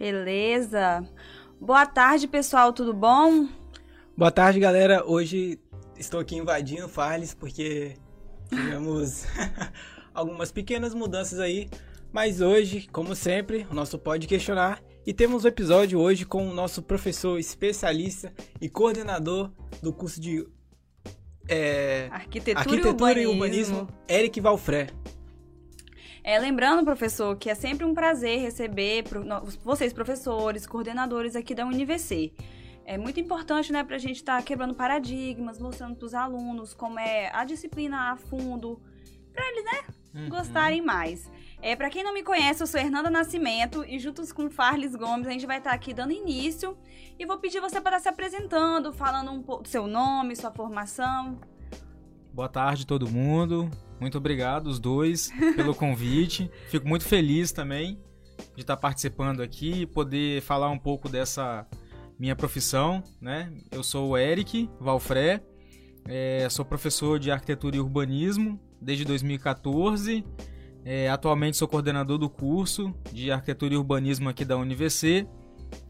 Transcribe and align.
Beleza. 0.00 1.06
Boa 1.60 1.84
tarde, 1.84 2.26
pessoal, 2.26 2.72
tudo 2.72 2.94
bom? 2.94 3.46
Boa 4.16 4.30
tarde, 4.30 4.58
galera. 4.58 5.04
Hoje 5.06 5.58
estou 5.98 6.18
aqui 6.18 6.36
invadindo 6.36 6.88
Farles 6.88 7.34
porque 7.34 7.96
tivemos 8.48 9.26
algumas 10.14 10.50
pequenas 10.50 10.94
mudanças 10.94 11.38
aí, 11.38 11.68
mas 12.10 12.40
hoje, 12.40 12.88
como 12.90 13.14
sempre, 13.14 13.66
o 13.70 13.74
nosso 13.74 13.98
pode 13.98 14.26
questionar 14.26 14.82
e 15.06 15.12
temos 15.12 15.44
um 15.44 15.48
episódio 15.48 16.00
hoje 16.00 16.24
com 16.24 16.48
o 16.48 16.54
nosso 16.54 16.80
professor 16.80 17.38
especialista 17.38 18.32
e 18.58 18.70
coordenador 18.70 19.50
do 19.82 19.92
curso 19.92 20.18
de 20.18 20.48
é, 21.46 22.08
Arquitetura, 22.10 22.58
Arquitetura 22.58 23.20
e, 23.20 23.26
urbanismo. 23.26 23.74
e 23.74 23.80
Urbanismo, 23.80 23.88
Eric 24.08 24.40
Valfré. 24.40 24.86
É, 26.22 26.38
lembrando, 26.38 26.84
professor, 26.84 27.36
que 27.36 27.48
é 27.48 27.54
sempre 27.54 27.84
um 27.84 27.94
prazer 27.94 28.40
receber 28.40 29.04
vocês, 29.64 29.92
professores, 29.92 30.66
coordenadores 30.66 31.34
aqui 31.34 31.54
da 31.54 31.64
UniVC. 31.64 32.32
É 32.84 32.98
muito 32.98 33.20
importante, 33.20 33.72
né, 33.72 33.84
para 33.84 33.96
a 33.96 33.98
gente 33.98 34.16
estar 34.16 34.36
tá 34.36 34.42
quebrando 34.42 34.74
paradigmas, 34.74 35.58
mostrando 35.58 35.96
para 35.96 36.06
os 36.06 36.14
alunos 36.14 36.74
como 36.74 36.98
é 36.98 37.30
a 37.32 37.44
disciplina 37.44 38.12
a 38.12 38.16
fundo, 38.16 38.80
para 39.32 39.48
eles, 39.48 39.64
né, 39.64 39.94
uhum. 40.14 40.28
gostarem 40.28 40.82
mais. 40.82 41.30
É, 41.62 41.76
para 41.76 41.90
quem 41.90 42.02
não 42.02 42.12
me 42.12 42.22
conhece, 42.22 42.62
eu 42.62 42.66
sou 42.66 42.80
Hernanda 42.80 43.10
Nascimento 43.10 43.84
e 43.86 43.98
juntos 43.98 44.32
com 44.32 44.50
Farles 44.50 44.96
Gomes 44.96 45.26
a 45.26 45.30
gente 45.30 45.46
vai 45.46 45.58
estar 45.58 45.70
tá 45.70 45.76
aqui 45.76 45.92
dando 45.92 46.12
início 46.12 46.76
e 47.18 47.26
vou 47.26 47.38
pedir 47.38 47.60
você 47.60 47.80
para 47.80 47.98
estar 47.98 48.08
se 48.08 48.08
apresentando, 48.08 48.92
falando 48.92 49.30
um 49.30 49.42
pouco 49.42 49.62
do 49.62 49.68
seu 49.68 49.86
nome, 49.86 50.34
sua 50.34 50.50
formação. 50.50 51.38
Boa 52.32 52.48
tarde 52.48 52.86
todo 52.86 53.10
mundo. 53.10 53.70
Muito 54.00 54.16
obrigado, 54.16 54.68
os 54.68 54.80
dois, 54.80 55.30
pelo 55.54 55.74
convite. 55.74 56.50
Fico 56.68 56.88
muito 56.88 57.04
feliz 57.04 57.52
também 57.52 58.00
de 58.54 58.62
estar 58.62 58.76
participando 58.76 59.42
aqui 59.42 59.82
e 59.82 59.86
poder 59.86 60.40
falar 60.40 60.70
um 60.70 60.78
pouco 60.78 61.06
dessa 61.06 61.66
minha 62.18 62.34
profissão, 62.34 63.02
né? 63.20 63.52
Eu 63.70 63.82
sou 63.82 64.08
o 64.08 64.18
Eric 64.18 64.70
Valfré, 64.80 65.42
é, 66.06 66.48
sou 66.48 66.64
professor 66.64 67.18
de 67.18 67.30
arquitetura 67.30 67.76
e 67.76 67.80
urbanismo 67.80 68.58
desde 68.80 69.04
2014. 69.04 70.24
É, 70.82 71.10
atualmente 71.10 71.58
sou 71.58 71.68
coordenador 71.68 72.16
do 72.16 72.30
curso 72.30 72.94
de 73.12 73.30
arquitetura 73.30 73.74
e 73.74 73.76
urbanismo 73.76 74.30
aqui 74.30 74.46
da 74.46 74.56
UniVC, 74.56 75.28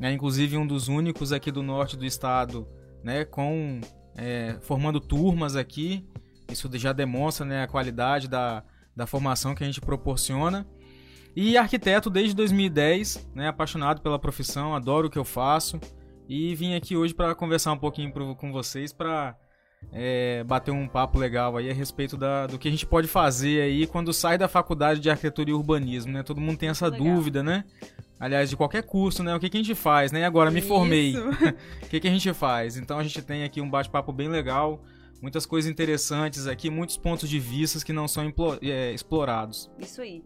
né? 0.01 0.13
inclusive 0.13 0.57
um 0.57 0.67
dos 0.67 0.89
únicos 0.89 1.33
aqui 1.33 1.53
do 1.53 1.63
norte 1.63 1.97
do 1.97 2.05
estado, 2.05 2.67
né? 3.05 3.25
Com 3.25 3.81
é, 4.17 4.59
formando 4.63 5.01
turmas 5.01 5.55
aqui 5.55 6.05
isso 6.51 6.69
já 6.75 6.93
demonstra 6.93 7.45
né, 7.47 7.63
a 7.63 7.67
qualidade 7.67 8.29
da, 8.29 8.63
da 8.95 9.07
formação 9.07 9.55
que 9.55 9.63
a 9.63 9.67
gente 9.67 9.81
proporciona. 9.81 10.67
E 11.35 11.57
arquiteto 11.57 12.11
desde 12.11 12.35
2010, 12.35 13.31
né, 13.35 13.49
apaixonado 13.49 14.01
pela 14.01 14.19
profissão, 14.19 14.75
adoro 14.75 15.07
o 15.07 15.11
que 15.11 15.19
eu 15.19 15.25
faço. 15.25 15.81
E 16.29 16.55
vim 16.55 16.75
aqui 16.75 16.97
hoje 16.97 17.15
para 17.15 17.35
conversar 17.35 17.73
um 17.73 17.79
pouquinho 17.79 18.13
pro, 18.13 18.35
com 18.37 18.53
vocês 18.53 18.93
para 18.93 19.37
é, 19.93 20.45
bater 20.45 20.71
um 20.71 20.87
papo 20.87 21.19
legal 21.19 21.57
aí 21.57 21.71
a 21.71 21.73
respeito 21.73 22.17
da, 22.17 22.47
do 22.47 22.59
que 22.59 22.69
a 22.69 22.71
gente 22.71 22.87
pode 22.87 23.09
fazer 23.09 23.63
aí 23.63 23.87
quando 23.87 24.13
sai 24.13 24.37
da 24.37 24.47
faculdade 24.49 25.01
de 25.01 25.11
arquitetura 25.11 25.51
e 25.51 25.53
urbanismo, 25.53 26.13
né? 26.13 26.23
Todo 26.23 26.41
mundo 26.41 26.59
tem 26.59 26.69
essa 26.69 26.89
legal. 26.89 27.17
dúvida, 27.17 27.43
né? 27.43 27.65
Aliás, 28.19 28.51
de 28.51 28.57
qualquer 28.57 28.83
curso, 28.83 29.23
né? 29.23 29.35
O 29.35 29.41
que, 29.41 29.49
que 29.49 29.57
a 29.57 29.61
gente 29.63 29.75
faz, 29.75 30.13
né? 30.13 30.25
Agora, 30.25 30.51
me 30.51 30.61
formei. 30.61 31.17
o 31.83 31.89
que, 31.89 31.99
que 31.99 32.07
a 32.09 32.11
gente 32.11 32.33
faz? 32.35 32.77
Então, 32.77 32.99
a 32.99 33.03
gente 33.03 33.23
tem 33.23 33.45
aqui 33.45 33.61
um 33.61 33.71
bate-papo 33.71 34.13
bem 34.13 34.29
legal 34.29 34.81
muitas 35.21 35.47
coisas 35.47 35.71
interessantes 35.71 36.47
aqui, 36.47 36.71
muitos 36.71 36.97
pontos 36.97 37.29
de 37.29 37.39
vista 37.39 37.85
que 37.85 37.93
não 37.93 38.09
são 38.09 38.33
é, 38.63 38.93
explorados. 38.93 39.71
Isso 39.79 40.01
aí. 40.01 40.23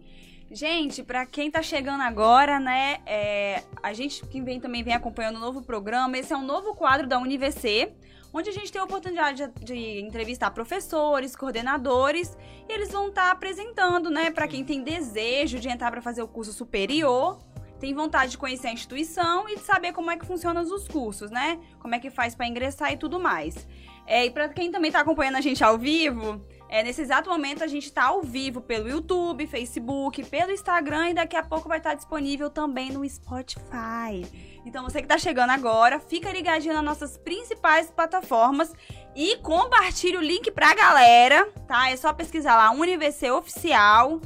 Gente, 0.51 1.03
para 1.03 1.27
quem 1.27 1.51
tá 1.51 1.63
chegando 1.63 2.03
agora, 2.03 2.61
né, 2.61 2.99
é, 3.07 3.63
a 3.83 3.93
gente 3.93 4.25
que 4.27 4.41
vem 4.41 4.61
também 4.61 4.83
vem 4.83 4.95
acompanhando 4.95 5.37
o 5.37 5.41
novo 5.41 5.63
programa, 5.63 6.17
esse 6.17 6.33
é 6.33 6.37
um 6.37 6.45
novo 6.45 6.75
quadro 6.75 7.09
da 7.09 7.19
UniVC, 7.19 7.93
onde 8.33 8.51
a 8.51 8.53
gente 8.53 8.71
tem 8.71 8.81
a 8.81 8.85
oportunidade 8.85 9.47
de, 9.47 9.65
de 9.65 10.01
entrevistar 10.01 10.51
professores, 10.51 11.35
coordenadores, 11.35 12.37
e 12.69 12.73
eles 12.73 12.91
vão 12.91 13.09
estar 13.09 13.27
tá 13.27 13.31
apresentando, 13.33 14.11
né, 14.11 14.31
para 14.31 14.47
quem 14.47 14.65
tem 14.65 14.83
desejo 14.83 15.59
de 15.59 15.69
entrar 15.69 15.91
para 15.91 16.03
fazer 16.03 16.23
o 16.23 16.29
curso 16.29 16.53
superior, 16.53 17.39
tem 17.85 17.93
vontade 17.93 18.31
de 18.31 18.39
conhecer 18.39 18.69
a 18.69 18.73
instituição 18.73 19.47
e 19.47 19.57
de 19.57 19.61
saber 19.61 19.93
como 19.93 20.11
é 20.11 20.17
que 20.17 20.25
funcionam 20.25 20.63
os 20.63 20.89
cursos, 20.89 21.31
né? 21.31 21.61
Como 21.79 21.95
é 21.95 21.99
que 21.99 22.09
faz 22.09 22.35
para 22.35 22.49
ingressar 22.49 22.91
e 22.91 22.97
tudo 22.97 23.21
mais. 23.21 23.69
É, 24.07 24.25
e 24.25 24.31
para 24.31 24.49
quem 24.49 24.71
também 24.71 24.89
está 24.89 25.01
acompanhando 25.01 25.37
a 25.37 25.43
gente 25.43 25.63
ao 25.63 25.77
vivo, 25.77 26.43
é, 26.67 26.83
nesse 26.83 27.03
exato 27.03 27.29
momento 27.29 27.63
a 27.63 27.67
gente 27.67 27.85
está 27.85 28.05
ao 28.05 28.23
vivo 28.23 28.63
pelo 28.63 28.89
YouTube, 28.89 29.47
Facebook, 29.47 30.25
pelo 30.25 30.51
Instagram 30.51 31.11
e 31.11 31.15
daqui 31.15 31.37
a 31.37 31.43
pouco 31.43 31.69
vai 31.69 31.77
estar 31.77 31.91
tá 31.91 31.97
disponível 31.97 32.49
também 32.49 32.91
no 32.91 33.07
Spotify. 33.07 34.25
Então 34.65 34.83
você 34.83 35.01
que 35.01 35.05
está 35.05 35.19
chegando 35.19 35.51
agora, 35.51 36.01
fica 36.01 36.33
ligadinho 36.33 36.73
nas 36.73 36.85
nossas 36.85 37.19
principais 37.19 37.91
plataformas 37.91 38.73
e 39.15 39.37
compartilhe 39.43 40.17
o 40.17 40.23
link 40.23 40.51
pra 40.53 40.75
galera, 40.75 41.53
tá? 41.69 41.91
É 41.91 41.97
só 41.99 42.15
pesquisar 42.15 42.57
lá 42.57 42.71
UniVC 42.71 43.31
Oficial 43.31 44.23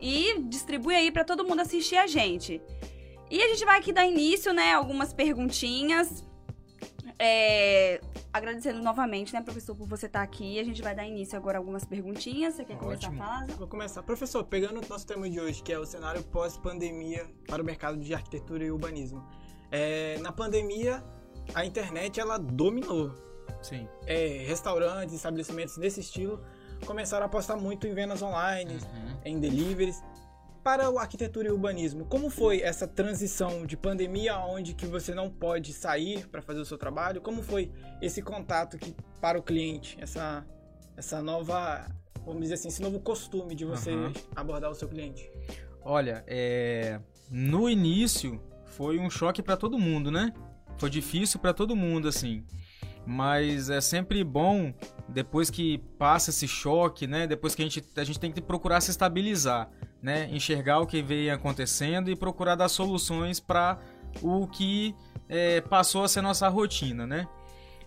e 0.00 0.38
distribui 0.42 0.94
aí 0.94 1.10
para 1.10 1.24
todo 1.24 1.44
mundo 1.44 1.60
assistir 1.60 1.96
a 1.96 2.06
gente. 2.06 2.62
E 3.30 3.40
a 3.40 3.48
gente 3.48 3.64
vai 3.64 3.78
aqui 3.78 3.92
dar 3.92 4.06
início, 4.06 4.52
né, 4.52 4.72
algumas 4.72 5.12
perguntinhas 5.12 6.24
é, 7.22 8.00
agradecendo 8.32 8.82
novamente, 8.82 9.34
né, 9.34 9.42
professor, 9.42 9.76
por 9.76 9.86
você 9.86 10.06
estar 10.06 10.22
aqui. 10.22 10.58
A 10.58 10.64
gente 10.64 10.80
vai 10.80 10.94
dar 10.94 11.06
início 11.06 11.36
agora 11.36 11.58
a 11.58 11.60
algumas 11.60 11.84
perguntinhas. 11.84 12.54
Você 12.54 12.64
quer 12.64 12.74
Ótimo. 12.76 12.86
começar 12.86 13.08
a 13.08 13.12
falar? 13.12 13.46
Vou 13.58 13.68
começar. 13.68 14.02
Professor, 14.02 14.42
pegando 14.42 14.80
o 14.82 14.88
nosso 14.88 15.06
tema 15.06 15.28
de 15.28 15.38
hoje, 15.38 15.62
que 15.62 15.70
é 15.70 15.78
o 15.78 15.84
cenário 15.84 16.22
pós-pandemia 16.24 17.26
para 17.46 17.60
o 17.60 17.64
mercado 17.64 17.98
de 17.98 18.14
arquitetura 18.14 18.64
e 18.64 18.70
urbanismo. 18.70 19.22
É, 19.70 20.18
na 20.20 20.32
pandemia, 20.32 21.04
a 21.54 21.62
internet 21.66 22.18
ela 22.18 22.38
dominou. 22.38 23.14
Sim. 23.60 23.86
É, 24.06 24.42
restaurantes, 24.46 25.14
estabelecimentos 25.14 25.76
desse 25.76 26.00
estilo 26.00 26.42
começaram 26.86 27.24
a 27.24 27.26
apostar 27.26 27.58
muito 27.58 27.86
em 27.86 27.92
vendas 27.92 28.22
online, 28.22 28.72
uhum. 28.72 29.20
em 29.26 29.38
deliveries 29.38 30.02
para 30.62 30.90
o 30.90 30.98
arquitetura 30.98 31.48
e 31.48 31.50
urbanismo, 31.50 32.04
como 32.04 32.28
foi 32.28 32.60
essa 32.60 32.86
transição 32.86 33.64
de 33.64 33.76
pandemia 33.76 34.38
onde 34.38 34.74
que 34.74 34.86
você 34.86 35.14
não 35.14 35.30
pode 35.30 35.72
sair 35.72 36.26
para 36.28 36.42
fazer 36.42 36.60
o 36.60 36.64
seu 36.64 36.76
trabalho? 36.76 37.20
Como 37.20 37.42
foi 37.42 37.70
esse 38.00 38.20
contato 38.20 38.76
que, 38.78 38.94
para 39.20 39.38
o 39.38 39.42
cliente, 39.42 39.96
essa, 40.00 40.44
essa 40.96 41.22
nova, 41.22 41.86
vamos 42.24 42.42
dizer 42.42 42.54
assim, 42.54 42.68
esse 42.68 42.82
novo 42.82 43.00
costume 43.00 43.54
de 43.54 43.64
você 43.64 43.90
uhum. 43.90 44.12
abordar 44.36 44.70
o 44.70 44.74
seu 44.74 44.88
cliente? 44.88 45.30
Olha, 45.82 46.22
é... 46.26 47.00
no 47.30 47.68
início 47.68 48.40
foi 48.66 48.98
um 48.98 49.08
choque 49.08 49.42
para 49.42 49.56
todo 49.56 49.78
mundo, 49.78 50.10
né? 50.10 50.32
Foi 50.76 50.90
difícil 50.90 51.40
para 51.40 51.54
todo 51.54 51.74
mundo, 51.74 52.06
assim. 52.08 52.44
Mas 53.06 53.70
é 53.70 53.80
sempre 53.80 54.22
bom, 54.22 54.74
depois 55.08 55.50
que 55.50 55.78
passa 55.98 56.30
esse 56.30 56.46
choque, 56.46 57.06
né? 57.06 57.26
Depois 57.26 57.54
que 57.54 57.62
a 57.62 57.64
gente, 57.64 57.82
a 57.96 58.04
gente 58.04 58.20
tem 58.20 58.30
que 58.30 58.40
procurar 58.40 58.80
se 58.80 58.90
estabilizar 58.90 59.70
né, 60.02 60.28
enxergar 60.30 60.80
o 60.80 60.86
que 60.86 61.02
veio 61.02 61.34
acontecendo 61.34 62.10
e 62.10 62.16
procurar 62.16 62.54
dar 62.54 62.68
soluções 62.68 63.38
para 63.38 63.78
o 64.22 64.46
que 64.46 64.94
é, 65.28 65.60
passou 65.60 66.04
a 66.04 66.08
ser 66.08 66.22
nossa 66.22 66.48
rotina, 66.48 67.06
né? 67.06 67.28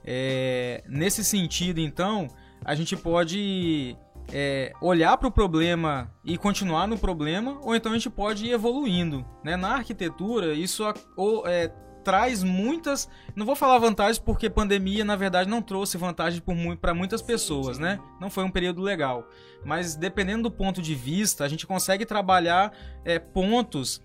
É, 0.06 0.84
nesse 0.88 1.24
sentido, 1.24 1.80
então, 1.80 2.28
a 2.64 2.76
gente 2.76 2.96
pode 2.96 3.98
é, 4.32 4.74
olhar 4.82 5.18
para 5.18 5.28
o 5.28 5.32
problema 5.32 6.12
e 6.24 6.38
continuar 6.38 6.88
no 6.88 6.98
problema, 6.98 7.60
ou 7.62 7.76
então 7.76 7.92
a 7.92 7.96
gente 7.96 8.10
pode 8.10 8.46
ir 8.46 8.52
evoluindo. 8.52 9.26
Né? 9.44 9.56
Na 9.56 9.76
arquitetura, 9.76 10.54
isso 10.54 10.84
é, 11.46 11.72
traz 12.04 12.44
muitas. 12.44 13.10
Não 13.36 13.46
vou 13.46 13.56
falar 13.56 13.78
vantagens 13.78 14.20
porque 14.20 14.50
pandemia, 14.50 15.06
na 15.06 15.16
verdade, 15.16 15.50
não 15.50 15.62
trouxe 15.62 15.98
vantagem 15.98 16.42
para 16.80 16.94
muitas 16.94 17.22
pessoas, 17.22 17.80
né? 17.80 18.00
Não 18.20 18.30
foi 18.30 18.44
um 18.44 18.52
período 18.52 18.82
legal. 18.82 19.28
Mas 19.64 19.96
dependendo 19.96 20.44
do 20.44 20.52
ponto 20.52 20.82
de 20.82 20.94
vista, 20.94 21.44
a 21.44 21.48
gente 21.48 21.66
consegue 21.66 22.06
trabalhar 22.06 22.74
é, 23.06 23.18
pontos 23.18 24.02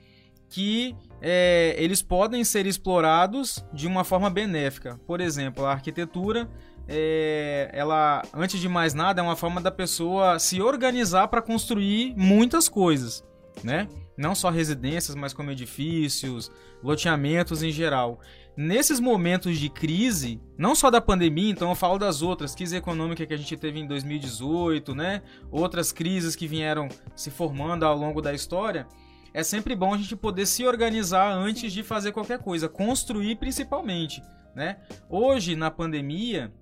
que 0.48 0.96
é, 1.20 1.74
eles 1.78 2.00
podem 2.00 2.42
ser 2.44 2.66
explorados 2.66 3.64
de 3.72 3.86
uma 3.86 4.04
forma 4.04 4.30
benéfica. 4.30 4.98
Por 5.06 5.20
exemplo, 5.20 5.64
a 5.66 5.72
arquitetura, 5.72 6.48
é, 6.86 7.70
ela, 7.72 8.22
antes 8.32 8.60
de 8.60 8.68
mais 8.68 8.94
nada, 8.94 9.20
é 9.20 9.24
uma 9.24 9.36
forma 9.36 9.60
da 9.60 9.70
pessoa 9.70 10.38
se 10.38 10.62
organizar 10.62 11.28
para 11.28 11.42
construir 11.42 12.14
muitas 12.16 12.68
coisas, 12.68 13.24
né? 13.62 13.88
Não 14.18 14.34
só 14.34 14.50
residências, 14.50 15.14
mas 15.14 15.32
como 15.32 15.52
edifícios, 15.52 16.50
loteamentos 16.82 17.62
em 17.62 17.70
geral. 17.70 18.20
Nesses 18.56 18.98
momentos 18.98 19.56
de 19.56 19.70
crise, 19.70 20.40
não 20.58 20.74
só 20.74 20.90
da 20.90 21.00
pandemia, 21.00 21.50
então 21.50 21.70
eu 21.70 21.76
falo 21.76 21.96
das 21.96 22.20
outras, 22.20 22.56
crise 22.56 22.76
econômica 22.76 23.24
que 23.24 23.32
a 23.32 23.36
gente 23.36 23.56
teve 23.56 23.78
em 23.78 23.86
2018, 23.86 24.92
né? 24.96 25.22
Outras 25.52 25.92
crises 25.92 26.34
que 26.34 26.48
vieram 26.48 26.88
se 27.14 27.30
formando 27.30 27.84
ao 27.84 27.96
longo 27.96 28.20
da 28.20 28.34
história, 28.34 28.88
é 29.32 29.44
sempre 29.44 29.76
bom 29.76 29.94
a 29.94 29.96
gente 29.96 30.16
poder 30.16 30.46
se 30.46 30.66
organizar 30.66 31.32
antes 31.32 31.72
de 31.72 31.84
fazer 31.84 32.10
qualquer 32.10 32.40
coisa, 32.40 32.68
construir 32.68 33.36
principalmente, 33.36 34.20
né? 34.54 34.78
Hoje, 35.08 35.54
na 35.54 35.70
pandemia, 35.70 36.52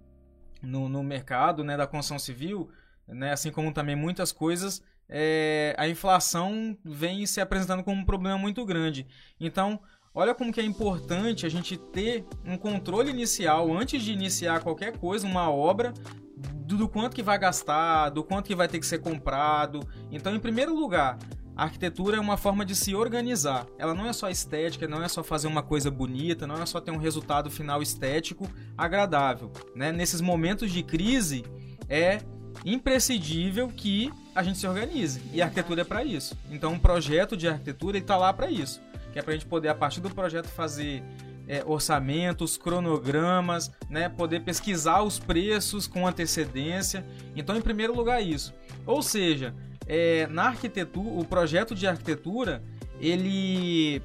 no, 0.60 0.88
no 0.88 1.02
mercado 1.02 1.64
né, 1.64 1.76
da 1.76 1.86
construção 1.86 2.18
civil, 2.18 2.68
né, 3.08 3.32
assim 3.32 3.50
como 3.50 3.72
também 3.72 3.96
muitas 3.96 4.32
coisas, 4.32 4.82
é, 5.08 5.74
a 5.78 5.88
inflação 5.88 6.76
vem 6.84 7.26
se 7.26 7.40
apresentando 7.40 7.82
como 7.82 8.00
um 8.00 8.04
problema 8.04 8.38
muito 8.38 8.64
grande. 8.64 9.06
Então, 9.38 9.80
olha 10.14 10.34
como 10.34 10.52
que 10.52 10.60
é 10.60 10.64
importante 10.64 11.46
a 11.46 11.48
gente 11.48 11.76
ter 11.76 12.24
um 12.44 12.56
controle 12.56 13.10
inicial 13.10 13.72
antes 13.72 14.02
de 14.02 14.12
iniciar 14.12 14.60
qualquer 14.60 14.96
coisa, 14.98 15.26
uma 15.26 15.50
obra, 15.50 15.92
do, 16.36 16.76
do 16.76 16.88
quanto 16.88 17.14
que 17.14 17.22
vai 17.22 17.38
gastar, 17.38 18.10
do 18.10 18.24
quanto 18.24 18.46
que 18.46 18.54
vai 18.54 18.68
ter 18.68 18.78
que 18.78 18.86
ser 18.86 18.98
comprado. 18.98 19.80
Então, 20.10 20.34
em 20.34 20.40
primeiro 20.40 20.74
lugar, 20.74 21.18
a 21.56 21.64
arquitetura 21.64 22.18
é 22.18 22.20
uma 22.20 22.36
forma 22.36 22.66
de 22.66 22.74
se 22.74 22.94
organizar. 22.94 23.66
Ela 23.78 23.94
não 23.94 24.06
é 24.06 24.12
só 24.12 24.28
estética, 24.28 24.86
não 24.86 25.02
é 25.02 25.08
só 25.08 25.24
fazer 25.24 25.46
uma 25.46 25.62
coisa 25.62 25.90
bonita, 25.90 26.46
não 26.46 26.60
é 26.60 26.66
só 26.66 26.80
ter 26.80 26.90
um 26.90 26.98
resultado 26.98 27.50
final 27.50 27.80
estético 27.80 28.46
agradável. 28.76 29.50
Né? 29.74 29.90
Nesses 29.90 30.20
momentos 30.20 30.70
de 30.70 30.82
crise, 30.82 31.44
é 31.88 32.18
imprescindível 32.64 33.68
que 33.68 34.12
a 34.36 34.42
gente 34.42 34.58
se 34.58 34.68
organize. 34.68 35.22
E 35.32 35.40
a 35.40 35.46
arquitetura 35.46 35.80
é 35.80 35.84
para 35.84 36.04
isso. 36.04 36.36
Então, 36.50 36.74
um 36.74 36.78
projeto 36.78 37.34
de 37.34 37.48
arquitetura 37.48 37.96
está 37.96 38.18
lá 38.18 38.32
para 38.34 38.50
isso. 38.50 38.82
Que 39.12 39.18
é 39.18 39.22
para 39.22 39.32
a 39.32 39.34
gente 39.34 39.46
poder, 39.46 39.68
a 39.68 39.74
partir 39.74 40.02
do 40.02 40.10
projeto, 40.10 40.46
fazer 40.46 41.02
é, 41.48 41.64
orçamentos, 41.64 42.58
cronogramas, 42.58 43.72
né, 43.88 44.10
poder 44.10 44.40
pesquisar 44.40 45.02
os 45.02 45.18
preços 45.18 45.86
com 45.86 46.06
antecedência. 46.06 47.02
Então, 47.34 47.56
em 47.56 47.62
primeiro 47.62 47.96
lugar, 47.96 48.22
isso. 48.22 48.52
Ou 48.84 49.02
seja, 49.02 49.54
é, 49.86 50.26
na 50.26 50.48
arquitetura, 50.48 51.08
o 51.08 51.24
projeto 51.24 51.74
de 51.74 51.86
arquitetura, 51.86 52.62
ele 53.00 54.02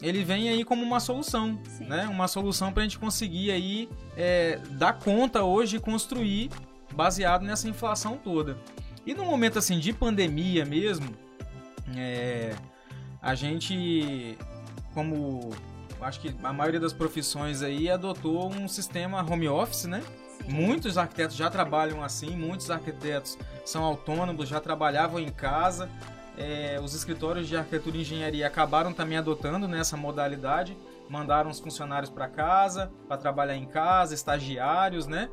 ele 0.00 0.24
vem 0.24 0.48
aí 0.48 0.64
como 0.64 0.82
uma 0.82 0.98
solução, 0.98 1.60
Sim. 1.68 1.86
né? 1.86 2.08
Uma 2.08 2.26
solução 2.26 2.72
para 2.72 2.82
a 2.82 2.84
gente 2.84 2.98
conseguir 2.98 3.52
aí 3.52 3.88
é, 4.16 4.58
dar 4.72 4.94
conta 4.94 5.44
hoje 5.44 5.76
e 5.76 5.80
construir 5.80 6.50
baseado 6.92 7.42
nessa 7.42 7.68
inflação 7.68 8.16
toda. 8.16 8.58
E 9.06 9.14
no 9.14 9.24
momento 9.24 9.58
assim 9.58 9.78
de 9.78 9.92
pandemia 9.92 10.64
mesmo, 10.64 11.14
é, 11.96 12.54
a 13.20 13.34
gente, 13.34 14.38
como 14.94 15.50
acho 16.00 16.20
que 16.20 16.34
a 16.42 16.52
maioria 16.52 16.80
das 16.80 16.92
profissões 16.92 17.62
aí 17.62 17.90
adotou 17.90 18.50
um 18.52 18.66
sistema 18.66 19.22
home 19.22 19.48
office, 19.48 19.84
né? 19.84 20.02
Muitos 20.48 20.98
arquitetos 20.98 21.36
já 21.36 21.48
trabalham 21.48 22.02
assim, 22.02 22.36
muitos 22.36 22.70
arquitetos 22.70 23.38
são 23.64 23.84
autônomos, 23.84 24.48
já 24.48 24.60
trabalhavam 24.60 25.20
em 25.20 25.30
casa. 25.30 25.88
É, 26.36 26.80
os 26.82 26.94
escritórios 26.94 27.46
de 27.46 27.56
arquitetura 27.56 27.96
e 27.96 28.00
engenharia 28.00 28.46
acabaram 28.46 28.92
também 28.92 29.18
adotando 29.18 29.68
nessa 29.68 29.96
né, 29.96 30.02
modalidade, 30.02 30.76
mandaram 31.08 31.50
os 31.50 31.60
funcionários 31.60 32.10
para 32.10 32.26
casa, 32.26 32.90
para 33.06 33.18
trabalhar 33.18 33.54
em 33.54 33.66
casa, 33.66 34.14
estagiários, 34.14 35.06
né? 35.06 35.28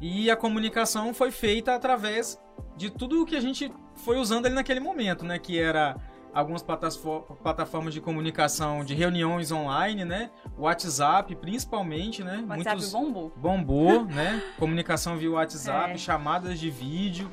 E 0.00 0.30
a 0.30 0.36
comunicação 0.36 1.14
foi 1.14 1.30
feita 1.30 1.74
através 1.74 2.38
de 2.76 2.90
tudo 2.90 3.22
o 3.22 3.26
que 3.26 3.36
a 3.36 3.40
gente 3.40 3.72
foi 3.94 4.18
usando 4.18 4.46
ali 4.46 4.54
naquele 4.54 4.80
momento, 4.80 5.24
né? 5.24 5.38
Que 5.38 5.58
era 5.58 5.96
algumas 6.32 6.62
plataformas 6.62 7.92
de 7.92 8.00
comunicação 8.00 8.84
de 8.84 8.94
reuniões 8.94 9.50
online, 9.50 10.04
né? 10.04 10.30
WhatsApp, 10.58 11.34
principalmente, 11.36 12.22
né? 12.22 12.44
WhatsApp 12.48 12.76
Muitos 12.76 12.92
bombou. 12.92 13.32
Bombou, 13.36 14.04
né? 14.10 14.42
Comunicação 14.58 15.16
via 15.16 15.30
WhatsApp, 15.30 15.92
é. 15.92 15.98
chamadas 15.98 16.58
de 16.58 16.70
vídeo. 16.70 17.30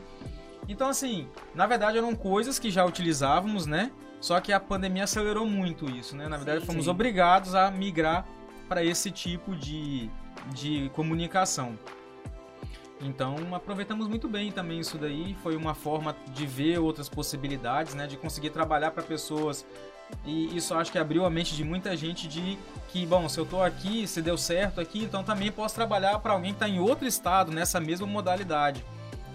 Então, 0.67 0.89
assim, 0.89 1.27
na 1.55 1.65
verdade 1.65 1.97
eram 1.97 2.13
coisas 2.15 2.59
que 2.59 2.69
já 2.69 2.85
utilizávamos, 2.85 3.65
né? 3.65 3.91
Só 4.19 4.39
que 4.39 4.51
a 4.51 4.59
pandemia 4.59 5.03
acelerou 5.03 5.45
muito 5.45 5.89
isso, 5.89 6.15
né? 6.15 6.27
Na 6.27 6.37
verdade, 6.37 6.61
sim, 6.61 6.65
fomos 6.65 6.85
sim. 6.85 6.91
obrigados 6.91 7.53
a 7.53 7.69
migrar 7.69 8.25
para 8.67 8.83
esse 8.83 9.11
tipo 9.11 9.55
de, 9.55 10.09
de 10.53 10.89
comunicação. 10.93 11.77
Então 13.01 13.53
aproveitamos 13.53 14.07
muito 14.07 14.27
bem 14.27 14.51
também 14.51 14.79
isso 14.79 14.97
daí. 14.97 15.35
Foi 15.43 15.55
uma 15.55 15.73
forma 15.73 16.15
de 16.33 16.45
ver 16.45 16.79
outras 16.79 17.07
possibilidades, 17.07 17.93
né? 17.93 18.07
De 18.07 18.17
conseguir 18.17 18.49
trabalhar 18.49 18.91
para 18.91 19.03
pessoas. 19.03 19.65
E 20.25 20.55
isso 20.55 20.73
acho 20.73 20.91
que 20.91 20.97
abriu 20.97 21.25
a 21.25 21.29
mente 21.29 21.55
de 21.55 21.63
muita 21.63 21.95
gente 21.95 22.27
de 22.27 22.57
que, 22.87 23.05
bom, 23.05 23.27
se 23.27 23.37
eu 23.39 23.43
estou 23.43 23.61
aqui, 23.61 24.07
se 24.07 24.21
deu 24.21 24.37
certo 24.37 24.79
aqui, 24.79 25.03
então 25.03 25.23
também 25.23 25.51
posso 25.51 25.75
trabalhar 25.75 26.17
para 26.19 26.33
alguém 26.33 26.51
que 26.51 26.55
está 26.55 26.67
em 26.67 26.79
outro 26.79 27.05
estado, 27.05 27.51
nessa 27.51 27.79
mesma 27.79 28.07
modalidade. 28.07 28.83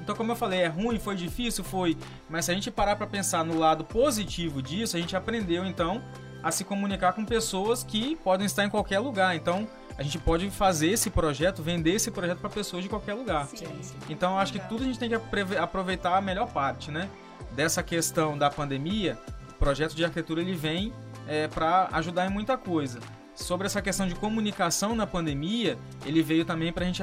Então, 0.01 0.17
como 0.17 0.33
eu 0.33 0.37
falei, 0.37 0.61
é 0.61 0.67
ruim, 0.67 0.99
foi 0.99 1.15
difícil, 1.15 1.63
foi. 1.63 1.97
Mas 2.29 2.47
se 2.47 2.51
a 2.51 2.55
gente 2.55 2.71
parar 2.71 2.97
para 2.97 3.07
pensar 3.07 3.45
no 3.45 3.57
lado 3.57 3.85
positivo 3.85 4.61
disso, 4.61 4.97
a 4.97 5.01
gente 5.01 5.15
aprendeu 5.15 5.65
então 5.65 6.03
a 6.43 6.51
se 6.51 6.65
comunicar 6.65 7.13
com 7.13 7.25
pessoas 7.25 7.85
que 7.85 8.17
podem 8.17 8.47
estar 8.47 8.65
em 8.65 8.69
qualquer 8.69 8.99
lugar. 8.99 9.37
Então, 9.37 9.69
a 10.03 10.05
gente 10.05 10.19
pode 10.19 10.51
fazer 10.51 10.89
esse 10.89 11.09
projeto, 11.11 11.63
vender 11.63 11.93
esse 11.93 12.11
projeto 12.11 12.41
para 12.41 12.51
pessoas 12.51 12.83
de 12.83 12.89
qualquer 12.89 13.15
lugar. 13.15 13.47
Sim, 13.47 13.67
sim. 13.81 13.95
Então, 14.11 14.37
acho 14.37 14.53
que 14.53 14.59
tudo 14.59 14.83
a 14.83 14.87
gente 14.87 14.99
tem 14.99 15.09
que 15.09 15.15
aproveitar 15.57 16.17
a 16.17 16.21
melhor 16.21 16.53
parte, 16.53 16.91
né? 16.91 17.09
Dessa 17.53 17.85
questão 17.85 18.37
da 18.37 18.51
pandemia, 18.51 19.17
o 19.51 19.55
projeto 19.55 19.95
de 19.95 20.05
arquitetura 20.05 20.41
ele 20.41 20.55
vem 20.55 20.93
é, 21.29 21.47
para 21.47 21.89
ajudar 21.93 22.27
em 22.27 22.31
muita 22.31 22.59
coisa 22.59 22.99
sobre 23.35 23.67
essa 23.67 23.81
questão 23.81 24.07
de 24.07 24.15
comunicação 24.15 24.95
na 24.95 25.07
pandemia, 25.07 25.79
ele 26.05 26.23
veio 26.23 26.45
também 26.45 26.73
para 26.73 26.85
a 26.85 26.87
gente 26.87 27.03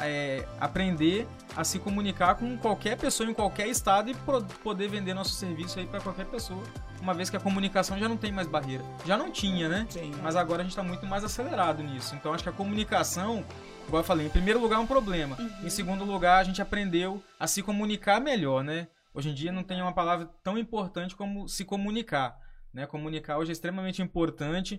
é, 0.00 0.46
aprender 0.60 1.26
a 1.56 1.64
se 1.64 1.78
comunicar 1.78 2.34
com 2.34 2.56
qualquer 2.58 2.96
pessoa 2.96 3.28
em 3.30 3.34
qualquer 3.34 3.68
estado 3.68 4.10
e 4.10 4.14
poder 4.62 4.88
vender 4.88 5.14
nosso 5.14 5.32
serviço 5.32 5.78
aí 5.78 5.86
para 5.86 6.00
qualquer 6.00 6.26
pessoa, 6.26 6.62
uma 7.00 7.14
vez 7.14 7.30
que 7.30 7.36
a 7.36 7.40
comunicação 7.40 7.98
já 7.98 8.08
não 8.08 8.16
tem 8.16 8.30
mais 8.30 8.46
barreira. 8.46 8.84
Já 9.06 9.16
não 9.16 9.30
tinha, 9.30 9.68
né? 9.68 9.86
Sim. 9.88 10.12
Mas 10.22 10.36
agora 10.36 10.60
a 10.60 10.64
gente 10.64 10.72
está 10.72 10.82
muito 10.82 11.06
mais 11.06 11.24
acelerado 11.24 11.82
nisso. 11.82 12.14
Então 12.14 12.32
acho 12.32 12.42
que 12.42 12.50
a 12.50 12.52
comunicação, 12.52 13.44
igual 13.86 14.00
eu 14.00 14.06
falei, 14.06 14.26
em 14.26 14.30
primeiro 14.30 14.60
lugar 14.60 14.76
é 14.76 14.80
um 14.80 14.86
problema. 14.86 15.36
Uhum. 15.38 15.66
Em 15.66 15.70
segundo 15.70 16.04
lugar, 16.04 16.40
a 16.40 16.44
gente 16.44 16.60
aprendeu 16.60 17.22
a 17.38 17.46
se 17.46 17.62
comunicar 17.62 18.20
melhor, 18.20 18.62
né? 18.62 18.88
Hoje 19.12 19.30
em 19.30 19.34
dia 19.34 19.50
não 19.50 19.64
tem 19.64 19.82
uma 19.82 19.92
palavra 19.92 20.30
tão 20.42 20.56
importante 20.56 21.16
como 21.16 21.48
se 21.48 21.64
comunicar. 21.64 22.38
Né, 22.72 22.86
comunicar 22.86 23.36
hoje 23.36 23.50
é 23.50 23.52
extremamente 23.52 24.00
importante 24.00 24.78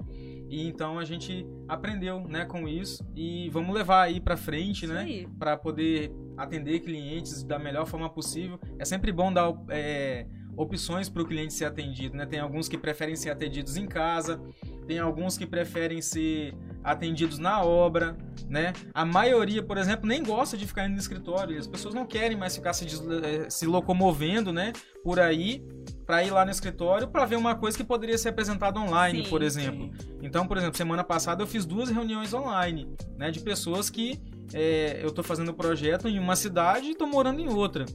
e 0.49 0.65
então 0.65 0.97
a 0.97 1.03
gente 1.03 1.45
aprendeu 1.67 2.21
né, 2.25 2.45
com 2.45 2.65
isso 2.65 3.05
e 3.13 3.49
vamos 3.49 3.75
levar 3.75 4.03
aí 4.03 4.21
para 4.21 4.37
frente 4.37 4.87
né, 4.87 5.25
para 5.37 5.57
poder 5.57 6.09
atender 6.37 6.79
clientes 6.79 7.43
da 7.43 7.59
melhor 7.59 7.85
forma 7.85 8.09
possível. 8.09 8.57
É 8.79 8.85
sempre 8.85 9.11
bom 9.11 9.33
dar 9.33 9.53
é, 9.67 10.25
opções 10.55 11.09
para 11.09 11.21
o 11.21 11.25
cliente 11.25 11.53
ser 11.53 11.65
atendido. 11.65 12.15
Né? 12.15 12.25
Tem 12.25 12.39
alguns 12.39 12.67
que 12.67 12.77
preferem 12.77 13.15
ser 13.15 13.29
atendidos 13.29 13.77
em 13.77 13.85
casa, 13.85 14.41
tem 14.87 14.99
alguns 14.99 15.37
que 15.37 15.45
preferem 15.45 16.01
ser 16.01 16.53
atendidos 16.83 17.37
na 17.37 17.63
obra, 17.63 18.17
né? 18.49 18.73
A 18.93 19.05
maioria, 19.05 19.61
por 19.61 19.77
exemplo, 19.77 20.07
nem 20.07 20.23
gosta 20.23 20.57
de 20.57 20.65
ficar 20.65 20.85
indo 20.85 20.93
no 20.93 20.99
escritório. 20.99 21.57
As 21.57 21.67
pessoas 21.67 21.93
não 21.93 22.05
querem 22.05 22.35
mais 22.35 22.55
ficar 22.55 22.73
se, 22.73 22.85
eh, 22.85 23.49
se 23.49 23.67
locomovendo, 23.67 24.51
né? 24.51 24.73
Por 25.03 25.19
aí 25.19 25.63
para 26.11 26.25
ir 26.25 26.31
lá 26.31 26.43
no 26.43 26.51
escritório 26.51 27.07
para 27.07 27.23
ver 27.23 27.37
uma 27.37 27.55
coisa 27.55 27.77
que 27.77 27.85
poderia 27.85 28.17
ser 28.17 28.29
apresentada 28.29 28.77
online, 28.77 29.23
sim, 29.23 29.29
por 29.29 29.41
exemplo. 29.41 29.89
Sim. 29.97 30.17
Então, 30.21 30.45
por 30.45 30.57
exemplo, 30.57 30.75
semana 30.75 31.05
passada 31.05 31.41
eu 31.41 31.47
fiz 31.47 31.65
duas 31.65 31.89
reuniões 31.89 32.33
online, 32.33 32.93
né? 33.17 33.31
De 33.31 33.39
pessoas 33.39 33.89
que 33.89 34.21
é, 34.53 34.99
eu 35.01 35.07
estou 35.07 35.23
fazendo 35.23 35.51
o 35.51 35.53
projeto 35.53 36.09
em 36.09 36.19
uma 36.19 36.35
cidade 36.35 36.87
e 36.87 36.91
estou 36.91 37.07
morando 37.07 37.39
em 37.39 37.47
outra 37.47 37.85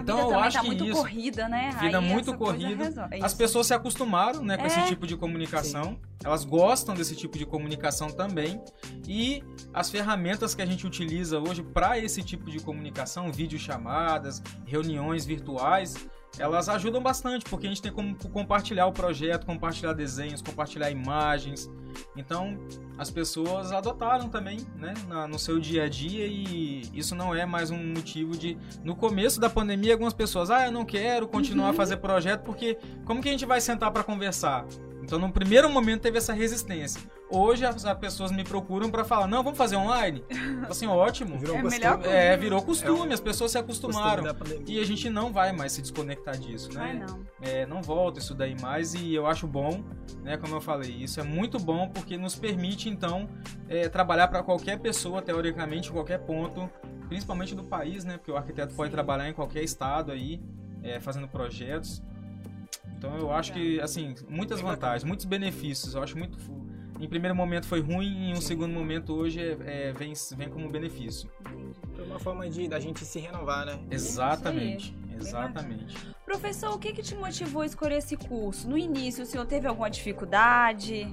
então 0.00 0.30
eu 0.30 0.38
acho 0.38 0.56
tá 0.56 0.62
que 0.62 0.68
muito 0.68 0.84
isso, 0.84 0.94
corrida, 0.94 1.48
né? 1.48 1.70
Vida 1.80 1.98
Aí 1.98 2.04
muito 2.04 2.34
corrida. 2.34 3.08
As 3.22 3.34
pessoas 3.34 3.66
se 3.66 3.74
acostumaram, 3.74 4.42
né, 4.42 4.56
com 4.56 4.64
é. 4.64 4.66
esse 4.66 4.86
tipo 4.86 5.06
de 5.06 5.16
comunicação. 5.16 5.84
Sim. 5.84 5.98
Elas 6.24 6.44
gostam 6.44 6.94
desse 6.94 7.14
tipo 7.14 7.36
de 7.36 7.44
comunicação 7.44 8.08
também. 8.08 8.60
E 9.06 9.42
as 9.74 9.90
ferramentas 9.90 10.54
que 10.54 10.62
a 10.62 10.66
gente 10.66 10.86
utiliza 10.86 11.38
hoje 11.38 11.62
para 11.62 11.98
esse 11.98 12.22
tipo 12.22 12.50
de 12.50 12.60
comunicação, 12.60 13.30
videochamadas, 13.30 14.42
reuniões 14.64 15.26
virtuais, 15.26 15.94
elas 16.38 16.68
ajudam 16.68 17.02
bastante, 17.02 17.44
porque 17.44 17.66
a 17.66 17.68
gente 17.68 17.82
tem 17.82 17.92
como 17.92 18.16
compartilhar 18.30 18.86
o 18.86 18.92
projeto, 18.92 19.44
compartilhar 19.44 19.92
desenhos, 19.92 20.40
compartilhar 20.40 20.90
imagens. 20.90 21.70
Então, 22.16 22.58
as 22.96 23.10
pessoas 23.10 23.70
adotaram 23.70 24.28
também, 24.28 24.60
né, 24.76 24.94
na, 25.06 25.28
no 25.28 25.38
seu 25.38 25.58
dia 25.58 25.84
a 25.84 25.88
dia 25.88 26.26
e 26.26 26.88
isso 26.94 27.14
não 27.14 27.34
é 27.34 27.44
mais 27.44 27.70
um 27.70 27.92
motivo 27.92 28.36
de... 28.36 28.56
No 28.82 28.96
começo 28.96 29.38
da 29.38 29.50
pandemia, 29.50 29.92
algumas 29.92 30.14
pessoas, 30.14 30.50
ah, 30.50 30.66
eu 30.66 30.72
não 30.72 30.84
quero 30.84 31.28
continuar 31.28 31.66
uhum. 31.66 31.70
a 31.72 31.74
fazer 31.74 31.98
projeto 31.98 32.42
porque 32.42 32.78
como 33.04 33.20
que 33.20 33.28
a 33.28 33.32
gente 33.32 33.44
vai 33.44 33.60
sentar 33.60 33.90
para 33.90 34.02
conversar? 34.02 34.64
Então, 35.02 35.18
no 35.18 35.30
primeiro 35.32 35.68
momento, 35.68 36.02
teve 36.02 36.18
essa 36.18 36.32
resistência. 36.32 37.00
Hoje, 37.28 37.64
as, 37.64 37.84
as 37.84 37.98
pessoas 37.98 38.30
me 38.30 38.44
procuram 38.44 38.90
para 38.90 39.04
falar: 39.04 39.26
não, 39.26 39.42
vamos 39.42 39.58
fazer 39.58 39.76
online? 39.76 40.22
Assim, 40.68 40.86
ótimo. 40.86 41.38
Virou 41.38 41.56
é, 41.56 41.62
costume. 41.62 42.06
é, 42.06 42.36
virou 42.36 42.62
costume, 42.62 43.10
é 43.10 43.14
as 43.14 43.20
pessoas 43.20 43.50
se 43.50 43.58
acostumaram. 43.58 44.24
E 44.66 44.78
a 44.78 44.84
gente 44.84 45.10
não 45.10 45.32
vai 45.32 45.52
mais 45.52 45.72
se 45.72 45.82
desconectar 45.82 46.38
disso, 46.38 46.72
né? 46.72 47.04
não. 47.06 47.20
É, 47.40 47.66
não 47.66 47.82
volta 47.82 48.20
isso 48.20 48.34
daí 48.34 48.58
mais 48.60 48.94
e 48.94 49.14
eu 49.14 49.26
acho 49.26 49.46
bom, 49.46 49.82
né? 50.22 50.36
Como 50.36 50.54
eu 50.54 50.60
falei, 50.60 50.90
isso 50.90 51.18
é 51.18 51.22
muito 51.22 51.58
bom 51.58 51.88
porque 51.88 52.16
nos 52.16 52.36
permite, 52.36 52.88
então, 52.88 53.28
é, 53.68 53.88
trabalhar 53.88 54.28
para 54.28 54.42
qualquer 54.42 54.78
pessoa, 54.78 55.20
teoricamente, 55.20 55.88
em 55.88 55.92
qualquer 55.92 56.18
ponto, 56.18 56.70
principalmente 57.08 57.54
do 57.54 57.64
país, 57.64 58.04
né? 58.04 58.18
Porque 58.18 58.30
o 58.30 58.36
arquiteto 58.36 58.70
Sim. 58.70 58.76
pode 58.76 58.90
trabalhar 58.90 59.28
em 59.28 59.32
qualquer 59.32 59.62
estado 59.62 60.12
aí, 60.12 60.40
é, 60.82 61.00
fazendo 61.00 61.26
projetos. 61.28 62.02
Então 63.02 63.18
eu 63.18 63.32
acho 63.32 63.52
que, 63.52 63.80
assim, 63.80 64.14
muitas 64.28 64.60
vantagens, 64.60 65.02
muitos 65.02 65.24
benefícios. 65.24 65.94
Eu 65.94 66.02
acho 66.04 66.16
muito. 66.16 66.38
Em 67.00 67.08
primeiro 67.08 67.34
momento 67.34 67.66
foi 67.66 67.80
ruim, 67.80 68.30
em 68.30 68.32
um 68.32 68.36
Sim. 68.36 68.42
segundo 68.42 68.72
momento 68.72 69.12
hoje 69.12 69.40
é, 69.40 69.88
é, 69.88 69.92
vem, 69.92 70.12
vem 70.36 70.48
como 70.48 70.70
benefício. 70.70 71.28
Foi 71.96 72.04
uma 72.04 72.20
forma 72.20 72.48
de 72.48 72.68
da 72.68 72.78
gente 72.78 73.04
se 73.04 73.18
renovar, 73.18 73.66
né? 73.66 73.80
Exatamente. 73.90 74.94
Exatamente. 75.16 75.96
Professor, 76.24 76.72
o 76.72 76.78
que, 76.78 76.92
que 76.92 77.02
te 77.02 77.16
motivou 77.16 77.62
a 77.62 77.66
escolher 77.66 77.96
esse 77.96 78.16
curso? 78.16 78.68
No 78.68 78.78
início, 78.78 79.24
o 79.24 79.26
senhor 79.26 79.46
teve 79.46 79.66
alguma 79.66 79.90
dificuldade? 79.90 81.12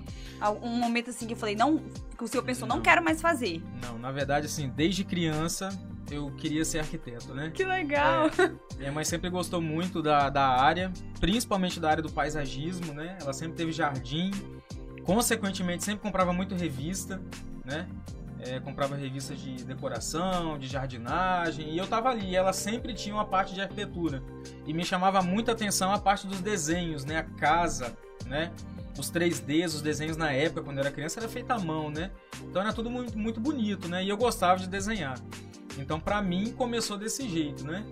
Um 0.62 0.76
momento 0.76 1.10
assim 1.10 1.26
que 1.26 1.34
eu 1.34 1.38
falei, 1.38 1.56
não, 1.56 1.80
que 2.16 2.24
o 2.24 2.28
senhor 2.28 2.44
pensou, 2.44 2.68
não, 2.68 2.78
não 2.78 2.84
quero 2.84 3.04
mais 3.04 3.20
fazer? 3.20 3.62
Não, 3.82 3.98
na 3.98 4.12
verdade, 4.12 4.46
assim, 4.46 4.70
desde 4.70 5.04
criança 5.04 5.70
eu 6.12 6.32
queria 6.32 6.66
ser 6.66 6.80
arquiteto, 6.80 7.34
né? 7.34 7.52
Que 7.54 7.64
legal! 7.64 8.28
É, 8.38 8.78
minha 8.78 8.92
mãe 8.92 9.04
sempre 9.04 9.30
gostou 9.30 9.62
muito 9.62 10.02
da, 10.02 10.30
da 10.30 10.48
área, 10.48 10.92
principalmente 11.20 11.80
da 11.80 11.90
área 11.90 12.04
do 12.04 12.12
paisagismo, 12.12 12.94
né? 12.94 13.18
Ela 13.22 13.34
sempre 13.34 13.58
teve 13.58 13.72
jardim, 13.72 14.32
consequentemente 15.04 15.84
sempre 15.84 16.02
comprava 16.02 16.34
muito 16.34 16.56
revista, 16.56 17.22
né? 17.66 17.88
É, 18.42 18.58
comprava 18.60 18.96
revistas 18.96 19.38
de 19.38 19.66
decoração, 19.66 20.58
de 20.58 20.66
jardinagem, 20.66 21.74
e 21.74 21.78
eu 21.78 21.86
tava 21.86 22.10
ali. 22.10 22.30
E 22.30 22.36
ela 22.36 22.54
sempre 22.54 22.94
tinha 22.94 23.14
uma 23.14 23.26
parte 23.26 23.54
de 23.54 23.62
arquitetura. 23.62 24.24
E 24.66 24.74
me 24.74 24.86
chamava 24.86 25.22
muita 25.22 25.52
atenção 25.52 25.94
a 25.94 26.00
parte 26.00 26.26
dos 26.26 26.40
desenhos, 26.40 27.04
né? 27.04 27.18
A 27.18 27.24
casa, 27.24 27.98
né? 28.26 28.52
Os 28.98 29.12
3Ds, 29.12 29.66
os 29.68 29.82
desenhos 29.82 30.16
na 30.16 30.32
época, 30.32 30.62
quando 30.62 30.78
eu 30.78 30.84
era 30.84 30.92
criança, 30.92 31.20
era 31.20 31.28
feito 31.28 31.52
à 31.52 31.60
mão, 31.60 31.92
né? 31.92 32.12
Então 32.44 32.62
era 32.62 32.72
tudo 32.72 32.90
muito, 32.90 33.18
muito 33.18 33.42
bonito, 33.42 33.90
né? 33.90 34.04
E 34.04 34.10
eu 34.10 34.16
gostava 34.16 34.58
de 34.58 34.70
desenhar. 34.70 35.20
Então, 35.80 36.00
para 36.00 36.22
mim, 36.22 36.52
começou 36.52 36.98
desse 36.98 37.28
jeito, 37.28 37.66
né? 37.66 37.86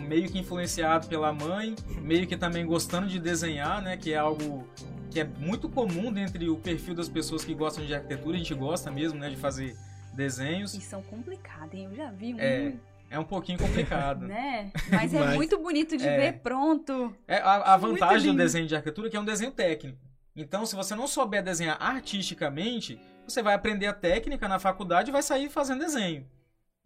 Meio 0.00 0.28
que 0.28 0.38
influenciado 0.38 1.06
pela 1.06 1.32
mãe, 1.32 1.76
meio 2.00 2.26
que 2.26 2.36
também 2.36 2.66
gostando 2.66 3.06
de 3.06 3.20
desenhar, 3.20 3.82
né? 3.82 3.96
Que 3.96 4.12
é 4.12 4.16
algo 4.16 4.66
que 5.10 5.20
é 5.20 5.24
muito 5.24 5.68
comum 5.68 6.12
dentre 6.12 6.48
o 6.48 6.56
perfil 6.56 6.94
das 6.94 7.08
pessoas 7.08 7.44
que 7.44 7.54
gostam 7.54 7.84
de 7.84 7.94
arquitetura. 7.94 8.34
A 8.34 8.38
gente 8.38 8.54
gosta 8.54 8.90
mesmo, 8.90 9.18
né? 9.18 9.30
De 9.30 9.36
fazer 9.36 9.76
desenhos. 10.14 10.74
E 10.74 10.80
são 10.80 11.02
complicados, 11.02 11.74
hein? 11.74 11.84
Eu 11.84 11.94
já 11.94 12.10
vi 12.10 12.34
um. 12.34 12.40
É, 12.40 12.72
é 13.10 13.18
um 13.18 13.24
pouquinho 13.24 13.58
complicado. 13.58 14.26
né? 14.26 14.72
Mas 14.90 15.14
é 15.14 15.20
Mas, 15.20 15.34
muito 15.34 15.58
bonito 15.58 15.96
de 15.96 16.08
é, 16.08 16.16
ver 16.16 16.40
pronto. 16.40 17.14
É, 17.28 17.36
a, 17.36 17.74
a 17.74 17.76
vantagem 17.76 18.32
do 18.32 18.38
desenho 18.38 18.66
de 18.66 18.74
arquitetura 18.74 19.08
é 19.08 19.10
que 19.10 19.16
é 19.16 19.20
um 19.20 19.24
desenho 19.24 19.52
técnico. 19.52 19.98
Então, 20.34 20.66
se 20.66 20.74
você 20.74 20.94
não 20.94 21.06
souber 21.06 21.42
desenhar 21.42 21.76
artisticamente, 21.80 23.00
você 23.26 23.42
vai 23.42 23.54
aprender 23.54 23.86
a 23.86 23.92
técnica 23.92 24.48
na 24.48 24.58
faculdade 24.58 25.10
e 25.10 25.12
vai 25.12 25.22
sair 25.22 25.48
fazendo 25.48 25.80
desenho. 25.80 26.26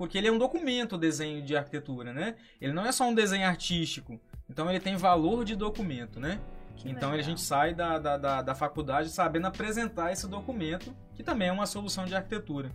Porque 0.01 0.17
ele 0.17 0.29
é 0.29 0.33
um 0.33 0.39
documento, 0.39 0.95
o 0.95 0.99
desenho 0.99 1.43
de 1.43 1.55
arquitetura, 1.55 2.15
né? 2.15 2.35
Ele 2.59 2.73
não 2.73 2.87
é 2.87 2.91
só 2.91 3.07
um 3.07 3.15
desenho 3.15 3.47
artístico. 3.47 4.19
Então 4.49 4.71
ele 4.71 4.81
tem 4.81 4.97
valor 4.97 5.45
de 5.45 5.55
documento, 5.55 6.19
né? 6.19 6.41
Que 6.75 6.89
então 6.89 7.11
legal. 7.11 7.19
a 7.19 7.23
gente 7.23 7.43
sai 7.43 7.75
da, 7.75 7.99
da, 7.99 8.17
da, 8.17 8.41
da, 8.41 8.55
faculdade 8.55 9.11
sabendo 9.11 9.47
apresentar 9.49 10.11
esse 10.11 10.27
documento, 10.27 10.97
que 11.15 11.23
também 11.23 11.49
é 11.49 11.53
uma 11.53 11.67
solução 11.67 12.07
de 12.07 12.15
arquitetura. 12.15 12.73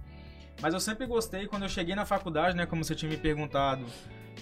Mas 0.61 0.75
eu 0.75 0.79
sempre 0.79 1.07
gostei, 1.07 1.47
quando 1.47 1.63
eu 1.63 1.69
cheguei 1.69 1.95
na 1.95 2.05
faculdade, 2.05 2.55
né? 2.55 2.67
Como 2.67 2.83
você 2.83 2.93
tinha 2.93 3.09
me 3.09 3.17
perguntado, 3.17 3.83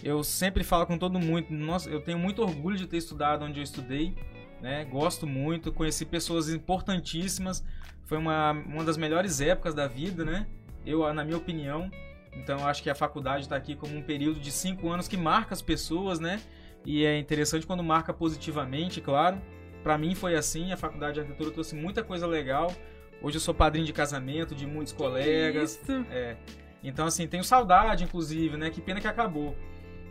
eu 0.03 0.21
sempre 0.21 0.61
falo 0.61 0.85
com 0.85 0.97
todo 0.97 1.17
mundo, 1.17 1.45
nossa, 1.51 1.89
eu 1.89 2.01
tenho 2.01 2.19
muito 2.19 2.41
orgulho 2.41 2.75
de 2.75 2.85
ter 2.85 2.97
estudado 2.97 3.45
onde 3.45 3.61
eu 3.61 3.63
estudei, 3.63 4.13
né? 4.61 4.83
Gosto 4.83 5.25
muito, 5.25 5.71
conheci 5.71 6.05
pessoas 6.05 6.49
importantíssimas, 6.49 7.63
foi 8.03 8.17
uma, 8.17 8.51
uma 8.51 8.83
das 8.83 8.97
melhores 8.97 9.39
épocas 9.39 9.73
da 9.73 9.87
vida, 9.87 10.25
né? 10.25 10.45
Eu, 10.85 11.13
na 11.13 11.23
minha 11.23 11.37
opinião, 11.37 11.89
então 12.35 12.65
acho 12.67 12.81
que 12.81 12.89
a 12.89 12.95
faculdade 12.95 13.43
está 13.43 13.55
aqui 13.55 13.75
como 13.75 13.95
um 13.95 14.01
período 14.01 14.39
de 14.39 14.51
cinco 14.51 14.89
anos 14.89 15.07
que 15.07 15.17
marca 15.17 15.53
as 15.53 15.61
pessoas, 15.61 16.19
né? 16.19 16.41
E 16.85 17.05
é 17.05 17.17
interessante 17.17 17.65
quando 17.65 17.83
marca 17.83 18.13
positivamente, 18.13 18.99
claro. 18.99 19.41
Para 19.81 19.97
mim 19.97 20.15
foi 20.15 20.35
assim, 20.35 20.71
a 20.71 20.77
faculdade 20.77 21.15
de 21.15 21.19
arquitetura 21.21 21.51
trouxe 21.51 21.75
muita 21.75 22.03
coisa 22.03 22.25
legal. 22.25 22.73
Hoje 23.21 23.37
eu 23.37 23.41
sou 23.41 23.53
padrinho 23.53 23.85
de 23.85 23.93
casamento 23.93 24.53
de 24.53 24.65
muitos 24.65 24.91
colegas. 24.93 25.79
Isso. 25.81 26.05
É. 26.11 26.35
Então 26.83 27.05
assim, 27.05 27.27
tenho 27.27 27.43
saudade 27.43 28.03
inclusive, 28.03 28.57
né? 28.57 28.69
Que 28.69 28.81
pena 28.81 28.99
que 28.99 29.07
acabou. 29.07 29.55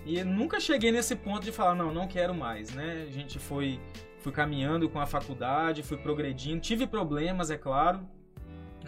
E 0.05 0.23
nunca 0.25 0.59
cheguei 0.59 0.91
nesse 0.91 1.15
ponto 1.15 1.45
de 1.45 1.53
falar, 1.53 1.75
não, 1.75 1.93
não 1.93 2.09
quero 2.09 2.35
mais, 2.35 2.71
né? 2.75 3.07
A 3.09 3.13
gente 3.13 3.39
foi 3.39 3.81
fui 4.19 4.33
caminhando 4.33 4.89
com 4.89 5.01
a 5.01 5.07
faculdade, 5.07 5.83
fui 5.83 5.97
progredindo, 5.97 6.61
tive 6.61 6.87
problemas, 6.87 7.51
é 7.51 7.59
claro, 7.59 8.07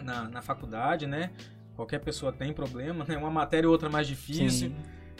na, 0.01 0.29
na 0.29 0.41
faculdade, 0.41 1.05
né? 1.05 1.31
Qualquer 1.75 1.99
pessoa 1.99 2.31
tem 2.31 2.53
problema, 2.53 3.05
né? 3.05 3.17
Uma 3.17 3.31
matéria 3.31 3.67
ou 3.67 3.73
outra 3.73 3.89
mais 3.89 4.07
difícil. 4.07 4.73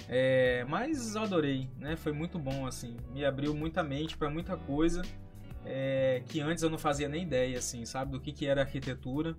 É, 0.07 0.65
mas 0.67 1.15
eu 1.15 1.23
adorei, 1.23 1.69
né? 1.77 1.95
Foi 1.95 2.11
muito 2.11 2.37
bom, 2.37 2.65
assim. 2.65 2.97
Me 3.13 3.25
abriu 3.25 3.53
muita 3.53 3.83
mente 3.83 4.17
para 4.17 4.29
muita 4.29 4.55
coisa 4.55 5.01
é, 5.65 6.21
que 6.27 6.39
antes 6.39 6.63
eu 6.63 6.69
não 6.69 6.77
fazia 6.77 7.09
nem 7.09 7.23
ideia, 7.23 7.57
assim, 7.57 7.85
sabe? 7.85 8.11
Do 8.11 8.19
que, 8.19 8.31
que 8.31 8.45
era 8.45 8.61
arquitetura. 8.61 9.35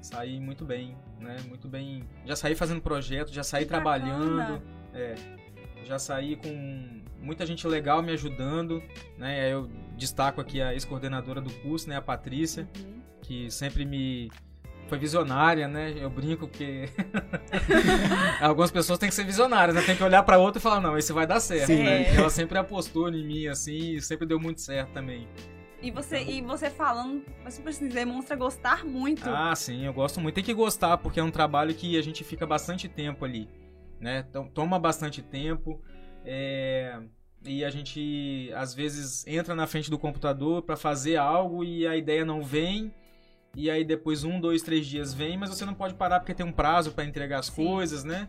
Saí 0.00 0.40
muito 0.40 0.64
bem, 0.64 0.96
né? 1.20 1.36
Muito 1.48 1.68
bem. 1.68 2.04
Já 2.24 2.34
saí 2.34 2.54
fazendo 2.54 2.80
projeto, 2.80 3.32
já 3.32 3.42
saí 3.42 3.64
que 3.64 3.68
trabalhando. 3.68 4.62
É, 4.94 5.14
já 5.84 5.98
saí 5.98 6.36
com 6.36 7.02
muita 7.20 7.44
gente 7.44 7.66
legal 7.66 8.02
me 8.02 8.12
ajudando, 8.12 8.82
né? 9.16 9.52
Eu 9.52 9.68
destaco 9.96 10.40
aqui 10.40 10.60
a 10.60 10.72
ex-coordenadora 10.72 11.40
do 11.40 11.52
curso, 11.60 11.88
né? 11.88 11.96
A 11.96 12.02
Patrícia, 12.02 12.68
uhum. 12.78 13.00
que 13.20 13.50
sempre 13.50 13.84
me 13.84 14.30
foi 14.88 14.98
visionária, 14.98 15.68
né? 15.68 15.94
Eu 16.00 16.08
brinco 16.08 16.48
que 16.48 16.88
algumas 18.40 18.70
pessoas 18.70 18.98
têm 18.98 19.08
que 19.08 19.14
ser 19.14 19.24
visionárias, 19.24 19.76
né? 19.76 19.82
Tem 19.82 19.94
que 19.94 20.02
olhar 20.02 20.22
para 20.22 20.38
outra 20.38 20.58
e 20.58 20.62
falar, 20.62 20.80
não, 20.80 20.96
esse 20.96 21.12
vai 21.12 21.26
dar 21.26 21.40
certo, 21.40 21.66
Sim. 21.66 21.82
né? 21.82 22.14
Ela 22.14 22.30
sempre 22.30 22.58
apostou 22.58 23.08
em 23.08 23.24
mim 23.24 23.46
assim, 23.46 23.92
e 23.92 24.02
sempre 24.02 24.26
deu 24.26 24.40
muito 24.40 24.60
certo 24.60 24.90
também. 24.92 25.28
E 25.80 25.90
você, 25.92 26.22
e 26.24 26.40
você 26.40 26.70
falando, 26.70 27.22
você 27.44 27.88
demonstra 27.88 28.34
gostar 28.34 28.84
muito. 28.84 29.28
Ah, 29.28 29.54
sim, 29.54 29.84
eu 29.84 29.92
gosto 29.92 30.20
muito. 30.20 30.34
Tem 30.34 30.42
que 30.42 30.54
gostar, 30.54 30.98
porque 30.98 31.20
é 31.20 31.22
um 31.22 31.30
trabalho 31.30 31.72
que 31.72 31.96
a 31.96 32.02
gente 32.02 32.24
fica 32.24 32.44
bastante 32.44 32.88
tempo 32.88 33.24
ali, 33.24 33.48
né? 34.00 34.24
Então, 34.28 34.48
toma 34.48 34.78
bastante 34.78 35.22
tempo. 35.22 35.80
É... 36.24 36.98
E 37.46 37.64
a 37.64 37.70
gente, 37.70 38.50
às 38.56 38.74
vezes, 38.74 39.24
entra 39.24 39.54
na 39.54 39.68
frente 39.68 39.88
do 39.88 39.96
computador 39.96 40.62
para 40.62 40.76
fazer 40.76 41.16
algo 41.16 41.62
e 41.62 41.86
a 41.86 41.96
ideia 41.96 42.24
não 42.24 42.42
vem 42.42 42.92
e 43.58 43.68
aí 43.68 43.84
depois 43.84 44.22
um, 44.22 44.40
dois, 44.40 44.62
três 44.62 44.86
dias 44.86 45.12
vem, 45.12 45.36
mas 45.36 45.50
você 45.50 45.64
não 45.64 45.74
pode 45.74 45.94
parar 45.94 46.20
porque 46.20 46.32
tem 46.32 46.46
um 46.46 46.52
prazo 46.52 46.92
para 46.92 47.04
entregar 47.04 47.40
as 47.40 47.46
Sim. 47.46 47.64
coisas, 47.66 48.04
né? 48.04 48.28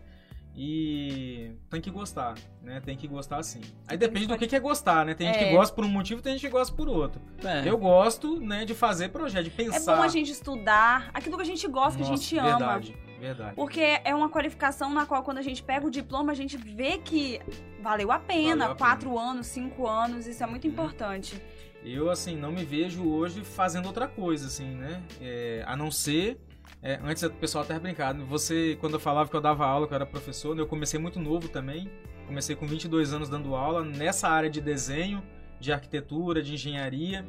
E 0.56 1.52
tem 1.70 1.80
que 1.80 1.88
gostar, 1.88 2.34
né? 2.60 2.82
Tem 2.84 2.96
que 2.96 3.06
gostar 3.06 3.40
sim. 3.44 3.60
Aí 3.86 3.96
depende 3.96 4.26
do 4.26 4.36
que, 4.36 4.48
que 4.48 4.56
é 4.56 4.60
gostar, 4.60 5.06
né? 5.06 5.14
Tem 5.14 5.28
é. 5.28 5.32
gente 5.32 5.42
que 5.44 5.50
é. 5.50 5.52
gosta 5.52 5.72
por 5.72 5.84
um 5.84 5.88
motivo, 5.88 6.20
tem 6.20 6.32
gente 6.32 6.40
que 6.42 6.48
gosta 6.48 6.74
por 6.74 6.88
outro. 6.88 7.22
É. 7.44 7.62
Eu 7.66 7.78
gosto, 7.78 8.40
né, 8.40 8.64
de 8.64 8.74
fazer 8.74 9.10
projeto, 9.10 9.44
de 9.44 9.50
pensar. 9.50 9.92
É 9.92 9.96
bom 9.96 10.02
a 10.02 10.08
gente 10.08 10.32
estudar 10.32 11.10
aquilo 11.14 11.36
que 11.36 11.42
a 11.42 11.46
gente 11.46 11.66
gosta, 11.68 11.96
Nossa, 12.00 12.10
que 12.10 12.14
a 12.14 12.16
gente 12.16 12.38
ama. 12.38 12.58
Verdade, 12.58 12.96
verdade. 13.20 13.54
Porque 13.54 14.00
é 14.02 14.12
uma 14.12 14.28
qualificação 14.28 14.92
na 14.92 15.06
qual, 15.06 15.22
quando 15.22 15.38
a 15.38 15.42
gente 15.42 15.62
pega 15.62 15.86
o 15.86 15.90
diploma, 15.90 16.32
a 16.32 16.34
gente 16.34 16.56
vê 16.56 16.98
que 16.98 17.40
valeu 17.80 18.10
a 18.10 18.18
pena. 18.18 18.66
Valeu 18.66 18.72
a 18.72 18.76
quatro 18.76 19.10
pena. 19.10 19.22
anos, 19.22 19.46
cinco 19.46 19.86
anos, 19.86 20.26
isso 20.26 20.42
é 20.42 20.46
muito 20.46 20.66
hum. 20.66 20.70
importante. 20.70 21.40
Eu, 21.84 22.10
assim, 22.10 22.36
não 22.36 22.52
me 22.52 22.64
vejo 22.64 23.08
hoje 23.08 23.42
fazendo 23.42 23.86
outra 23.86 24.06
coisa, 24.06 24.46
assim, 24.46 24.74
né? 24.74 25.02
É, 25.20 25.64
a 25.66 25.76
não 25.76 25.90
ser. 25.90 26.38
É, 26.82 26.98
antes 27.02 27.22
o 27.22 27.30
pessoal 27.30 27.64
até 27.64 27.78
brincado. 27.78 28.24
Você, 28.26 28.76
quando 28.80 28.94
eu 28.94 29.00
falava 29.00 29.28
que 29.28 29.36
eu 29.36 29.40
dava 29.40 29.66
aula, 29.66 29.86
que 29.86 29.92
eu 29.92 29.96
era 29.96 30.06
professor, 30.06 30.54
né, 30.54 30.62
eu 30.62 30.66
comecei 30.66 31.00
muito 31.00 31.18
novo 31.18 31.48
também. 31.48 31.90
Comecei 32.26 32.54
com 32.54 32.66
22 32.66 33.12
anos 33.12 33.28
dando 33.28 33.54
aula 33.54 33.84
nessa 33.84 34.28
área 34.28 34.48
de 34.48 34.60
desenho, 34.60 35.22
de 35.58 35.72
arquitetura, 35.72 36.42
de 36.42 36.54
engenharia. 36.54 37.26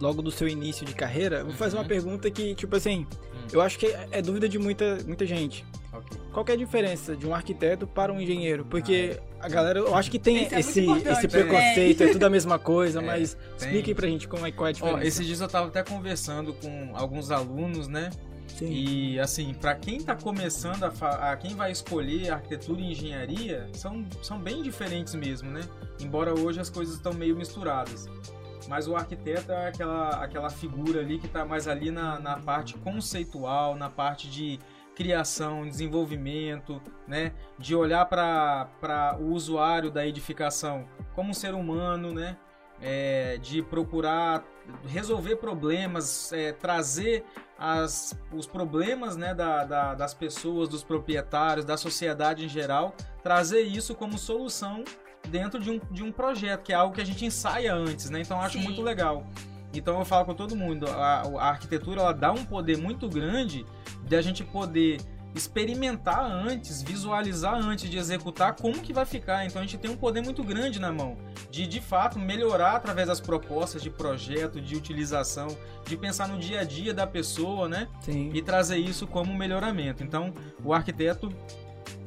logo 0.00 0.22
do 0.22 0.30
seu 0.30 0.48
início 0.48 0.86
de 0.86 0.94
carreira, 0.94 1.44
vou 1.44 1.52
fazer 1.52 1.76
uma 1.76 1.82
uhum. 1.82 1.88
pergunta 1.88 2.30
que, 2.30 2.54
tipo 2.54 2.74
assim, 2.76 3.06
hum. 3.34 3.46
eu 3.52 3.60
acho 3.60 3.78
que 3.78 3.86
é 4.10 4.22
dúvida 4.22 4.48
de 4.48 4.58
muita, 4.58 4.98
muita 5.06 5.26
gente. 5.26 5.64
Okay. 5.92 6.18
Qual 6.32 6.44
é 6.48 6.52
a 6.52 6.56
diferença 6.56 7.16
de 7.16 7.26
um 7.26 7.34
arquiteto 7.34 7.86
para 7.86 8.12
um 8.12 8.20
engenheiro? 8.20 8.64
Porque 8.64 9.18
ah, 9.18 9.42
é. 9.42 9.46
a 9.46 9.48
galera, 9.48 9.78
eu 9.80 9.94
acho 9.94 10.10
que 10.10 10.18
tem 10.18 10.38
é 10.38 10.60
esse, 10.60 10.86
esse 10.86 11.28
preconceito, 11.28 12.02
é. 12.02 12.06
é 12.06 12.12
tudo 12.12 12.24
a 12.24 12.30
mesma 12.30 12.58
coisa, 12.58 13.00
é, 13.00 13.04
mas 13.04 13.34
tem. 13.34 13.56
explique 13.56 13.94
pra 13.94 14.06
gente 14.06 14.28
como 14.28 14.46
é, 14.46 14.52
qual 14.52 14.66
é 14.66 14.70
a 14.70 14.72
diferença. 14.72 14.98
Ó, 14.98 15.02
esses 15.02 15.26
dias 15.26 15.40
eu 15.40 15.48
tava 15.48 15.68
até 15.68 15.82
conversando 15.82 16.52
com 16.54 16.92
alguns 16.94 17.30
alunos, 17.30 17.88
né? 17.88 18.10
Sim. 18.58 18.70
E 18.70 19.20
assim, 19.20 19.54
para 19.54 19.74
quem 19.74 19.98
está 19.98 20.14
começando 20.14 20.84
a, 20.84 21.32
a, 21.32 21.36
quem 21.36 21.54
vai 21.54 21.70
escolher 21.70 22.30
arquitetura 22.30 22.80
e 22.80 22.92
engenharia, 22.92 23.68
são, 23.72 24.04
são 24.22 24.38
bem 24.38 24.62
diferentes 24.62 25.14
mesmo, 25.14 25.50
né? 25.50 25.60
Embora 26.00 26.38
hoje 26.38 26.60
as 26.60 26.68
coisas 26.68 26.96
estão 26.96 27.12
meio 27.12 27.36
misturadas. 27.36 28.08
Mas 28.68 28.86
o 28.86 28.94
arquiteto 28.94 29.50
é 29.50 29.68
aquela, 29.68 30.10
aquela 30.22 30.50
figura 30.50 31.00
ali 31.00 31.18
que 31.18 31.26
está 31.26 31.42
mais 31.42 31.66
ali 31.66 31.90
na, 31.90 32.20
na 32.20 32.36
parte 32.36 32.76
conceitual, 32.76 33.74
na 33.74 33.88
parte 33.88 34.28
de 34.28 34.58
criação, 34.94 35.66
desenvolvimento, 35.66 36.82
né? 37.06 37.32
De 37.58 37.74
olhar 37.74 38.04
para 38.04 39.16
o 39.18 39.32
usuário 39.32 39.90
da 39.90 40.06
edificação 40.06 40.86
como 41.14 41.30
um 41.30 41.34
ser 41.34 41.54
humano, 41.54 42.12
né? 42.12 42.36
É, 42.80 43.38
de 43.38 43.62
procurar 43.62 44.44
resolver 44.86 45.36
problemas, 45.36 46.32
é, 46.32 46.52
trazer 46.52 47.24
as, 47.58 48.16
os 48.32 48.46
problemas 48.46 49.16
né, 49.16 49.34
da, 49.34 49.64
da, 49.64 49.94
das 49.94 50.14
pessoas, 50.14 50.68
dos 50.68 50.84
proprietários, 50.84 51.64
da 51.64 51.76
sociedade 51.76 52.44
em 52.44 52.48
geral, 52.48 52.94
trazer 53.20 53.62
isso 53.62 53.96
como 53.96 54.16
solução 54.16 54.84
dentro 55.28 55.60
de 55.60 55.70
um, 55.70 55.80
de 55.90 56.02
um 56.02 56.10
projeto, 56.10 56.62
que 56.62 56.72
é 56.72 56.76
algo 56.76 56.94
que 56.94 57.00
a 57.00 57.06
gente 57.06 57.24
ensaia 57.24 57.74
antes, 57.74 58.10
né? 58.10 58.20
Então 58.20 58.36
eu 58.36 58.42
acho 58.42 58.58
Sim. 58.58 58.64
muito 58.64 58.82
legal. 58.82 59.26
Então 59.72 59.98
eu 59.98 60.04
falo 60.04 60.24
com 60.24 60.34
todo 60.34 60.56
mundo, 60.56 60.86
a, 60.88 61.22
a 61.22 61.48
arquitetura 61.50 62.00
ela 62.00 62.12
dá 62.12 62.32
um 62.32 62.44
poder 62.44 62.78
muito 62.78 63.08
grande 63.08 63.64
de 64.02 64.16
a 64.16 64.22
gente 64.22 64.42
poder 64.42 64.98
experimentar 65.34 66.24
antes, 66.24 66.82
visualizar 66.82 67.54
antes 67.54 67.88
de 67.88 67.96
executar 67.98 68.54
como 68.54 68.80
que 68.80 68.92
vai 68.92 69.04
ficar. 69.04 69.44
Então 69.44 69.60
a 69.60 69.64
gente 69.64 69.78
tem 69.78 69.90
um 69.90 69.96
poder 69.96 70.22
muito 70.22 70.42
grande 70.42 70.78
na 70.78 70.90
mão 70.90 71.16
de 71.50 71.66
de 71.66 71.80
fato 71.80 72.18
melhorar 72.18 72.76
através 72.76 73.08
das 73.08 73.20
propostas 73.20 73.82
de 73.82 73.90
projeto, 73.90 74.60
de 74.60 74.74
utilização, 74.74 75.48
de 75.86 75.96
pensar 75.96 76.28
no 76.28 76.38
dia 76.38 76.60
a 76.60 76.64
dia 76.64 76.92
da 76.92 77.06
pessoa, 77.06 77.68
né? 77.68 77.88
Sim. 78.00 78.30
E 78.34 78.42
trazer 78.42 78.78
isso 78.78 79.06
como 79.06 79.34
melhoramento. 79.34 80.02
Então 80.02 80.32
o 80.64 80.72
arquiteto 80.72 81.32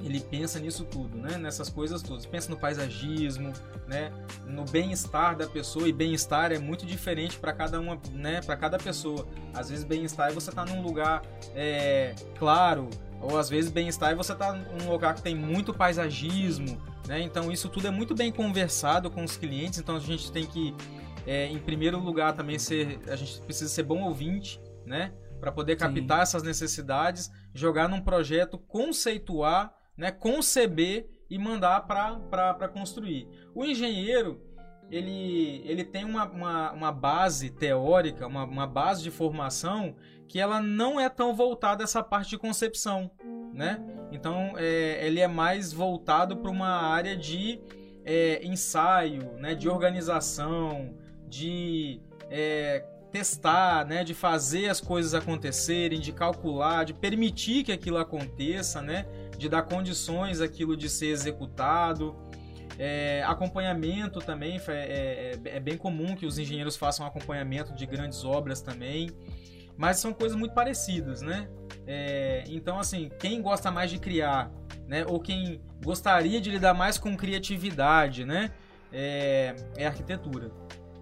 ele 0.06 0.20
pensa 0.20 0.60
nisso 0.60 0.86
tudo, 0.86 1.18
né? 1.18 1.38
Nessas 1.38 1.70
coisas 1.70 2.02
todas. 2.02 2.26
Pensa 2.26 2.50
no 2.50 2.58
paisagismo, 2.58 3.54
né? 3.88 4.12
No 4.46 4.66
bem-estar 4.66 5.36
da 5.36 5.48
pessoa 5.48 5.88
e 5.88 5.94
bem-estar 5.94 6.52
é 6.52 6.60
muito 6.60 6.86
diferente 6.86 7.38
para 7.38 7.54
cada 7.54 7.80
uma, 7.80 8.00
né? 8.12 8.42
Para 8.42 8.56
cada 8.56 8.78
pessoa. 8.78 9.28
Às 9.54 9.70
vezes 9.70 9.84
bem-estar 9.84 10.30
é 10.30 10.34
você 10.34 10.52
tá 10.52 10.66
num 10.66 10.82
lugar 10.82 11.22
é, 11.56 12.16
claro, 12.38 12.90
ou 13.22 13.38
às 13.38 13.50
vezes 13.50 13.72
bem-estar 13.72 14.12
é 14.12 14.16
você 14.16 14.34
tá 14.34 14.54
num 14.54 14.90
lugar 14.90 15.14
que 15.16 15.22
tem 15.22 15.36
muito 15.36 15.74
paisagismo, 15.74 16.82
né? 17.08 17.22
Então 17.22 17.52
isso 17.52 17.70
tudo 17.70 17.88
é 17.88 17.92
muito 17.92 18.16
bem 18.16 18.32
conversado 18.32 19.10
com 19.10 19.24
os 19.24 19.38
clientes. 19.38 19.80
Então 19.80 19.96
a 19.96 20.00
gente 20.00 20.32
tem 20.32 20.46
que, 20.46 20.76
é, 21.26 21.48
em 21.48 21.60
primeiro 21.60 22.00
lugar, 22.00 22.34
também 22.34 22.58
ser, 22.58 23.00
a 23.08 23.16
gente 23.16 23.40
precisa 23.42 23.70
ser 23.70 23.84
bom 23.84 24.02
ouvinte, 24.04 24.60
né? 24.86 25.14
Para 25.40 25.52
poder 25.52 25.76
captar 25.76 26.18
Sim. 26.18 26.24
essas 26.24 26.44
necessidades, 26.44 27.32
jogar 27.54 27.88
num 27.88 28.02
projeto, 28.02 28.58
conceituar 28.58 29.74
né, 29.98 30.12
conceber 30.12 31.10
e 31.30 31.38
mandar 31.38 31.82
para 31.82 32.68
construir. 32.68 33.28
O 33.56 33.64
engenheiro 33.64 34.42
ele, 34.92 35.64
ele 35.66 35.86
tem 35.86 36.04
uma, 36.04 36.26
uma, 36.26 36.72
uma 36.74 36.92
base 36.92 37.50
teórica, 37.50 38.28
uma, 38.28 38.44
uma, 38.44 38.68
base 38.68 39.02
de 39.02 39.10
formação 39.10 39.96
que 40.28 40.38
ela 40.38 40.62
não 40.62 41.00
é 41.00 41.08
tão 41.08 41.34
voltada 41.34 41.84
a 41.84 41.86
essa 41.86 42.04
parte 42.04 42.32
de 42.32 42.38
concepção, 42.38 43.10
né? 43.54 43.82
Então 44.12 44.54
é, 44.58 45.06
ele 45.06 45.22
é 45.22 45.28
mais 45.28 45.72
voltado 45.72 46.36
para 46.36 46.52
uma 46.52 46.68
área 46.68 47.16
de 47.16 47.62
é, 48.04 48.46
ensaio, 48.46 49.32
né? 49.38 49.56
De 49.56 49.70
organização, 49.70 50.94
de 51.28 52.02
é, 52.30 52.86
testar, 53.14 53.86
né? 53.86 54.04
De 54.04 54.14
fazer 54.14 54.68
as 54.68 54.82
coisas 54.82 55.14
acontecerem, 55.14 56.02
de 56.02 56.12
calcular, 56.12 56.84
de 56.84 56.94
permitir 56.94 57.64
que 57.64 57.72
aquilo 57.72 57.98
aconteça, 57.98 58.82
né? 58.82 59.06
De 59.42 59.50
dar 59.50 59.64
condições 59.64 60.40
aquilo 60.40 60.78
de 60.78 60.88
ser 60.88 61.08
executado. 61.08 62.16
É, 62.78 63.24
acompanhamento 63.26 64.20
também, 64.20 64.62
é, 64.68 64.72
é, 64.72 65.40
é, 65.56 65.60
bem 65.60 65.78
comum 65.78 66.16
que 66.16 66.28
os 66.28 66.38
engenheiros 66.38 66.78
façam 66.78 67.06
acompanhamento 67.06 67.74
de 67.74 67.86
grandes 67.86 68.24
obras 68.24 68.62
também, 68.62 69.10
mas 69.76 69.98
são 69.98 70.14
coisas 70.14 70.38
muito 70.38 70.54
parecidas, 70.54 71.22
né? 71.22 71.50
É, 71.88 72.44
então, 72.48 72.80
assim, 72.80 73.10
quem 73.20 73.42
gosta 73.42 73.72
mais 73.72 73.90
de 73.90 73.98
criar, 73.98 74.52
né, 74.88 75.04
ou 75.08 75.20
quem 75.20 75.60
gostaria 75.84 76.40
de 76.40 76.52
lidar 76.52 76.74
mais 76.76 76.98
com 77.00 77.18
criatividade, 77.18 78.24
né, 78.24 78.52
é, 78.94 79.56
é 79.76 79.88
arquitetura. 79.88 80.52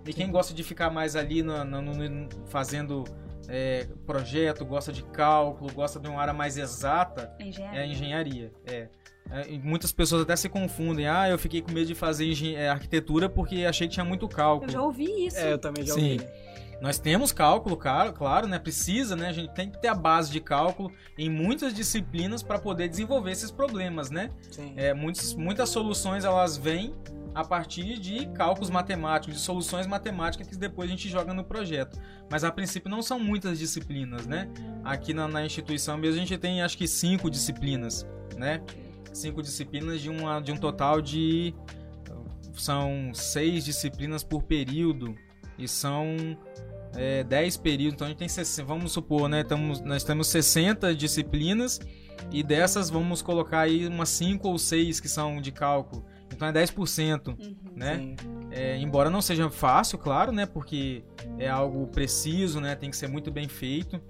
E 0.08 0.14
quem 0.14 0.32
gosta 0.32 0.54
de 0.54 0.64
ficar 0.64 0.90
mais 0.90 1.16
ali 1.16 1.44
no, 1.44 1.64
no, 1.66 1.82
no, 1.82 2.30
fazendo 2.48 3.04
é, 3.50 3.88
projeto, 4.06 4.64
gosta 4.66 4.94
de 4.94 5.04
cálculo, 5.04 5.72
gosta 5.74 6.00
de 6.00 6.08
uma 6.08 6.22
área 6.22 6.34
mais 6.34 6.58
exata, 6.58 7.36
engenharia. 7.40 7.80
é 7.80 7.84
a 7.84 7.88
engenharia. 7.88 8.52
É. 8.66 8.88
É, 9.32 9.58
muitas 9.60 9.92
pessoas 9.92 10.24
até 10.24 10.36
se 10.36 10.50
confundem. 10.50 11.08
Ah, 11.08 11.30
eu 11.30 11.38
fiquei 11.38 11.62
com 11.62 11.72
medo 11.72 11.88
de 11.88 11.96
fazer 11.96 12.32
é, 12.56 12.70
arquitetura 12.70 13.30
porque 13.30 13.66
achei 13.66 13.88
que 13.88 13.94
tinha 13.94 14.06
muito 14.06 14.28
cálculo. 14.28 14.70
Eu 14.70 14.74
já 14.74 14.82
ouvi 14.82 15.28
isso. 15.28 15.38
É, 15.38 15.54
eu 15.54 15.58
também 15.58 15.86
já 15.86 15.94
Sim. 15.94 16.14
ouvi. 16.14 16.26
Nós 16.82 16.98
temos 16.98 17.34
cálculo, 17.34 17.76
claro, 17.76 18.14
claro, 18.14 18.48
né? 18.48 18.58
Precisa, 18.58 19.16
né? 19.16 19.28
A 19.28 19.34
gente 19.34 19.54
tem 19.54 19.70
que 19.70 19.80
ter 19.82 19.90
a 19.90 19.94
base 19.94 20.32
de 20.32 20.40
cálculo 20.40 20.92
em 21.18 21.30
muitas 21.30 21.74
disciplinas 21.74 22.42
para 22.42 22.58
poder 22.58 22.88
desenvolver 22.88 23.32
esses 23.32 23.52
problemas, 23.52 24.10
né? 24.10 24.32
Sim. 24.50 24.74
É, 24.78 24.94
muitas, 24.94 25.34
muitas 25.34 25.70
soluções 25.70 26.24
elas 26.24 26.56
vêm 26.58 26.96
a 27.34 27.44
partir 27.44 28.00
de 28.00 28.28
cálculos 28.28 28.70
matemáticos, 28.70 29.36
de 29.36 29.42
soluções 29.42 29.86
matemáticas 29.86 30.48
que 30.48 30.56
depois 30.56 30.90
a 30.90 30.92
gente 30.92 31.10
joga 31.10 31.34
no 31.34 31.44
projeto. 31.44 32.00
Mas 32.30 32.44
a 32.44 32.52
princípio 32.52 32.90
não 32.90 33.02
são 33.02 33.20
muitas 33.20 33.60
disciplinas, 33.60 34.26
né? 34.26 34.50
Aqui 34.84 35.14
na, 35.14 35.28
na 35.28 35.46
instituição 35.46 35.98
mesmo 35.98 36.22
a 36.22 36.26
gente 36.26 36.38
tem 36.38 36.62
acho 36.62 36.78
que 36.78 36.88
cinco 36.88 37.30
disciplinas, 37.30 38.06
né? 38.38 38.62
Cinco 39.14 39.42
disciplinas 39.42 40.02
de, 40.02 40.10
uma, 40.10 40.40
de 40.40 40.52
um 40.52 40.58
total 40.58 41.02
de. 41.02 41.54
São 42.54 43.12
seis 43.14 43.64
disciplinas 43.64 44.24
por 44.24 44.44
período 44.44 45.16
e 45.58 45.68
são 45.68 46.38
é, 46.96 47.24
10 47.24 47.58
períodos. 47.58 47.94
Então 47.94 48.08
a 48.08 48.10
gente 48.10 48.18
tem, 48.18 48.66
vamos 48.66 48.92
supor, 48.92 49.30
né? 49.30 49.44
Tamo, 49.44 49.74
nós 49.84 50.04
temos 50.04 50.28
60 50.28 50.94
disciplinas 50.96 51.80
e 52.32 52.44
dessas 52.44 52.90
vamos 52.90 53.22
colocar 53.22 53.62
aí 53.62 53.88
umas 53.88 54.10
5 54.10 54.48
ou 54.48 54.58
6 54.58 55.00
que 55.00 55.08
são 55.08 55.42
de 55.42 55.52
cálculo. 55.52 56.06
Então 56.40 56.48
é 56.48 56.54
10%, 56.54 57.28
uhum. 57.28 57.56
né? 57.76 58.16
É, 58.50 58.78
embora 58.78 59.10
não 59.10 59.22
seja 59.22 59.50
fácil, 59.50 59.98
claro, 59.98 60.32
né? 60.32 60.46
Porque 60.46 61.04
é 61.38 61.50
algo 61.50 61.86
preciso, 61.88 62.62
né? 62.62 62.76
Tem 62.76 62.90
que 62.90 62.96
ser 62.96 63.10
muito 63.10 63.30
bem 63.30 63.50
feito. 63.50 64.02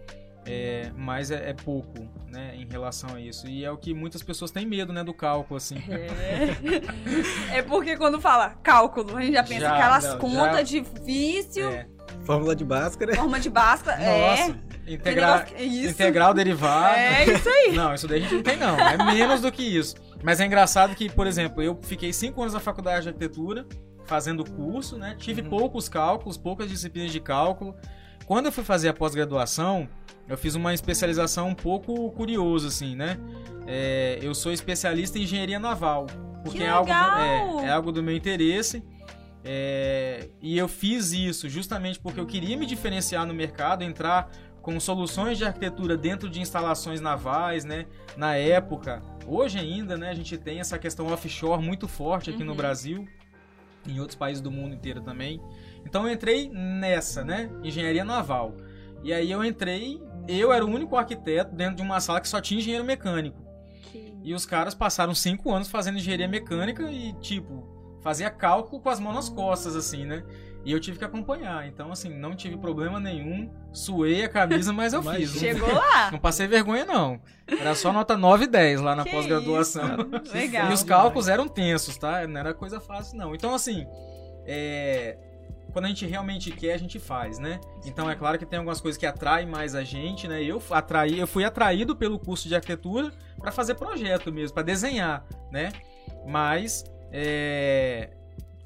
É, 0.46 0.92
mas 0.96 1.32
é, 1.32 1.50
é, 1.50 1.54
pouco, 1.54 2.08
né, 2.28 2.54
em 2.56 2.68
relação 2.68 3.16
a 3.16 3.20
isso. 3.20 3.48
E 3.48 3.66
é 3.66 3.72
o 3.72 3.78
que 3.78 3.96
muitas 3.96 4.22
pessoas 4.22 4.52
têm 4.52 4.66
medo, 4.66 4.94
né, 4.94 5.04
do 5.04 5.14
cálculo, 5.14 5.58
assim. 5.58 5.78
É, 5.90 7.58
é 7.58 7.62
porque 7.64 7.98
quando 7.98 8.22
fala 8.22 8.52
cálculo, 8.64 9.18
a 9.18 9.22
gente 9.22 9.34
já 9.34 9.44
pensa 9.44 9.62
já, 9.62 9.76
aquelas 9.76 10.06
não, 10.06 10.20
contas 10.20 10.70
já... 10.70 10.82
difícil. 10.82 11.70
É. 11.70 11.88
Fórmula 12.24 12.56
de 12.56 12.64
Bhaskara. 12.64 13.16
Fórmula 13.16 13.40
de 13.40 13.50
Bhaskara, 13.50 14.02
é. 14.02 14.48
Nossa, 14.48 14.60
integral, 14.88 15.44
integral 15.60 16.34
derivado. 16.34 16.96
É 16.96 17.26
isso 17.26 17.50
aí. 17.50 17.72
Não, 17.74 17.94
isso 17.94 18.08
daí 18.08 18.20
a 18.20 18.22
gente 18.22 18.36
não 18.36 18.44
tem 18.44 18.58
não, 18.58 18.80
é 18.80 18.98
menos 19.04 19.42
do 19.42 19.52
que 19.52 19.64
isso. 19.64 19.96
Mas 20.24 20.40
é 20.40 20.46
engraçado 20.46 20.96
que, 20.96 21.10
por 21.10 21.28
exemplo, 21.28 21.62
eu 21.62 21.80
fiquei 21.82 22.12
cinco 22.12 22.42
anos 22.42 22.54
na 22.54 22.60
faculdade 22.60 23.04
de 23.04 23.10
arquitetura, 23.10 23.66
fazendo 24.06 24.44
curso, 24.44 24.98
né? 24.98 25.16
Tive 25.18 25.42
uhum. 25.42 25.50
poucos 25.50 25.88
cálculos, 25.88 26.38
poucas 26.38 26.70
disciplinas 26.70 27.12
de 27.12 27.20
cálculo. 27.20 27.76
Quando 28.26 28.48
eu 28.48 28.52
fui 28.52 28.64
fazer 28.64 28.90
a 28.90 28.94
pós-graduação, 28.94 29.88
eu 30.28 30.38
fiz 30.38 30.56
uma 30.56 30.74
especialização 30.74 31.50
um 31.50 31.56
pouco 31.56 32.12
curiosa, 32.12 32.68
assim, 32.68 32.96
né? 32.96 33.18
É, 33.66 34.20
eu 34.22 34.34
sou 34.36 34.52
especialista 34.52 35.18
em 35.18 35.24
engenharia 35.24 35.60
naval, 35.60 36.08
porque 36.44 36.64
é 36.64 36.70
algo, 36.70 36.92
é, 36.92 37.66
é 37.66 37.70
algo 37.70 37.92
do 37.92 38.04
meu 38.04 38.16
interesse. 38.16 38.84
É, 39.44 40.30
e 40.42 40.58
eu 40.58 40.68
fiz 40.68 41.14
isso 41.14 41.48
justamente 41.48 41.98
porque 42.00 42.20
eu 42.20 42.26
queria 42.26 42.58
me 42.58 42.66
diferenciar 42.66 43.26
no 43.26 43.34
mercado, 43.34 43.84
entrar 43.84 44.30
com 44.62 44.80
soluções 44.80 45.38
de 45.38 45.46
arquitetura 45.46 45.98
dentro 45.98 46.30
de 46.30 46.42
instalações 46.42 47.02
navais, 47.02 47.64
né? 47.64 47.86
Na 48.18 48.36
época, 48.36 49.02
hoje 49.26 49.58
ainda, 49.58 49.98
né, 49.98 50.10
a 50.10 50.14
gente 50.14 50.38
tem 50.38 50.60
essa 50.60 50.78
questão 50.78 51.08
offshore 51.08 51.64
muito 51.64 51.88
forte 51.88 52.30
aqui 52.30 52.42
uhum. 52.42 52.48
no 52.48 52.56
Brasil, 52.56 53.08
em 53.88 54.00
outros 54.00 54.16
países 54.16 54.42
do 54.42 54.52
mundo 54.52 54.76
inteiro 54.76 55.02
também. 55.02 55.42
Então 55.86 56.06
eu 56.08 56.14
entrei 56.14 56.50
nessa, 56.50 57.24
né? 57.24 57.50
Engenharia 57.64 58.04
naval. 58.04 58.56
E 59.04 59.14
aí 59.14 59.32
eu 59.32 59.44
entrei, 59.44 60.02
eu 60.28 60.52
era 60.52 60.66
o 60.66 60.70
único 60.70 60.96
arquiteto 60.96 61.56
dentro 61.56 61.78
de 61.78 61.82
uma 61.82 62.00
sala 62.00 62.20
que 62.20 62.28
só 62.28 62.42
tinha 62.42 62.60
engenheiro 62.60 62.86
mecânico. 62.86 63.50
E 64.24 64.34
os 64.34 64.46
caras 64.46 64.76
passaram 64.76 65.16
cinco 65.16 65.52
anos 65.52 65.70
fazendo 65.70 65.98
engenharia 65.98 66.28
mecânica 66.28 66.92
e, 66.92 67.14
tipo, 67.14 68.00
fazia 68.02 68.30
cálculo 68.30 68.82
com 68.82 68.90
as 68.90 69.00
mãos 69.00 69.16
nas 69.16 69.30
costas, 69.30 69.76
assim, 69.76 70.06
né? 70.06 70.24
E 70.66 70.72
eu 70.72 70.80
tive 70.80 70.98
que 70.98 71.06
acompanhar. 71.06 71.68
Então, 71.68 71.92
assim, 71.92 72.10
não 72.10 72.36
tive 72.36 72.58
problema 72.58 73.00
nenhum. 73.00 73.50
Suei 73.72 74.24
a 74.24 74.30
camisa, 74.30 74.74
mas 74.74 74.94
eu 74.94 75.02
fiz. 75.02 75.32
Chegou 75.32 75.74
lá. 75.74 76.12
Não 76.12 76.20
passei 76.20 76.48
vergonha, 76.48 76.86
não. 76.86 77.20
Era 77.48 77.74
só 77.76 77.94
nota 77.94 78.18
9 78.18 78.44
e 78.44 78.48
10 78.48 78.82
lá 78.82 78.96
na 78.96 79.06
pós-graduação. 79.06 79.98
Legal. 80.34 80.70
E 80.70 80.74
os 80.74 80.84
cálculos 80.84 81.28
eram 81.28 81.48
tensos, 81.48 81.98
tá? 81.98 82.28
Não 82.28 82.40
era 82.40 82.54
coisa 82.54 82.80
fácil, 82.80 83.18
não. 83.18 83.34
Então, 83.34 83.54
assim, 83.54 83.88
é... 84.46 85.18
quando 85.72 85.86
a 85.86 85.88
gente 85.88 86.06
realmente 86.06 86.52
quer, 86.52 86.74
a 86.74 86.78
gente 86.78 87.00
faz, 87.00 87.40
né? 87.40 87.60
Então, 87.86 88.10
é 88.10 88.16
claro 88.16 88.38
que 88.38 88.46
tem 88.46 88.60
algumas 88.60 88.82
coisas 88.82 89.00
que 89.00 89.06
atraem 89.06 89.48
mais 89.48 89.76
a 89.76 89.84
gente, 89.84 90.28
né? 90.28 90.44
Eu, 90.44 90.62
atraí, 90.72 91.18
eu 91.18 91.28
fui 91.28 91.46
atraído 91.46 91.96
pelo 91.96 92.20
curso 92.20 92.50
de 92.50 92.56
arquitetura 92.56 93.12
para 93.40 93.52
fazer 93.52 93.76
projeto 93.76 94.32
mesmo, 94.32 94.54
para 94.54 94.64
desenhar, 94.64 95.26
né? 95.52 95.72
Mas... 96.28 96.84
É 97.12 98.12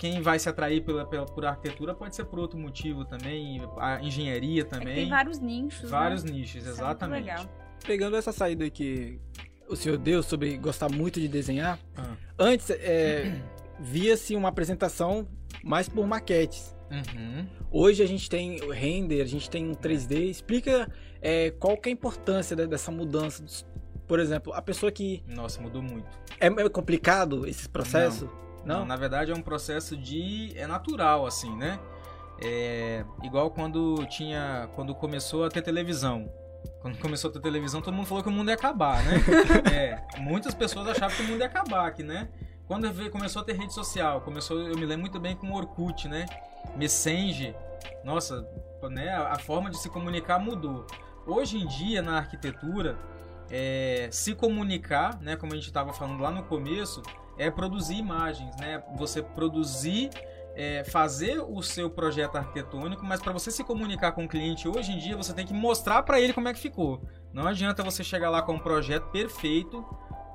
quem 0.04 0.22
vai 0.22 0.38
se 0.38 0.50
atrair 0.50 0.82
pela, 0.82 1.06
pela, 1.06 1.26
por 1.26 1.46
arquitetura 1.46 1.96
pode 1.96 2.14
ser 2.14 2.26
por 2.26 2.38
outro 2.38 2.60
motivo 2.60 3.06
também, 3.06 3.62
a 3.78 4.02
engenharia 4.02 4.66
também. 4.66 4.92
É 4.92 4.96
tem 4.96 5.10
vários 5.10 5.40
nichos. 5.40 5.90
Vários 5.90 6.26
né? 6.26 6.32
nichos, 6.34 6.68
exatamente. 6.68 7.30
É 7.30 7.38
Pegando 7.88 8.18
essa 8.18 8.34
saída 8.34 8.70
que 8.70 9.18
o 9.66 9.78
senhor 9.78 9.98
deu 9.98 10.22
sobre 10.22 10.58
gostar 10.58 10.92
muito 10.92 11.22
de 11.22 11.30
desenhar, 11.30 11.80
ah. 11.96 12.18
antes 12.38 12.70
é, 12.70 13.42
via-se 13.80 14.36
uma 14.36 14.50
apresentação 14.50 15.26
mais 15.64 15.88
por 15.88 16.06
maquetes. 16.06 16.76
Uhum. 16.92 17.48
Hoje 17.72 18.04
a 18.04 18.06
gente 18.06 18.30
tem 18.30 18.62
o 18.62 18.72
render, 18.72 19.22
a 19.22 19.26
gente 19.26 19.50
tem 19.50 19.70
um 19.70 19.74
3D. 19.74 20.30
Explica 20.30 20.92
é, 21.22 21.52
qual 21.52 21.78
que 21.78 21.88
é 21.88 21.92
a 21.92 21.94
importância 21.94 22.58
dessa 22.58 22.92
mudança. 22.92 23.42
Por 24.06 24.20
exemplo, 24.20 24.52
a 24.54 24.62
pessoa 24.62 24.92
que. 24.92 25.24
Nossa, 25.26 25.62
mudou 25.62 25.82
muito. 25.82 26.10
É, 26.42 26.48
é 26.48 26.68
complicado 26.68 27.48
esse 27.48 27.70
processo? 27.70 28.26
Não. 28.26 28.43
Não? 28.66 28.86
Na 28.86 28.96
verdade 28.96 29.32
é 29.32 29.36
um 29.36 29.42
processo 29.42 29.96
de. 29.98 30.54
é 30.56 30.66
natural, 30.66 31.26
assim, 31.26 31.56
né? 31.56 31.80
É 32.42 33.06
igual 33.24 33.52
quando 33.52 34.06
tinha. 34.08 34.70
quando 34.76 34.96
começou 34.96 35.46
a 35.46 35.50
ter 35.50 35.62
televisão. 35.62 36.32
Quando 36.82 36.98
começou 36.98 37.30
a 37.30 37.34
ter 37.34 37.40
televisão, 37.42 37.82
todo 37.82 37.94
mundo 37.94 38.06
falou 38.06 38.24
que 38.24 38.30
o 38.30 38.32
mundo 38.32 38.50
ia 38.50 38.56
acabar, 38.56 39.04
né? 39.04 39.16
é, 39.72 40.20
muitas 40.20 40.54
pessoas 40.54 40.88
achavam 40.88 41.16
que 41.16 41.24
o 41.24 41.28
mundo 41.28 41.40
ia 41.40 41.46
acabar 41.46 41.88
aqui, 41.88 42.04
né? 42.04 42.30
Quando 42.68 42.90
começou 43.10 43.42
a 43.42 43.46
ter 43.46 43.54
rede 43.54 43.74
social, 43.74 44.22
começou, 44.22 44.60
eu 44.60 44.76
me 44.76 44.86
lembro 44.86 45.02
muito 45.02 45.20
bem 45.20 45.36
com 45.36 45.48
o 45.48 45.56
Orkut, 45.56 46.08
né? 46.08 46.26
Messenger, 46.76 47.56
nossa, 48.04 48.48
né? 48.90 49.14
A 49.14 49.38
forma 49.38 49.70
de 49.70 49.78
se 49.78 49.90
comunicar 49.90 50.40
mudou. 50.40 50.86
Hoje 51.26 51.58
em 51.58 51.68
dia, 51.68 52.02
na 52.02 52.18
arquitetura, 52.18 52.98
é, 53.50 54.08
se 54.12 54.34
comunicar, 54.34 55.20
né? 55.22 55.36
Como 55.36 55.54
a 55.54 55.56
gente 55.56 55.68
estava 55.68 55.94
falando 55.94 56.22
lá 56.22 56.32
no 56.32 56.44
começo, 56.44 57.02
é 57.38 57.50
produzir 57.50 57.96
imagens, 57.96 58.56
né? 58.58 58.84
Você 58.96 59.22
produzir, 59.22 60.10
é, 60.56 60.84
fazer 60.84 61.40
o 61.40 61.62
seu 61.62 61.90
projeto 61.90 62.36
arquitetônico, 62.36 63.06
mas 63.06 63.22
para 63.22 63.32
você 63.32 63.52
se 63.52 63.64
comunicar 63.64 64.12
com 64.12 64.26
o 64.26 64.28
cliente 64.28 64.68
hoje 64.68 64.92
em 64.92 65.00
dia, 65.00 65.18
você 65.18 65.34
tem 65.34 65.46
que 65.46 65.54
mostrar 65.54 66.04
para 66.04 66.20
ele 66.20 66.34
como 66.34 66.48
é 66.48 66.54
que 66.54 66.60
ficou. 66.60 67.02
Não 67.32 67.48
adianta 67.48 67.84
você 67.84 68.04
chegar 68.04 68.30
lá 68.30 68.42
com 68.42 68.54
um 68.54 68.60
projeto 68.60 69.10
perfeito, 69.10 69.84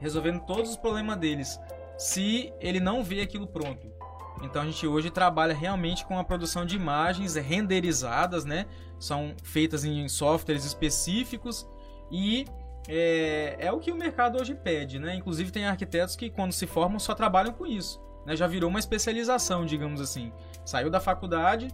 resolvendo 0.00 0.40
todos 0.40 0.70
os 0.70 0.76
problemas 0.76 1.16
deles, 1.16 1.58
se 1.96 2.52
ele 2.60 2.80
não 2.80 3.02
vê 3.02 3.20
aquilo 3.20 3.46
pronto. 3.46 3.98
Então 4.42 4.62
a 4.62 4.64
gente 4.64 4.86
hoje 4.86 5.10
trabalha 5.10 5.54
realmente 5.54 6.04
com 6.04 6.18
a 6.18 6.24
produção 6.24 6.64
de 6.64 6.76
imagens 6.76 7.34
renderizadas, 7.34 8.44
né? 8.44 8.66
São 8.98 9.34
feitas 9.42 9.84
em 9.84 10.08
softwares 10.08 10.64
específicos 10.64 11.66
e 12.10 12.44
é, 12.88 13.56
é 13.58 13.70
o 13.70 13.78
que 13.78 13.92
o 13.92 13.96
mercado 13.96 14.40
hoje 14.40 14.54
pede, 14.54 14.98
né? 14.98 15.14
Inclusive 15.14 15.50
tem 15.50 15.66
arquitetos 15.66 16.16
que 16.16 16.30
quando 16.30 16.52
se 16.52 16.66
formam 16.66 16.98
só 16.98 17.14
trabalham 17.14 17.52
com 17.52 17.66
isso, 17.66 18.00
né? 18.24 18.34
Já 18.34 18.46
virou 18.46 18.70
uma 18.70 18.78
especialização, 18.78 19.66
digamos 19.66 20.00
assim. 20.00 20.32
Saiu 20.64 20.90
da 20.90 20.98
faculdade 20.98 21.68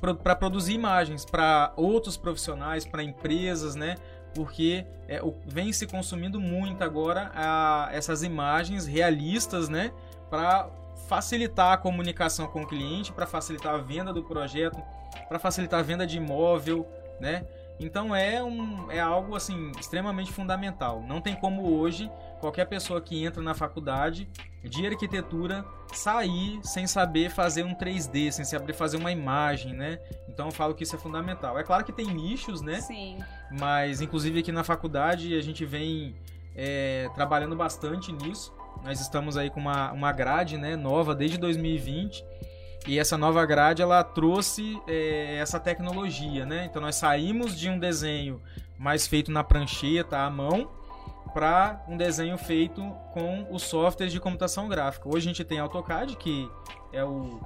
para 0.00 0.36
produzir 0.36 0.74
imagens 0.74 1.24
para 1.24 1.72
outros 1.76 2.16
profissionais, 2.16 2.86
para 2.86 3.02
empresas, 3.02 3.74
né? 3.74 3.96
Porque 4.32 4.86
é, 5.08 5.22
o, 5.22 5.34
vem 5.44 5.72
se 5.72 5.86
consumindo 5.86 6.40
muito 6.40 6.84
agora 6.84 7.32
a, 7.34 7.88
essas 7.92 8.22
imagens 8.22 8.86
realistas, 8.86 9.68
né? 9.68 9.92
Para 10.30 10.68
facilitar 11.08 11.72
a 11.72 11.76
comunicação 11.76 12.46
com 12.46 12.62
o 12.62 12.66
cliente, 12.66 13.12
para 13.12 13.26
facilitar 13.26 13.74
a 13.74 13.78
venda 13.78 14.12
do 14.12 14.22
projeto, 14.22 14.80
para 15.28 15.38
facilitar 15.38 15.80
a 15.80 15.82
venda 15.82 16.06
de 16.06 16.16
imóvel, 16.16 16.86
né? 17.20 17.44
Então 17.78 18.14
é, 18.14 18.42
um, 18.42 18.90
é 18.90 19.00
algo 19.00 19.34
assim 19.34 19.72
extremamente 19.78 20.32
fundamental. 20.32 21.02
Não 21.06 21.20
tem 21.20 21.34
como 21.34 21.76
hoje 21.76 22.10
qualquer 22.40 22.66
pessoa 22.66 23.00
que 23.00 23.24
entra 23.24 23.42
na 23.42 23.54
faculdade 23.54 24.28
de 24.62 24.86
arquitetura 24.86 25.64
sair 25.92 26.60
sem 26.62 26.86
saber 26.86 27.30
fazer 27.30 27.64
um 27.64 27.74
3D, 27.74 28.30
sem 28.30 28.44
saber 28.44 28.72
fazer 28.72 28.96
uma 28.96 29.12
imagem, 29.12 29.72
né? 29.72 29.98
Então 30.28 30.46
eu 30.46 30.52
falo 30.52 30.74
que 30.74 30.84
isso 30.84 30.94
é 30.94 30.98
fundamental. 30.98 31.58
É 31.58 31.62
claro 31.62 31.84
que 31.84 31.92
tem 31.92 32.06
nichos, 32.06 32.60
né? 32.60 32.80
Sim. 32.80 33.18
Mas 33.50 34.00
inclusive 34.00 34.40
aqui 34.40 34.52
na 34.52 34.64
faculdade 34.64 35.34
a 35.36 35.42
gente 35.42 35.64
vem 35.64 36.14
é, 36.54 37.10
trabalhando 37.14 37.56
bastante 37.56 38.12
nisso. 38.12 38.54
Nós 38.84 39.00
estamos 39.00 39.36
aí 39.36 39.50
com 39.50 39.60
uma, 39.60 39.92
uma 39.92 40.12
grade 40.12 40.58
né, 40.58 40.76
nova 40.76 41.14
desde 41.14 41.38
2020 41.38 42.24
e 42.86 42.98
essa 42.98 43.16
nova 43.16 43.44
grade 43.46 43.80
ela 43.80 44.04
trouxe 44.04 44.80
é, 44.86 45.36
essa 45.36 45.58
tecnologia, 45.58 46.44
né? 46.44 46.66
Então 46.66 46.82
nós 46.82 46.96
saímos 46.96 47.58
de 47.58 47.68
um 47.68 47.78
desenho 47.78 48.42
mais 48.78 49.06
feito 49.06 49.30
na 49.30 49.42
prancheta 49.42 50.18
à 50.18 50.30
mão 50.30 50.70
para 51.32 51.82
um 51.88 51.96
desenho 51.96 52.36
feito 52.36 52.82
com 53.12 53.46
os 53.50 53.62
softwares 53.62 54.12
de 54.12 54.20
computação 54.20 54.68
gráfica. 54.68 55.08
Hoje 55.08 55.26
a 55.26 55.32
gente 55.32 55.44
tem 55.44 55.58
AutoCAD, 55.58 56.16
que 56.16 56.48
é 56.92 57.02
o 57.04 57.40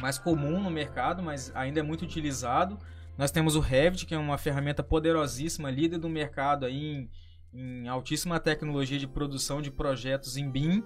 mais 0.00 0.18
comum 0.18 0.60
no 0.60 0.70
mercado, 0.70 1.22
mas 1.22 1.50
ainda 1.54 1.80
é 1.80 1.82
muito 1.82 2.02
utilizado. 2.02 2.78
Nós 3.16 3.30
temos 3.30 3.56
o 3.56 3.60
Revit, 3.60 4.06
que 4.06 4.14
é 4.14 4.18
uma 4.18 4.36
ferramenta 4.36 4.82
poderosíssima, 4.82 5.70
líder 5.70 5.98
do 5.98 6.08
mercado 6.08 6.66
aí 6.66 7.08
em, 7.52 7.82
em 7.84 7.88
altíssima 7.88 8.38
tecnologia 8.38 8.98
de 8.98 9.06
produção 9.06 9.62
de 9.62 9.70
projetos 9.70 10.36
em 10.36 10.48
BIM. 10.48 10.84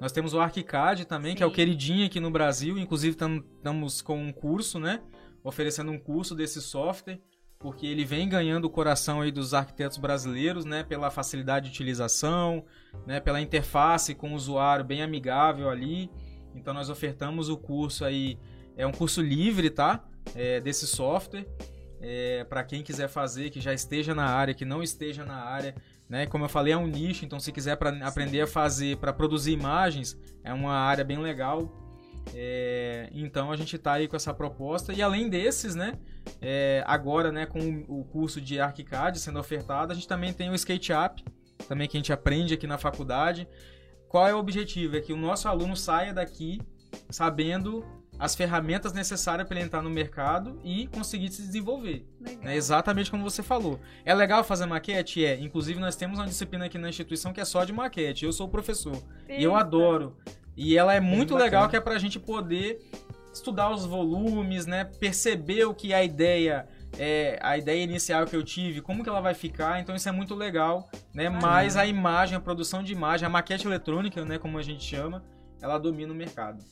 Nós 0.00 0.12
temos 0.12 0.34
o 0.34 0.40
ArchiCAD 0.40 1.06
também, 1.06 1.32
Sim. 1.32 1.36
que 1.38 1.42
é 1.42 1.46
o 1.46 1.50
queridinho 1.50 2.06
aqui 2.06 2.20
no 2.20 2.30
Brasil. 2.30 2.76
Inclusive, 2.78 3.16
estamos 3.16 4.02
com 4.02 4.18
um 4.18 4.32
curso, 4.32 4.78
né? 4.78 5.00
Oferecendo 5.42 5.90
um 5.90 5.98
curso 5.98 6.34
desse 6.34 6.60
software, 6.60 7.18
porque 7.58 7.86
ele 7.86 8.04
vem 8.04 8.28
ganhando 8.28 8.66
o 8.66 8.70
coração 8.70 9.22
aí 9.22 9.32
dos 9.32 9.54
arquitetos 9.54 9.96
brasileiros, 9.96 10.64
né? 10.64 10.82
Pela 10.82 11.10
facilidade 11.10 11.66
de 11.66 11.72
utilização, 11.72 12.64
né? 13.06 13.20
Pela 13.20 13.40
interface 13.40 14.14
com 14.14 14.32
o 14.32 14.34
usuário 14.34 14.84
bem 14.84 15.02
amigável 15.02 15.70
ali. 15.70 16.10
Então, 16.54 16.74
nós 16.74 16.90
ofertamos 16.90 17.48
o 17.48 17.56
curso 17.56 18.04
aí. 18.04 18.38
É 18.76 18.86
um 18.86 18.92
curso 18.92 19.22
livre, 19.22 19.70
tá? 19.70 20.04
É, 20.34 20.60
desse 20.60 20.86
software. 20.86 21.46
É, 21.98 22.44
para 22.44 22.62
quem 22.62 22.82
quiser 22.82 23.08
fazer, 23.08 23.48
que 23.48 23.60
já 23.60 23.72
esteja 23.72 24.14
na 24.14 24.26
área, 24.26 24.52
que 24.52 24.66
não 24.66 24.82
esteja 24.82 25.24
na 25.24 25.36
área, 25.36 25.74
né? 26.08 26.26
Como 26.26 26.44
eu 26.44 26.48
falei, 26.48 26.72
é 26.72 26.76
um 26.76 26.86
nicho, 26.86 27.24
então 27.24 27.38
se 27.40 27.52
quiser 27.52 27.76
pra, 27.76 27.90
aprender 28.06 28.40
a 28.42 28.46
fazer, 28.46 28.96
para 28.98 29.12
produzir 29.12 29.52
imagens, 29.52 30.18
é 30.44 30.52
uma 30.52 30.72
área 30.72 31.04
bem 31.04 31.18
legal. 31.18 31.70
É, 32.34 33.08
então 33.12 33.52
a 33.52 33.56
gente 33.56 33.76
está 33.76 33.92
aí 33.92 34.08
com 34.08 34.16
essa 34.16 34.34
proposta 34.34 34.92
e 34.92 35.00
além 35.00 35.28
desses, 35.28 35.76
né, 35.76 35.96
é, 36.40 36.82
agora, 36.84 37.30
né, 37.30 37.46
com 37.46 37.84
o 37.88 38.04
curso 38.04 38.40
de 38.40 38.58
ArchiCAD 38.60 39.20
sendo 39.20 39.38
ofertado, 39.38 39.92
a 39.92 39.94
gente 39.94 40.08
também 40.08 40.32
tem 40.32 40.50
o 40.50 40.54
SketchUp, 40.54 41.24
também 41.68 41.88
que 41.88 41.96
a 41.96 42.00
gente 42.00 42.12
aprende 42.12 42.54
aqui 42.54 42.66
na 42.66 42.78
faculdade. 42.78 43.48
Qual 44.08 44.26
é 44.26 44.34
o 44.34 44.38
objetivo? 44.38 44.96
É 44.96 45.00
que 45.00 45.12
o 45.12 45.16
nosso 45.16 45.48
aluno 45.48 45.76
saia 45.76 46.12
daqui 46.12 46.60
sabendo 47.10 47.84
as 48.18 48.34
ferramentas 48.34 48.92
necessárias 48.92 49.46
para 49.46 49.56
ele 49.56 49.66
entrar 49.66 49.82
no 49.82 49.90
mercado 49.90 50.58
e 50.64 50.86
conseguir 50.88 51.30
se 51.30 51.42
desenvolver. 51.42 52.06
Né? 52.42 52.56
Exatamente 52.56 53.10
como 53.10 53.22
você 53.22 53.42
falou. 53.42 53.80
É 54.04 54.14
legal 54.14 54.42
fazer 54.42 54.66
maquete? 54.66 55.24
É. 55.24 55.38
Inclusive, 55.38 55.78
nós 55.78 55.96
temos 55.96 56.18
uma 56.18 56.26
disciplina 56.26 56.66
aqui 56.66 56.78
na 56.78 56.88
instituição 56.88 57.32
que 57.32 57.40
é 57.40 57.44
só 57.44 57.64
de 57.64 57.72
maquete. 57.72 58.24
Eu 58.24 58.32
sou 58.32 58.46
o 58.46 58.50
professor. 58.50 58.96
Eita. 59.28 59.40
E 59.40 59.44
eu 59.44 59.54
adoro. 59.54 60.16
E 60.56 60.76
ela 60.76 60.94
é 60.94 61.00
muito 61.00 61.34
legal, 61.34 61.68
que 61.68 61.76
é 61.76 61.80
para 61.80 61.94
a 61.94 61.98
gente 61.98 62.18
poder 62.18 62.80
estudar 63.32 63.70
os 63.70 63.84
volumes, 63.84 64.64
né? 64.64 64.84
Perceber 64.84 65.66
o 65.66 65.74
que 65.74 65.92
a 65.92 66.02
ideia 66.02 66.66
é, 66.98 67.38
a 67.42 67.58
ideia 67.58 67.82
inicial 67.82 68.24
que 68.24 68.34
eu 68.34 68.42
tive, 68.42 68.80
como 68.80 69.02
que 69.02 69.08
ela 69.08 69.20
vai 69.20 69.34
ficar, 69.34 69.80
então 69.80 69.94
isso 69.94 70.08
é 70.08 70.12
muito 70.12 70.34
legal, 70.34 70.88
né? 71.12 71.28
Mas 71.28 71.76
a 71.76 71.86
imagem, 71.86 72.36
a 72.36 72.40
produção 72.40 72.82
de 72.82 72.92
imagem, 72.92 73.26
a 73.26 73.28
maquete 73.28 73.66
eletrônica, 73.66 74.24
né, 74.24 74.38
como 74.38 74.58
a 74.58 74.62
gente 74.62 74.82
chama, 74.82 75.22
ela 75.60 75.78
domina 75.78 76.12
o 76.12 76.16
mercado. 76.16 76.64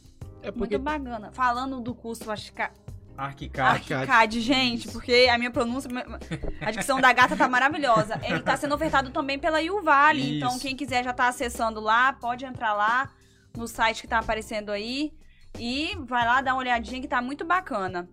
É 0.44 0.52
porque... 0.52 0.76
Muito 0.76 0.80
bacana. 0.80 1.32
Falando 1.32 1.80
do 1.80 1.94
curso 1.94 2.30
Arquicad. 2.30 2.72
Arquicad, 3.16 4.40
gente, 4.40 4.88
porque 4.88 5.28
a 5.32 5.38
minha 5.38 5.50
pronúncia, 5.50 5.88
a 6.60 6.70
dicção 6.70 7.00
da 7.00 7.12
gata 7.12 7.36
tá 7.36 7.48
maravilhosa. 7.48 8.20
Ele 8.24 8.40
tá 8.40 8.56
sendo 8.56 8.74
ofertado 8.74 9.10
também 9.10 9.38
pela 9.38 9.58
Vale, 9.82 10.36
então 10.36 10.58
quem 10.58 10.74
quiser 10.74 11.04
já 11.04 11.12
tá 11.12 11.28
acessando 11.28 11.80
lá, 11.80 12.12
pode 12.12 12.44
entrar 12.44 12.74
lá 12.74 13.10
no 13.56 13.68
site 13.68 14.02
que 14.02 14.08
tá 14.08 14.18
aparecendo 14.18 14.70
aí 14.70 15.12
e 15.58 15.96
vai 16.00 16.26
lá 16.26 16.40
dar 16.40 16.54
uma 16.54 16.60
olhadinha 16.60 17.00
que 17.00 17.06
tá 17.06 17.22
muito 17.22 17.44
bacana. 17.44 18.08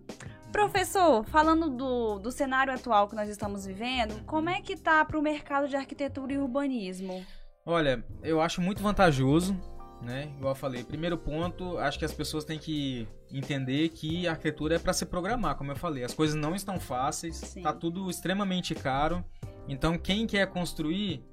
Professor, 0.52 1.24
falando 1.24 1.68
do, 1.70 2.18
do 2.20 2.30
cenário 2.30 2.72
atual 2.72 3.08
que 3.08 3.16
nós 3.16 3.28
estamos 3.28 3.66
vivendo, 3.66 4.22
como 4.24 4.50
é 4.50 4.60
que 4.60 4.76
tá 4.76 5.04
para 5.04 5.18
o 5.18 5.22
mercado 5.22 5.66
de 5.66 5.74
arquitetura 5.74 6.32
e 6.32 6.38
urbanismo? 6.38 7.24
Olha, 7.64 8.04
eu 8.22 8.40
acho 8.40 8.60
muito 8.60 8.82
vantajoso, 8.82 9.56
né? 10.02 10.32
Igual 10.36 10.52
eu 10.52 10.56
falei, 10.56 10.84
primeiro 10.84 11.16
ponto, 11.16 11.78
acho 11.78 11.98
que 11.98 12.04
as 12.04 12.12
pessoas 12.12 12.44
têm 12.44 12.58
que 12.58 13.06
entender 13.32 13.88
que 13.90 14.26
a 14.26 14.32
arquitetura 14.32 14.76
é 14.76 14.78
para 14.78 14.92
se 14.92 15.06
programar, 15.06 15.54
como 15.54 15.70
eu 15.70 15.76
falei. 15.76 16.04
As 16.04 16.12
coisas 16.12 16.34
não 16.34 16.54
estão 16.54 16.80
fáceis, 16.80 17.36
Sim. 17.36 17.62
tá 17.62 17.72
tudo 17.72 18.10
extremamente 18.10 18.74
caro. 18.74 19.24
Então, 19.68 19.96
quem 19.96 20.26
quer 20.26 20.46
construir, 20.48 21.24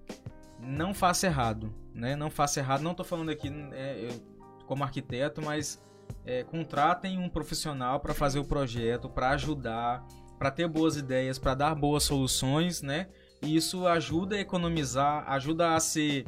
não 0.61 0.93
faça 0.93 1.25
errado, 1.25 1.73
né? 1.93 2.15
Não 2.15 2.29
faça 2.29 2.59
errado. 2.59 2.81
Não 2.81 2.91
estou 2.91 3.05
falando 3.05 3.29
aqui 3.29 3.49
é, 3.71 4.07
eu, 4.07 4.39
como 4.65 4.83
arquiteto, 4.83 5.41
mas 5.41 5.81
é, 6.25 6.43
contratem 6.43 7.17
um 7.17 7.29
profissional 7.29 7.99
para 7.99 8.13
fazer 8.13 8.39
o 8.39 8.45
projeto, 8.45 9.09
para 9.09 9.29
ajudar, 9.31 10.05
para 10.37 10.51
ter 10.51 10.67
boas 10.67 10.95
ideias, 10.95 11.39
para 11.39 11.55
dar 11.55 11.75
boas 11.75 12.03
soluções, 12.03 12.81
né? 12.81 13.07
E 13.41 13.55
isso 13.55 13.87
ajuda 13.87 14.35
a 14.35 14.39
economizar, 14.39 15.23
ajuda 15.27 15.75
a 15.75 15.79
ser. 15.79 16.25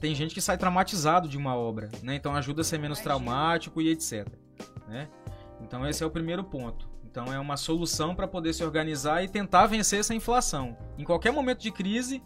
Tem 0.00 0.14
gente 0.14 0.34
que 0.34 0.40
sai 0.40 0.58
traumatizado 0.58 1.28
de 1.28 1.36
uma 1.36 1.56
obra, 1.56 1.90
né? 2.02 2.14
Então 2.14 2.34
ajuda 2.34 2.60
a 2.60 2.64
ser 2.64 2.78
menos 2.78 3.00
traumático 3.00 3.80
e 3.80 3.88
etc. 3.88 4.26
Né? 4.88 5.08
Então 5.60 5.86
esse 5.86 6.02
é 6.02 6.06
o 6.06 6.10
primeiro 6.10 6.44
ponto. 6.44 6.88
Então 7.04 7.32
é 7.32 7.38
uma 7.38 7.56
solução 7.56 8.14
para 8.14 8.28
poder 8.28 8.52
se 8.52 8.62
organizar 8.62 9.24
e 9.24 9.28
tentar 9.28 9.66
vencer 9.66 10.00
essa 10.00 10.14
inflação. 10.14 10.76
Em 10.98 11.04
qualquer 11.04 11.32
momento 11.32 11.60
de 11.60 11.72
crise, 11.72 12.22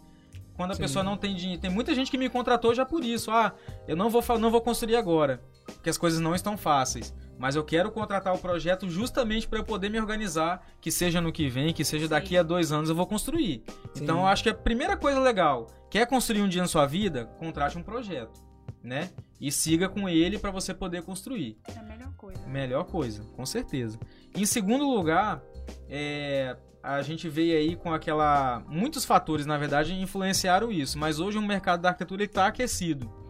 quando 0.53 0.71
a 0.71 0.75
Sim. 0.75 0.81
pessoa 0.81 1.03
não 1.03 1.15
tem 1.15 1.33
dinheiro, 1.33 1.61
tem 1.61 1.71
muita 1.71 1.95
gente 1.95 2.11
que 2.11 2.17
me 2.17 2.29
contratou 2.29 2.75
já 2.75 2.85
por 2.85 3.03
isso. 3.03 3.31
Ah, 3.31 3.53
eu 3.87 3.95
não 3.95 4.09
vou 4.09 4.21
não 4.37 4.51
vou 4.51 4.61
construir 4.61 4.97
agora, 4.97 5.41
porque 5.65 5.89
as 5.89 5.97
coisas 5.97 6.19
não 6.19 6.35
estão 6.35 6.57
fáceis 6.57 7.13
mas 7.41 7.55
eu 7.55 7.63
quero 7.63 7.89
contratar 7.89 8.35
o 8.35 8.37
projeto 8.37 8.87
justamente 8.87 9.47
para 9.47 9.57
eu 9.57 9.63
poder 9.63 9.89
me 9.89 9.99
organizar, 9.99 10.63
que 10.79 10.91
seja 10.91 11.19
no 11.19 11.31
que 11.31 11.49
vem, 11.49 11.73
que 11.73 11.83
seja 11.83 12.05
Sim. 12.05 12.11
daqui 12.11 12.37
a 12.37 12.43
dois 12.43 12.71
anos 12.71 12.87
eu 12.87 12.95
vou 12.95 13.07
construir. 13.07 13.63
Sim. 13.95 14.03
Então 14.03 14.19
eu 14.19 14.27
acho 14.27 14.43
que 14.43 14.49
a 14.49 14.53
primeira 14.53 14.95
coisa 14.95 15.19
legal, 15.19 15.65
quer 15.89 16.05
construir 16.05 16.43
um 16.43 16.47
dia 16.47 16.61
na 16.61 16.67
sua 16.67 16.85
vida, 16.85 17.25
contrate 17.39 17.79
um 17.79 17.81
projeto, 17.81 18.39
né? 18.83 19.09
E 19.39 19.51
siga 19.51 19.89
com 19.89 20.07
ele 20.07 20.37
para 20.37 20.51
você 20.51 20.71
poder 20.71 21.01
construir. 21.01 21.57
É 21.67 21.79
a 21.79 21.81
melhor 21.81 22.13
coisa. 22.13 22.45
Melhor 22.45 22.83
coisa, 22.83 23.23
com 23.35 23.43
certeza. 23.43 23.97
Em 24.35 24.45
segundo 24.45 24.87
lugar, 24.87 25.41
é, 25.89 26.55
a 26.83 27.01
gente 27.01 27.27
veio 27.27 27.57
aí 27.57 27.75
com 27.75 27.91
aquela. 27.91 28.63
Muitos 28.67 29.03
fatores, 29.03 29.47
na 29.47 29.57
verdade, 29.57 29.95
influenciaram 29.95 30.71
isso, 30.71 30.95
mas 30.99 31.19
hoje 31.19 31.39
o 31.39 31.41
mercado 31.41 31.81
da 31.81 31.89
arquitetura 31.89 32.23
está 32.23 32.45
aquecido. 32.45 33.20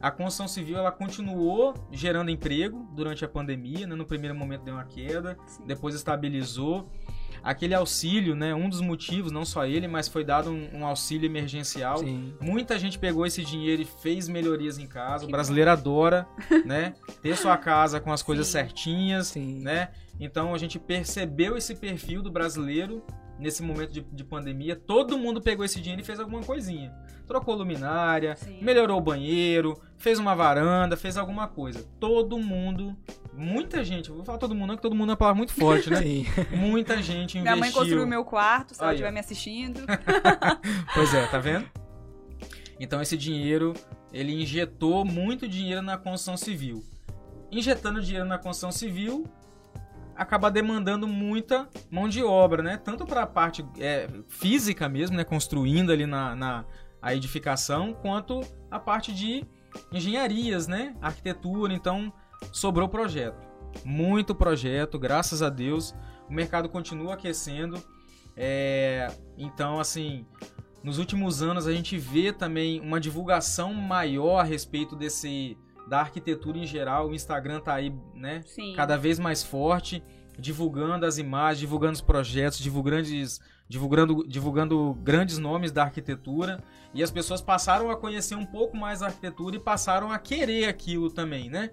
A 0.00 0.10
construção 0.10 0.46
civil 0.46 0.78
ela 0.78 0.92
continuou 0.92 1.74
gerando 1.90 2.30
emprego 2.30 2.88
durante 2.92 3.24
a 3.24 3.28
pandemia, 3.28 3.86
né? 3.86 3.94
no 3.94 4.06
primeiro 4.06 4.34
momento 4.34 4.62
deu 4.62 4.74
uma 4.74 4.84
queda, 4.84 5.36
Sim. 5.46 5.64
depois 5.66 5.94
estabilizou. 5.94 6.88
Aquele 7.42 7.72
auxílio, 7.72 8.34
né? 8.34 8.52
Um 8.52 8.68
dos 8.68 8.80
motivos, 8.80 9.30
não 9.30 9.44
só 9.44 9.64
ele, 9.64 9.86
mas 9.86 10.08
foi 10.08 10.24
dado 10.24 10.50
um, 10.50 10.78
um 10.78 10.86
auxílio 10.86 11.26
emergencial. 11.26 11.98
Sim. 11.98 12.34
Muita 12.40 12.76
gente 12.78 12.98
pegou 12.98 13.24
esse 13.24 13.44
dinheiro 13.44 13.82
e 13.82 13.84
fez 13.84 14.28
melhorias 14.28 14.76
em 14.76 14.88
casa. 14.88 15.24
Que 15.24 15.30
o 15.30 15.32
brasileiro 15.32 15.70
bom. 15.70 15.76
adora, 15.76 16.26
né? 16.66 16.94
Ter 17.22 17.36
sua 17.36 17.56
casa 17.56 18.00
com 18.00 18.12
as 18.12 18.22
coisas 18.22 18.46
Sim. 18.48 18.52
certinhas, 18.52 19.28
Sim. 19.28 19.60
né? 19.60 19.90
Então 20.18 20.52
a 20.52 20.58
gente 20.58 20.80
percebeu 20.80 21.56
esse 21.56 21.76
perfil 21.76 22.22
do 22.22 22.30
brasileiro 22.30 23.04
nesse 23.38 23.62
momento 23.62 23.92
de, 23.92 24.00
de, 24.00 24.24
pandemia, 24.24 24.74
todo 24.74 25.16
mundo 25.16 25.40
pegou 25.40 25.64
esse 25.64 25.80
dinheiro 25.80 26.02
e 26.02 26.04
fez 26.04 26.18
alguma 26.18 26.42
coisinha. 26.42 26.92
Trocou 27.28 27.54
luminária, 27.54 28.34
Sim. 28.36 28.58
melhorou 28.62 28.96
o 28.96 29.02
banheiro, 29.02 29.78
fez 29.98 30.18
uma 30.18 30.34
varanda, 30.34 30.96
fez 30.96 31.18
alguma 31.18 31.46
coisa. 31.46 31.86
Todo 32.00 32.38
mundo, 32.38 32.96
muita 33.34 33.84
gente, 33.84 34.10
vou 34.10 34.24
falar 34.24 34.38
todo 34.38 34.54
mundo, 34.54 34.68
não, 34.68 34.76
que 34.76 34.82
todo 34.82 34.96
mundo 34.96 35.10
é 35.10 35.12
uma 35.12 35.16
palavra 35.16 35.36
muito 35.36 35.52
forte, 35.52 35.90
né? 35.90 35.96
Sim. 36.00 36.24
Muita 36.50 36.96
gente 37.02 37.36
investiu. 37.36 37.42
Minha 37.42 37.56
mãe 37.56 37.70
construiu 37.70 38.06
meu 38.06 38.24
quarto, 38.24 38.74
se 38.74 38.82
ela 38.82 38.92
estiver 38.92 39.12
me 39.12 39.20
assistindo. 39.20 39.80
pois 40.94 41.12
é, 41.12 41.26
tá 41.26 41.38
vendo? 41.38 41.68
Então 42.80 43.02
esse 43.02 43.16
dinheiro, 43.16 43.74
ele 44.12 44.32
injetou 44.40 45.04
muito 45.04 45.48
dinheiro 45.48 45.82
na 45.82 45.98
construção 45.98 46.36
civil. 46.36 46.84
Injetando 47.50 48.00
dinheiro 48.00 48.24
na 48.24 48.38
construção 48.38 48.70
civil, 48.70 49.26
acaba 50.14 50.50
demandando 50.50 51.06
muita 51.08 51.68
mão 51.90 52.08
de 52.08 52.22
obra, 52.22 52.62
né? 52.62 52.76
Tanto 52.76 53.04
para 53.04 53.22
a 53.22 53.26
parte 53.26 53.66
é, 53.80 54.08
física 54.28 54.88
mesmo, 54.88 55.16
né? 55.16 55.24
Construindo 55.24 55.90
ali 55.90 56.06
na, 56.06 56.36
na 56.36 56.64
a 57.00 57.14
edificação, 57.14 57.92
quanto 57.94 58.40
a 58.70 58.78
parte 58.78 59.12
de 59.12 59.44
engenharias, 59.92 60.66
né? 60.66 60.94
Arquitetura. 61.00 61.72
Então, 61.72 62.12
sobrou 62.52 62.88
projeto. 62.88 63.46
Muito 63.84 64.34
projeto, 64.34 64.98
graças 64.98 65.42
a 65.42 65.48
Deus. 65.48 65.94
O 66.28 66.32
mercado 66.32 66.68
continua 66.68 67.14
aquecendo. 67.14 67.82
É, 68.36 69.10
então, 69.36 69.80
assim, 69.80 70.24
nos 70.82 70.98
últimos 70.98 71.42
anos 71.42 71.66
a 71.66 71.72
gente 71.72 71.98
vê 71.98 72.32
também 72.32 72.80
uma 72.80 73.00
divulgação 73.00 73.74
maior 73.74 74.38
a 74.38 74.44
respeito 74.44 74.94
desse 74.94 75.56
da 75.88 76.00
arquitetura 76.00 76.58
em 76.58 76.66
geral. 76.66 77.08
O 77.08 77.14
Instagram 77.14 77.60
tá 77.60 77.74
aí, 77.74 77.92
né? 78.14 78.42
Sim. 78.46 78.74
Cada 78.76 78.96
vez 78.96 79.18
mais 79.18 79.42
forte, 79.42 80.02
divulgando 80.38 81.06
as 81.06 81.18
imagens, 81.18 81.60
divulgando 81.60 81.94
os 81.94 82.00
projetos, 82.00 82.58
divulgando, 82.58 83.08
divulgando, 83.68 84.26
divulgando 84.26 84.94
grandes 85.02 85.38
nomes 85.38 85.70
da 85.70 85.84
arquitetura. 85.84 86.62
E 86.94 87.02
as 87.02 87.10
pessoas 87.10 87.40
passaram 87.40 87.90
a 87.90 87.96
conhecer 87.96 88.34
um 88.34 88.46
pouco 88.46 88.76
mais 88.76 89.02
a 89.02 89.06
arquitetura 89.06 89.56
e 89.56 89.60
passaram 89.60 90.10
a 90.10 90.18
querer 90.18 90.66
aquilo 90.66 91.10
também, 91.10 91.50
né? 91.50 91.70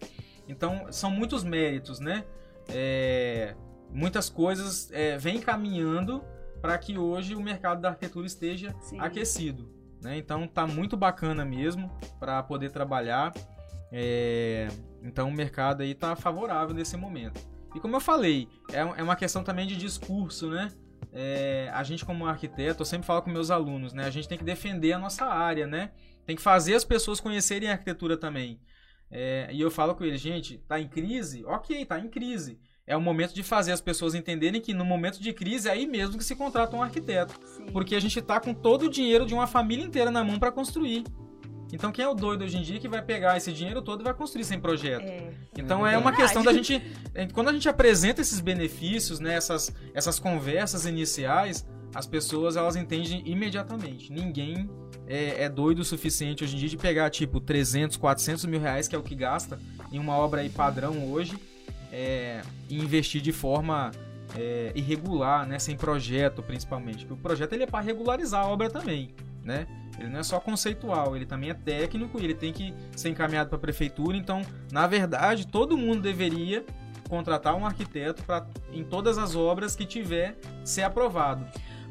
Então, 0.47 0.87
são 0.91 1.09
muitos 1.09 1.43
méritos, 1.43 1.99
né? 1.99 2.25
É, 2.67 3.55
muitas 3.91 4.29
coisas 4.29 4.91
é, 4.91 5.17
vêm 5.17 5.39
caminhando 5.39 6.23
para 6.61 6.77
que 6.77 6.97
hoje 6.97 7.35
o 7.35 7.41
mercado 7.41 7.81
da 7.81 7.89
arquitetura 7.89 8.27
esteja 8.27 8.75
Sim. 8.81 8.99
aquecido. 8.99 9.69
Né? 10.01 10.17
Então, 10.17 10.47
tá 10.47 10.67
muito 10.67 10.97
bacana 10.97 11.45
mesmo 11.45 11.91
para 12.19 12.43
poder 12.43 12.71
trabalhar. 12.71 13.33
É, 13.91 14.67
então 15.01 15.29
o 15.29 15.31
mercado 15.31 15.81
aí 15.81 15.91
está 15.91 16.15
favorável 16.15 16.75
nesse 16.75 16.97
momento. 16.97 17.39
E 17.73 17.79
como 17.79 17.95
eu 17.95 18.01
falei, 18.01 18.47
é, 18.71 18.79
é 18.79 19.03
uma 19.03 19.15
questão 19.15 19.43
também 19.43 19.67
de 19.67 19.75
discurso, 19.75 20.49
né? 20.49 20.71
É, 21.17 21.71
a 21.73 21.81
gente 21.81 22.03
como 22.03 22.27
arquiteto, 22.27 22.81
eu 22.81 22.85
sempre 22.85 23.07
falo 23.07 23.21
com 23.21 23.29
meus 23.29 23.49
alunos, 23.49 23.93
né? 23.93 24.03
A 24.05 24.09
gente 24.09 24.27
tem 24.27 24.37
que 24.37 24.43
defender 24.43 24.91
a 24.91 24.99
nossa 24.99 25.25
área, 25.25 25.65
né? 25.65 25.91
Tem 26.25 26.35
que 26.35 26.41
fazer 26.41 26.75
as 26.75 26.83
pessoas 26.83 27.21
conhecerem 27.21 27.69
a 27.69 27.71
arquitetura 27.71 28.17
também. 28.17 28.59
É, 29.09 29.47
e 29.49 29.61
eu 29.61 29.71
falo 29.71 29.95
com 29.95 30.03
eles, 30.03 30.19
gente, 30.19 30.57
tá 30.67 30.77
em 30.77 30.89
crise? 30.89 31.45
Ok, 31.45 31.85
tá 31.85 31.97
em 31.97 32.09
crise. 32.09 32.59
É 32.85 32.97
o 32.97 33.01
momento 33.01 33.33
de 33.33 33.43
fazer 33.43 33.71
as 33.71 33.79
pessoas 33.79 34.13
entenderem 34.13 34.59
que 34.59 34.73
no 34.73 34.83
momento 34.83 35.21
de 35.21 35.31
crise 35.31 35.69
é 35.69 35.71
aí 35.71 35.87
mesmo 35.87 36.17
que 36.17 36.23
se 36.23 36.35
contrata 36.35 36.75
um 36.75 36.83
arquiteto. 36.83 37.33
Sim. 37.47 37.67
Porque 37.67 37.95
a 37.95 37.99
gente 37.99 38.21
tá 38.21 38.39
com 38.39 38.53
todo 38.53 38.83
o 38.83 38.89
dinheiro 38.89 39.25
de 39.25 39.33
uma 39.33 39.47
família 39.47 39.85
inteira 39.85 40.11
na 40.11 40.23
mão 40.23 40.37
para 40.37 40.51
construir. 40.51 41.05
Então 41.73 41.91
quem 41.91 42.05
é 42.05 42.07
o 42.07 42.13
doido 42.13 42.43
hoje 42.43 42.57
em 42.57 42.61
dia 42.61 42.79
que 42.79 42.87
vai 42.87 43.01
pegar 43.01 43.37
esse 43.37 43.51
dinheiro 43.51 43.81
todo 43.81 44.01
e 44.01 44.03
vai 44.03 44.13
construir 44.13 44.43
sem 44.43 44.59
projeto? 44.59 45.03
É. 45.03 45.31
Então 45.57 45.85
é, 45.85 45.95
é 45.95 45.97
uma 45.97 46.13
questão 46.13 46.43
da 46.43 46.53
gente. 46.53 46.81
Quando 47.33 47.49
a 47.49 47.53
gente 47.53 47.67
apresenta 47.67 48.21
esses 48.21 48.39
benefícios, 48.39 49.19
né, 49.19 49.35
essas, 49.35 49.73
essas 49.93 50.19
conversas 50.19 50.85
iniciais, 50.85 51.65
as 51.93 52.05
pessoas 52.05 52.57
elas 52.57 52.75
entendem 52.75 53.23
imediatamente. 53.25 54.11
Ninguém 54.11 54.69
é, 55.07 55.43
é, 55.43 55.49
doido 55.49 55.79
o 55.79 55.85
suficiente 55.85 56.43
hoje 56.43 56.55
em 56.55 56.59
dia 56.59 56.69
de 56.69 56.77
pegar 56.77 57.09
tipo 57.09 57.39
300, 57.39 57.97
400 57.97 58.45
mil 58.45 58.59
reais, 58.59 58.87
que 58.87 58.95
é 58.95 58.99
o 58.99 59.03
que 59.03 59.15
gasta 59.15 59.59
em 59.91 59.99
uma 59.99 60.13
obra 60.17 60.41
aí 60.41 60.49
padrão 60.49 61.11
hoje, 61.11 61.37
é, 61.91 62.41
e 62.69 62.77
investir 62.77 63.21
de 63.21 63.31
forma 63.31 63.91
é, 64.37 64.71
irregular, 64.75 65.47
né, 65.47 65.59
sem 65.59 65.77
projeto 65.77 66.43
principalmente. 66.43 67.05
Porque 67.05 67.13
o 67.13 67.17
projeto 67.17 67.53
ele 67.53 67.63
é 67.63 67.67
para 67.67 67.79
regularizar 67.79 68.43
a 68.43 68.47
obra 68.47 68.69
também, 68.69 69.13
né? 69.45 69.67
Ele 69.97 70.09
não 70.09 70.19
é 70.19 70.23
só 70.23 70.39
conceitual, 70.39 71.15
ele 71.15 71.25
também 71.25 71.51
é 71.51 71.53
técnico 71.53 72.19
e 72.19 72.23
ele 72.23 72.33
tem 72.33 72.51
que 72.51 72.73
ser 72.95 73.09
encaminhado 73.09 73.49
para 73.49 73.57
a 73.57 73.61
prefeitura. 73.61 74.17
Então, 74.17 74.41
na 74.71 74.87
verdade, 74.87 75.47
todo 75.47 75.77
mundo 75.77 76.01
deveria 76.01 76.65
contratar 77.07 77.55
um 77.55 77.65
arquiteto 77.65 78.23
para 78.23 78.47
em 78.73 78.83
todas 78.83 79.17
as 79.17 79.35
obras 79.35 79.75
que 79.75 79.85
tiver 79.85 80.35
ser 80.63 80.81
aprovado. 80.81 81.45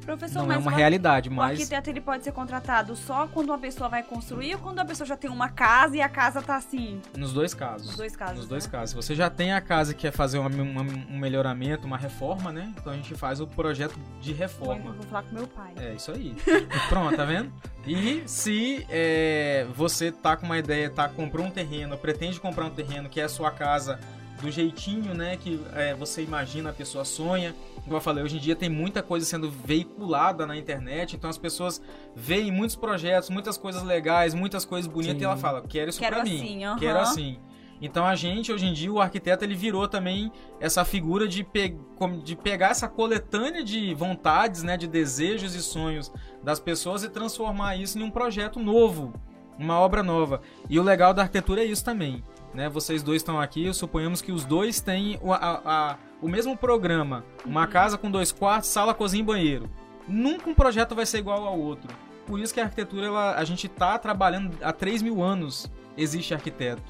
Professor, 0.05 0.43
não 0.47 0.53
é 0.53 0.59
uma 0.59 0.71
realidade, 0.71 1.31
mas... 1.31 1.59
O 1.59 1.63
arquiteto 1.63 1.91
ele 1.91 2.01
pode 2.01 2.25
ser 2.25 2.33
contratado 2.33 2.95
só 2.97 3.27
quando 3.27 3.49
uma 3.51 3.59
pessoa 3.59 3.89
vai 3.89 4.03
construir 4.03 4.55
ou 4.55 4.61
quando 4.61 4.79
a 4.79 4.85
pessoa 4.85 5.07
já 5.07 5.17
tem 5.17 5.31
uma 5.31 5.49
casa 5.49 5.97
e 5.97 6.01
a 6.01 6.09
casa 6.09 6.43
tá 6.43 6.57
assim? 6.57 7.01
Nos 7.17 7.33
dois 7.33 7.55
casos. 7.55 7.87
Nos 7.87 7.97
dois 7.97 8.17
casos, 8.17 8.37
Nos 8.39 8.49
dois 8.49 8.67
né? 8.67 8.71
casos. 8.71 8.91
Se 8.91 8.97
você 8.97 9.15
já 9.15 9.31
tem 9.31 9.53
a 9.53 9.61
casa 9.61 9.93
e 9.93 9.95
quer 9.95 10.13
fazer 10.13 10.39
uma, 10.39 10.49
uma, 10.49 10.83
um 10.83 11.19
melhoramento, 11.19 11.87
uma 11.87 11.97
reforma, 11.97 12.53
né? 12.53 12.73
Então 12.79 12.93
a 12.93 12.97
gente 12.97 13.15
faz 13.15 13.41
o 13.41 13.47
projeto 13.47 13.99
de 14.21 14.33
reforma. 14.33 14.91
Eu 14.91 14.95
vou 14.95 15.05
falar 15.05 15.23
com 15.23 15.35
meu 15.35 15.47
pai. 15.47 15.73
É, 15.77 15.95
isso 15.95 16.11
aí. 16.13 16.35
Pronto, 16.89 17.17
tá 17.17 17.25
vendo? 17.25 17.53
E 17.87 18.23
se 18.27 18.87
é, 18.89 19.67
você 19.75 20.11
tá 20.11 20.37
com 20.37 20.47
uma 20.47 20.59
ideia, 20.59 20.89
tá 20.89 21.09
comprou 21.09 21.47
um 21.47 21.51
terreno, 21.51 21.97
pretende 21.99 22.41
comprar 22.41 22.67
um 22.67 22.71
terreno 22.71 23.09
que 23.09 23.21
é 23.21 23.25
a 23.25 23.29
sua 23.29 23.51
casa 23.51 23.99
do 24.45 24.51
jeitinho, 24.51 25.15
né, 25.15 25.37
que 25.37 25.59
é, 25.73 25.95
você 25.95 26.23
imagina, 26.23 26.71
a 26.71 26.73
pessoa 26.73 27.05
sonha. 27.05 27.55
Como 27.83 27.97
eu 27.97 28.01
falei, 28.01 28.23
hoje 28.23 28.37
em 28.37 28.41
dia 28.41 28.55
tem 28.55 28.69
muita 28.69 29.03
coisa 29.03 29.25
sendo 29.25 29.51
veiculada 29.51 30.47
na 30.47 30.57
internet, 30.57 31.17
então 31.17 31.29
as 31.29 31.39
pessoas 31.39 31.81
veem 32.15 32.53
muitos 32.53 32.77
projetos, 32.77 33.31
muitas 33.31 33.57
coisas 33.57 33.83
legais, 33.83 34.35
muitas 34.35 34.65
coisas 34.65 34.91
bonitas 34.91 35.17
Sim. 35.17 35.23
e 35.23 35.25
ela 35.25 35.37
fala, 35.37 35.63
quero 35.63 35.91
isso 35.91 35.99
quero 35.99 36.17
pra 36.17 36.23
assim, 36.23 36.57
mim, 36.57 36.67
uh 36.67 36.75
-huh. 36.75 36.79
quero 36.79 36.99
assim. 36.99 37.39
Então 37.81 38.07
a 38.07 38.15
gente, 38.15 38.53
hoje 38.53 38.67
em 38.67 38.73
dia, 38.73 38.93
o 38.93 39.01
arquiteto 39.01 39.45
ele 39.45 39.55
virou 39.55 39.89
também 39.89 40.31
essa 40.61 40.85
figura 40.85 41.27
de, 41.27 41.43
pe 41.43 41.77
de 42.23 42.37
pegar 42.37 42.71
essa 42.71 42.89
coletânea 42.89 43.65
de 43.65 43.95
vontades, 43.95 44.63
né, 44.63 44.77
de 44.77 44.87
desejos 44.87 45.55
e 45.55 45.63
sonhos 45.63 46.13
das 46.43 46.61
pessoas 46.61 47.03
e 47.03 47.09
transformar 47.09 47.77
isso 47.77 47.99
em 47.99 48.03
um 48.03 48.11
projeto 48.11 48.61
novo, 48.61 49.13
uma 49.59 49.79
obra 49.79 50.03
nova. 50.03 50.41
E 50.69 50.79
o 50.79 50.83
legal 50.83 51.13
da 51.13 51.23
arquitetura 51.23 51.63
é 51.63 51.65
isso 51.65 51.85
também. 51.85 52.23
Né? 52.55 52.69
Vocês 52.69 53.03
dois 53.03 53.17
estão 53.17 53.41
aqui, 53.41 53.73
suponhamos 53.75 54.23
que 54.23 54.31
os 54.31 54.45
dois 54.45 54.81
têm 54.81 55.19
o, 55.21 55.33
a, 55.33 55.39
a, 55.65 55.97
o 56.23 56.29
mesmo 56.29 56.57
programa. 56.57 57.25
Uma 57.45 57.63
uhum. 57.63 57.67
casa 57.67 57.99
com 57.99 58.11
dois 58.11 58.31
quartos, 58.31 58.71
sala, 58.71 58.95
cozinha 58.95 59.23
e 59.23 59.27
banheiro. 59.27 59.69
Nunca 60.07 60.49
um 60.49 60.55
projeto 60.55 60.95
vai 60.95 61.05
ser 61.05 61.19
igual 61.19 61.45
ao 61.45 61.59
outro. 61.59 61.89
Por 62.27 62.39
isso 62.39 62.55
que 62.55 62.61
a 62.61 62.65
arquitetura, 62.65 63.07
ela, 63.07 63.35
a 63.35 63.45
gente 63.45 63.67
está 63.67 63.99
trabalhando 63.99 64.57
há 64.63 64.73
3 64.73 65.03
mil 65.03 65.23
anos, 65.23 65.71
existe 65.97 66.33
arquiteto. 66.33 66.83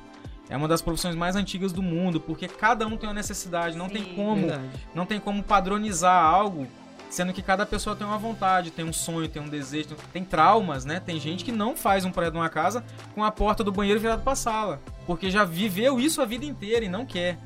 É 0.49 0.57
uma 0.57 0.69
das 0.69 0.83
profissões 0.83 1.17
mais 1.17 1.35
antigas 1.37 1.73
do 1.73 1.83
mundo, 1.83 2.21
porque 2.21 2.47
cada 2.47 2.87
um 2.87 2.97
tem 2.97 3.09
uma 3.09 3.15
necessidade, 3.15 3.77
não 3.77 3.89
Sim, 3.89 3.95
tem 3.95 4.15
como, 4.15 4.47
verdade. 4.47 4.69
não 4.95 5.07
tem 5.07 5.19
como 5.19 5.43
padronizar 5.43 6.23
algo 6.23 6.67
Sendo 7.15 7.33
que 7.33 7.43
cada 7.43 7.65
pessoa 7.65 7.95
tem 7.95 8.05
uma 8.05 8.19
vontade, 8.19 8.73
tem 8.73 8.85
um 8.85 8.93
sonho, 8.93 9.29
tem 9.29 9.41
um 9.41 9.49
desejo, 9.49 9.91
tem 10.13 10.25
traumas, 10.25 10.85
né? 10.85 10.99
Tem 10.99 11.21
gente 11.21 11.45
que 11.45 11.53
não 11.53 11.77
faz 11.77 12.05
um 12.05 12.11
projeto 12.11 12.33
de 12.33 12.41
uma 12.41 12.49
casa 12.49 12.83
com 13.15 13.23
a 13.23 13.31
porta 13.31 13.63
do 13.63 13.71
banheiro 13.71 14.01
virada 14.01 14.21
para 14.21 14.33
a 14.33 14.37
sala, 14.37 14.81
porque 15.07 15.31
já 15.31 15.45
viveu 15.45 16.01
isso 16.01 16.21
a 16.21 16.25
vida 16.25 16.45
inteira 16.45 16.85
e 16.85 16.89
não 16.89 17.07
quer. 17.07 17.39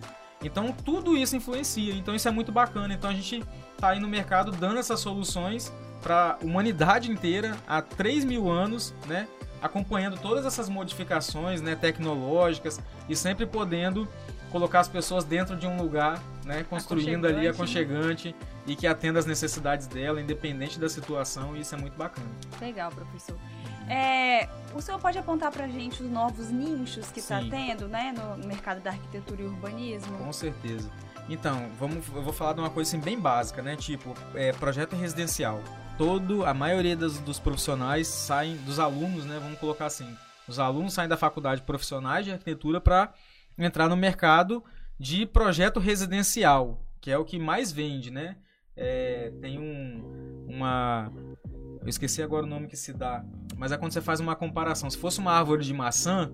Então 0.43 0.73
tudo 0.73 1.19
isso 1.19 1.37
influencia. 1.37 1.93
Então 1.93 2.15
isso 2.15 2.27
é 2.27 2.31
muito 2.31 2.51
bacana. 2.51 2.95
Então 2.95 3.11
a 3.11 3.13
gente 3.13 3.45
tá 3.77 3.91
aí 3.91 4.01
no 4.01 4.09
mercado 4.09 4.53
dando 4.53 4.79
essas 4.79 5.01
soluções 5.01 5.71
para 6.03 6.39
a 6.41 6.43
humanidade 6.43 7.13
inteira 7.13 7.55
há 7.69 7.83
3 7.83 8.25
mil 8.25 8.51
anos, 8.51 8.95
né? 9.07 9.29
Acompanhando 9.61 10.19
todas 10.19 10.47
essas 10.47 10.71
modificações 10.71 11.61
né, 11.61 11.77
tecnológicas 11.77 12.81
e 13.07 13.15
sempre 13.15 13.45
podendo 13.45 14.09
colocar 14.51 14.81
as 14.81 14.89
pessoas 14.89 15.25
dentro 15.25 15.55
de 15.57 15.67
um 15.67 15.77
lugar, 15.77 16.23
né, 16.43 16.65
construindo 16.71 17.27
ali 17.27 17.43
né? 17.43 17.53
E 18.69 18.77
que 18.77 18.87
atenda 18.87 19.19
às 19.19 19.25
necessidades 19.25 19.87
dela, 19.87 20.21
independente 20.21 20.79
da 20.79 20.91
situação, 20.91 21.57
e 21.57 21.63
isso 21.63 21.75
é 21.75 21.79
muito 21.79 21.97
bacana. 21.97 22.29
Legal, 22.61 22.93
professor. 22.93 23.35
É, 23.89 24.47
o 24.75 24.83
senhor 24.83 25.01
pode 25.01 25.17
apontar 25.17 25.51
para 25.51 25.65
a 25.65 25.69
gente 25.69 26.03
os 26.03 26.11
novos 26.11 26.51
nichos 26.51 27.11
que 27.11 27.19
está 27.19 27.41
tendo, 27.41 27.89
né, 27.89 28.13
no 28.13 28.47
mercado 28.47 28.83
da 28.83 28.91
arquitetura 28.91 29.41
e 29.41 29.47
urbanismo? 29.47 30.19
Com 30.19 30.31
certeza. 30.35 30.91
Então, 31.31 31.71
vamos, 31.79 32.07
eu 32.09 32.23
vou 32.23 32.33
falar 32.33 32.53
de 32.53 32.61
uma 32.61 32.69
coisa 32.69 32.91
assim, 32.91 33.01
bem 33.01 33.19
básica, 33.19 33.63
né? 33.63 33.75
Tipo, 33.75 34.15
é, 34.35 34.53
projeto 34.53 34.95
residencial. 34.95 35.63
Todo, 35.97 36.45
a 36.45 36.53
maioria 36.53 36.95
dos, 36.95 37.19
dos 37.21 37.41
profissionais 37.41 38.07
saem, 38.07 38.57
dos 38.59 38.79
alunos, 38.79 39.25
né? 39.25 39.39
Vamos 39.43 39.59
colocar 39.59 39.87
assim, 39.87 40.15
os 40.47 40.59
alunos 40.59 40.93
saem 40.93 41.09
da 41.09 41.17
faculdade 41.17 41.63
profissionais 41.63 42.25
de 42.27 42.33
arquitetura 42.33 42.81
para 42.81 43.13
entrar 43.59 43.89
no 43.89 43.97
mercado 43.97 44.63
de 44.99 45.25
projeto 45.25 45.81
residencial, 45.81 46.83
que 47.01 47.11
é 47.11 47.17
o 47.17 47.25
que 47.25 47.39
mais 47.39 47.73
vende, 47.73 48.11
né? 48.11 48.37
É, 48.79 49.33
tem 49.41 49.59
um, 49.59 50.47
uma. 50.49 51.13
Eu 51.83 51.89
esqueci 51.89 52.23
agora 52.23 52.47
o 52.47 52.49
nome 52.49 52.67
que 52.67 52.77
se 52.77 52.93
dá, 52.93 53.25
mas 53.57 53.73
é 53.73 53.77
quando 53.77 53.93
você 53.93 54.01
faz 54.01 54.21
uma 54.21 54.37
comparação. 54.37 54.89
Se 54.89 54.97
fosse 54.97 55.19
uma 55.19 55.33
árvore 55.33 55.65
de 55.65 55.75
maçã, 55.75 56.33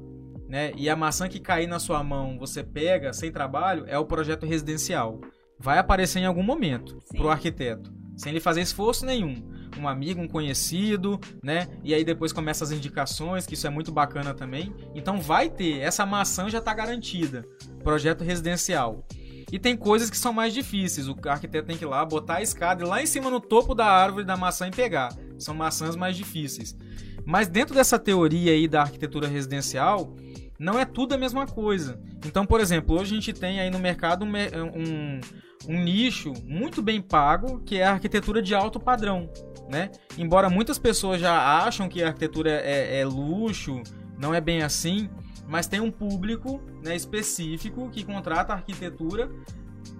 né? 0.49 0.73
E 0.77 0.89
a 0.89 0.95
maçã 0.95 1.29
que 1.29 1.41
cair 1.41 1.67
na 1.67 1.79
sua 1.79 2.03
mão 2.05 2.39
você 2.39 2.63
pega 2.63 3.13
sem 3.13 3.33
trabalho, 3.33 3.85
é 3.87 3.99
o 3.99 4.05
projeto 4.05 4.47
residencial. 4.47 5.21
Vai 5.59 5.79
aparecer 5.79 6.21
em 6.21 6.27
algum 6.27 6.43
momento 6.43 7.03
para 7.17 7.27
o 7.27 7.31
arquiteto, 7.31 7.93
sem 8.17 8.31
ele 8.31 8.41
fazer 8.41 8.61
esforço 8.61 9.07
nenhum 9.07 9.55
um 9.79 9.89
amigo, 9.89 10.21
um 10.21 10.29
conhecido, 10.29 11.21
né? 11.43 11.69
E 11.83 11.95
aí 11.95 12.05
depois 12.05 12.33
começa 12.33 12.65
as 12.65 12.73
indicações, 12.73 13.47
que 13.47 13.55
isso 13.55 13.67
é 13.67 13.71
muito 13.71 13.93
bacana 13.93 14.35
também. 14.35 14.75
Então 14.95 15.21
vai 15.21 15.49
ter, 15.49 15.79
essa 15.81 16.07
maçã 16.07 16.49
já 16.49 16.59
está 16.59 16.73
garantida. 16.73 17.45
Projeto 17.83 18.25
residencial. 18.25 19.07
E 19.55 19.59
tem 19.61 19.77
coisas 19.77 20.11
que 20.11 20.19
são 20.19 20.33
mais 20.33 20.53
difíceis. 20.53 21.07
O 21.07 21.17
arquiteto 21.29 21.69
tem 21.69 21.77
que 21.77 21.85
ir 21.85 21.87
lá, 21.87 22.05
botar 22.05 22.39
a 22.39 22.43
escada 22.43 22.83
e 22.83 22.87
lá 22.89 23.01
em 23.01 23.07
cima 23.07 23.31
no 23.31 23.39
topo 23.39 23.73
da 23.73 23.87
árvore 23.87 24.25
da 24.25 24.37
maçã 24.37 24.67
e 24.67 24.73
pegar. 24.73 25.17
São 25.39 25.55
maçãs 25.55 25.95
mais 25.95 26.17
difíceis. 26.17 26.77
Mas 27.25 27.47
dentro 27.47 27.73
dessa 27.73 27.97
teoria 27.97 28.51
aí 28.51 28.67
da 28.67 28.81
arquitetura 28.81 29.29
residencial, 29.29 30.13
não 30.59 30.77
é 30.77 30.85
tudo 30.85 31.15
a 31.15 31.19
mesma 31.19 31.47
coisa. 31.47 32.01
Então, 32.27 32.45
por 32.45 32.61
exemplo, 32.61 32.99
hoje 32.99 33.13
a 33.13 33.15
gente 33.15 33.33
tem 33.33 33.61
aí 33.61 33.71
no 33.71 33.79
mercado 33.79 34.25
um, 34.25 34.33
um, 34.33 35.21
um 35.69 35.85
nicho 35.85 36.33
muito 36.45 36.83
bem 36.83 37.01
pago, 37.01 37.61
que 37.61 37.77
é 37.77 37.85
a 37.85 37.93
arquitetura 37.93 38.43
de 38.43 38.57
alto 38.57 38.81
padrão 38.81 39.31
né? 39.69 39.91
Embora 40.19 40.51
muitas 40.51 40.79
pessoas 40.79 41.21
já 41.21 41.65
acham 41.65 41.89
que 41.89 42.03
a 42.03 42.09
arquitetura 42.09 42.51
é, 42.51 43.01
é 43.01 43.05
luxo, 43.05 43.83
não 44.19 44.35
é 44.35 44.41
bem 44.41 44.63
assim, 44.63 45.09
mas 45.47 45.67
tem 45.67 45.81
um 45.81 45.91
público 45.91 46.61
né, 46.83 46.95
específico 46.95 47.91
que 47.91 48.05
contrata 48.05 48.53
arquitetura 48.53 49.31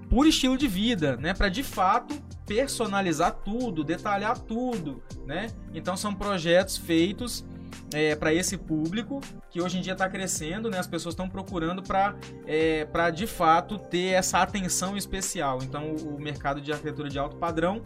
por 0.09 0.27
estilo 0.27 0.57
de 0.57 0.69
vida, 0.69 1.17
né? 1.17 1.35
Para 1.35 1.49
de 1.49 1.63
fato 1.63 2.15
personalizar 2.47 3.33
tudo, 3.45 3.83
detalhar 3.83 4.39
tudo, 4.39 5.03
né? 5.27 5.49
Então 5.73 5.97
são 5.97 6.15
projetos 6.15 6.77
feitos 6.77 7.45
é, 7.93 8.15
para 8.15 8.33
esse 8.33 8.57
público 8.57 9.21
que 9.51 9.61
hoje 9.61 9.79
em 9.79 9.81
dia 9.81 9.95
está 9.95 10.09
crescendo, 10.09 10.71
né? 10.71 10.79
As 10.79 10.87
pessoas 10.87 11.15
estão 11.15 11.29
procurando 11.29 11.83
para 11.83 12.15
é, 12.47 12.85
para 12.85 13.11
de 13.11 13.27
fato 13.27 13.79
ter 13.79 14.15
essa 14.15 14.41
atenção 14.41 14.97
especial. 14.97 15.59
Então 15.63 15.95
o 15.95 16.21
mercado 16.21 16.61
de 16.61 16.71
arquitetura 16.71 17.09
de 17.09 17.19
alto 17.19 17.37
padrão 17.37 17.83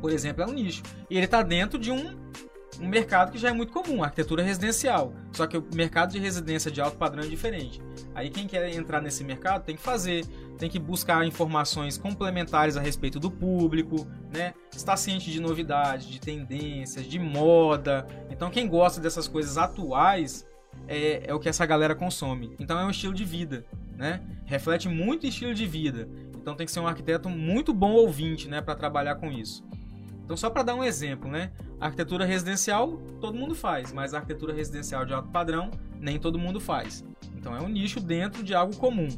por 0.00 0.12
exemplo, 0.12 0.42
é 0.42 0.46
um 0.46 0.52
nicho. 0.52 0.82
E 1.10 1.16
ele 1.16 1.24
está 1.24 1.42
dentro 1.42 1.78
de 1.78 1.90
um, 1.90 2.16
um 2.80 2.88
mercado 2.88 3.32
que 3.32 3.38
já 3.38 3.48
é 3.48 3.52
muito 3.52 3.72
comum, 3.72 4.02
arquitetura 4.02 4.42
residencial. 4.42 5.12
Só 5.32 5.46
que 5.46 5.56
o 5.56 5.64
mercado 5.74 6.12
de 6.12 6.18
residência 6.18 6.70
de 6.70 6.80
alto 6.80 6.96
padrão 6.96 7.24
é 7.24 7.26
diferente. 7.26 7.80
Aí 8.14 8.30
quem 8.30 8.46
quer 8.46 8.68
entrar 8.74 9.00
nesse 9.00 9.24
mercado 9.24 9.64
tem 9.64 9.76
que 9.76 9.82
fazer, 9.82 10.26
tem 10.58 10.68
que 10.68 10.78
buscar 10.78 11.26
informações 11.26 11.98
complementares 11.98 12.76
a 12.76 12.80
respeito 12.80 13.18
do 13.18 13.30
público, 13.30 14.06
né? 14.32 14.54
Estar 14.74 14.96
ciente 14.96 15.30
de 15.30 15.40
novidades, 15.40 16.06
de 16.06 16.20
tendências, 16.20 17.06
de 17.06 17.18
moda. 17.18 18.06
Então 18.30 18.50
quem 18.50 18.68
gosta 18.68 19.00
dessas 19.00 19.28
coisas 19.28 19.58
atuais 19.58 20.46
é, 20.86 21.22
é 21.26 21.34
o 21.34 21.40
que 21.40 21.48
essa 21.48 21.64
galera 21.64 21.94
consome. 21.94 22.54
Então 22.58 22.78
é 22.78 22.84
um 22.84 22.90
estilo 22.90 23.14
de 23.14 23.24
vida, 23.24 23.64
né? 23.96 24.22
Reflete 24.44 24.88
muito 24.88 25.26
estilo 25.26 25.54
de 25.54 25.66
vida. 25.66 26.08
Então 26.36 26.54
tem 26.54 26.64
que 26.64 26.72
ser 26.72 26.80
um 26.80 26.86
arquiteto 26.86 27.28
muito 27.28 27.74
bom 27.74 27.92
ouvinte, 27.92 28.48
né, 28.48 28.60
para 28.60 28.76
trabalhar 28.76 29.16
com 29.16 29.32
isso. 29.32 29.64
Então, 30.26 30.36
só 30.36 30.50
para 30.50 30.64
dar 30.64 30.74
um 30.74 30.82
exemplo, 30.82 31.30
né? 31.30 31.52
Arquitetura 31.80 32.24
residencial 32.24 32.96
todo 33.20 33.36
mundo 33.36 33.54
faz, 33.54 33.92
mas 33.92 34.14
arquitetura 34.14 34.54
residencial 34.54 35.04
de 35.04 35.12
alto 35.12 35.28
padrão 35.28 35.70
nem 36.00 36.18
todo 36.18 36.38
mundo 36.38 36.60
faz. 36.60 37.04
Então, 37.36 37.56
é 37.56 37.60
um 37.60 37.68
nicho 37.68 38.00
dentro 38.00 38.42
de 38.42 38.54
algo 38.54 38.74
comum. 38.76 39.08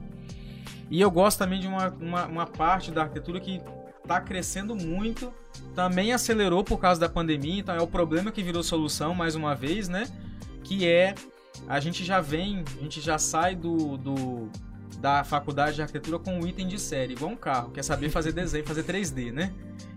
E 0.91 1.01
eu 1.01 1.11
gosto 1.11 1.39
também 1.39 1.61
de 1.61 1.67
uma, 1.67 1.89
uma, 2.01 2.27
uma 2.27 2.47
parte 2.47 2.91
da 2.91 3.03
arquitetura 3.03 3.39
que 3.41 3.61
está 4.03 4.21
crescendo 4.21 4.75
muito, 4.75 5.33
também 5.75 6.13
acelerou 6.13 6.65
por 6.65 6.79
causa 6.79 7.01
da 7.01 7.09
pandemia, 7.09 7.61
então 7.61 7.75
é 7.75 7.81
o 7.81 7.87
problema 7.87 8.33
que 8.33 8.43
virou 8.43 8.63
solução 8.63 9.15
mais 9.15 9.35
uma 9.35 9.55
vez, 9.55 9.89
né? 9.89 10.05
Que 10.65 10.89
é 10.89 11.15
a 11.69 11.79
gente 11.79 12.05
já 12.05 12.21
vem, 12.21 12.65
a 12.79 12.83
gente 12.83 13.01
já 13.01 13.19
sai 13.19 13.55
do, 13.55 13.99
do 13.99 14.51
da 14.99 15.23
faculdade 15.23 15.77
de 15.77 15.83
arquitetura 15.83 16.19
com 16.19 16.41
um 16.41 16.47
item 16.47 16.67
de 16.67 16.79
série, 16.79 17.13
igual 17.13 17.31
um 17.31 17.37
carro, 17.37 17.71
quer 17.71 17.85
saber 17.85 18.09
fazer 18.09 18.33
desenho, 18.33 18.67
fazer 18.67 18.83
3D, 18.83 19.31
né? 19.33 19.53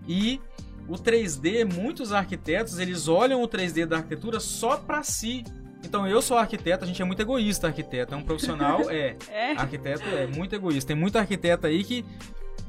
E 0.06 0.40
o 0.88 0.94
3D, 0.94 1.64
muitos 1.64 2.12
arquitetos, 2.12 2.78
eles 2.78 3.08
olham 3.08 3.42
o 3.42 3.48
3D 3.48 3.86
da 3.86 3.98
arquitetura 3.98 4.40
só 4.40 4.76
para 4.76 5.02
si. 5.02 5.44
Então, 5.84 6.06
eu 6.06 6.22
sou 6.22 6.36
arquiteto, 6.36 6.84
a 6.84 6.86
gente 6.86 7.00
é 7.00 7.04
muito 7.04 7.20
egoísta, 7.20 7.66
arquiteto. 7.66 8.14
É 8.14 8.16
um 8.16 8.22
profissional, 8.22 8.82
é. 8.90 9.16
é. 9.28 9.52
Arquiteto 9.52 10.04
é 10.08 10.26
muito 10.26 10.54
egoísta. 10.54 10.88
Tem 10.88 10.96
muito 10.96 11.18
arquiteto 11.18 11.66
aí 11.66 11.82
que, 11.82 12.04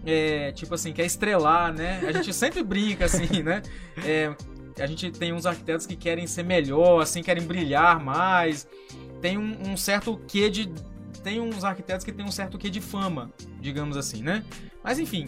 é, 0.06 0.52
tipo 0.52 0.74
assim, 0.74 0.92
quer 0.92 1.06
estrelar, 1.06 1.74
né? 1.74 2.02
A 2.08 2.12
gente 2.12 2.34
sempre 2.34 2.64
brinca, 2.64 3.06
assim, 3.06 3.42
né? 3.44 3.62
É, 4.04 4.34
a 4.80 4.88
gente 4.88 5.12
tem 5.12 5.32
uns 5.34 5.46
arquitetos 5.46 5.86
que 5.86 5.96
querem 5.96 6.26
ser 6.26 6.44
melhor, 6.44 7.02
assim, 7.02 7.22
querem 7.22 7.44
brilhar 7.44 8.00
mais. 8.04 8.68
Tem 9.22 9.38
um, 9.38 9.56
um 9.70 9.78
certo 9.78 10.20
quê 10.28 10.50
de. 10.50 10.72
Tem 11.24 11.40
uns 11.40 11.64
arquitetos 11.64 12.04
que 12.04 12.12
tem 12.12 12.26
um 12.26 12.32
certo 12.32 12.58
quê 12.58 12.70
de 12.70 12.82
fama, 12.82 13.32
digamos 13.62 13.96
assim, 13.96 14.22
né? 14.22 14.44
Mas 14.84 15.00
enfim, 15.00 15.26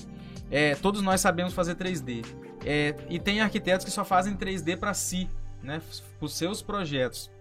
é, 0.49 0.75
todos 0.75 1.01
nós 1.01 1.21
sabemos 1.21 1.53
fazer 1.53 1.75
3D. 1.75 2.25
É, 2.65 2.95
e 3.09 3.19
tem 3.19 3.41
arquitetos 3.41 3.85
que 3.85 3.91
só 3.91 4.05
fazem 4.05 4.35
3D 4.35 4.77
para 4.77 4.93
si, 4.93 5.29
né, 5.61 5.81
para 6.19 6.25
os 6.25 6.33
seus 6.33 6.61
projetos. 6.61 7.31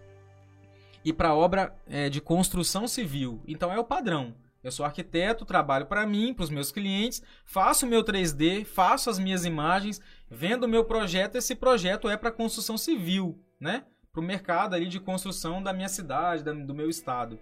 E 1.04 1.12
para 1.12 1.34
obra 1.34 1.74
é, 1.86 2.08
de 2.08 2.20
construção 2.20 2.88
civil. 2.88 3.42
Então 3.46 3.72
é 3.72 3.78
o 3.78 3.84
padrão. 3.84 4.34
Eu 4.62 4.72
sou 4.72 4.86
arquiteto, 4.86 5.44
trabalho 5.44 5.84
para 5.84 6.06
mim, 6.06 6.32
para 6.32 6.44
os 6.44 6.48
meus 6.48 6.72
clientes, 6.72 7.22
faço 7.44 7.84
o 7.84 7.88
meu 7.88 8.02
3D, 8.02 8.64
faço 8.64 9.10
as 9.10 9.18
minhas 9.18 9.44
imagens, 9.44 10.00
vendo 10.30 10.64
o 10.64 10.68
meu 10.68 10.84
projeto. 10.84 11.36
Esse 11.36 11.54
projeto 11.54 12.08
é 12.08 12.16
para 12.16 12.32
construção 12.32 12.78
civil, 12.78 13.38
né? 13.60 13.84
Para 14.10 14.22
o 14.22 14.24
mercado 14.24 14.74
ali 14.74 14.86
de 14.86 14.98
construção 14.98 15.62
da 15.62 15.74
minha 15.74 15.88
cidade, 15.88 16.42
do 16.42 16.74
meu 16.74 16.88
estado. 16.88 17.38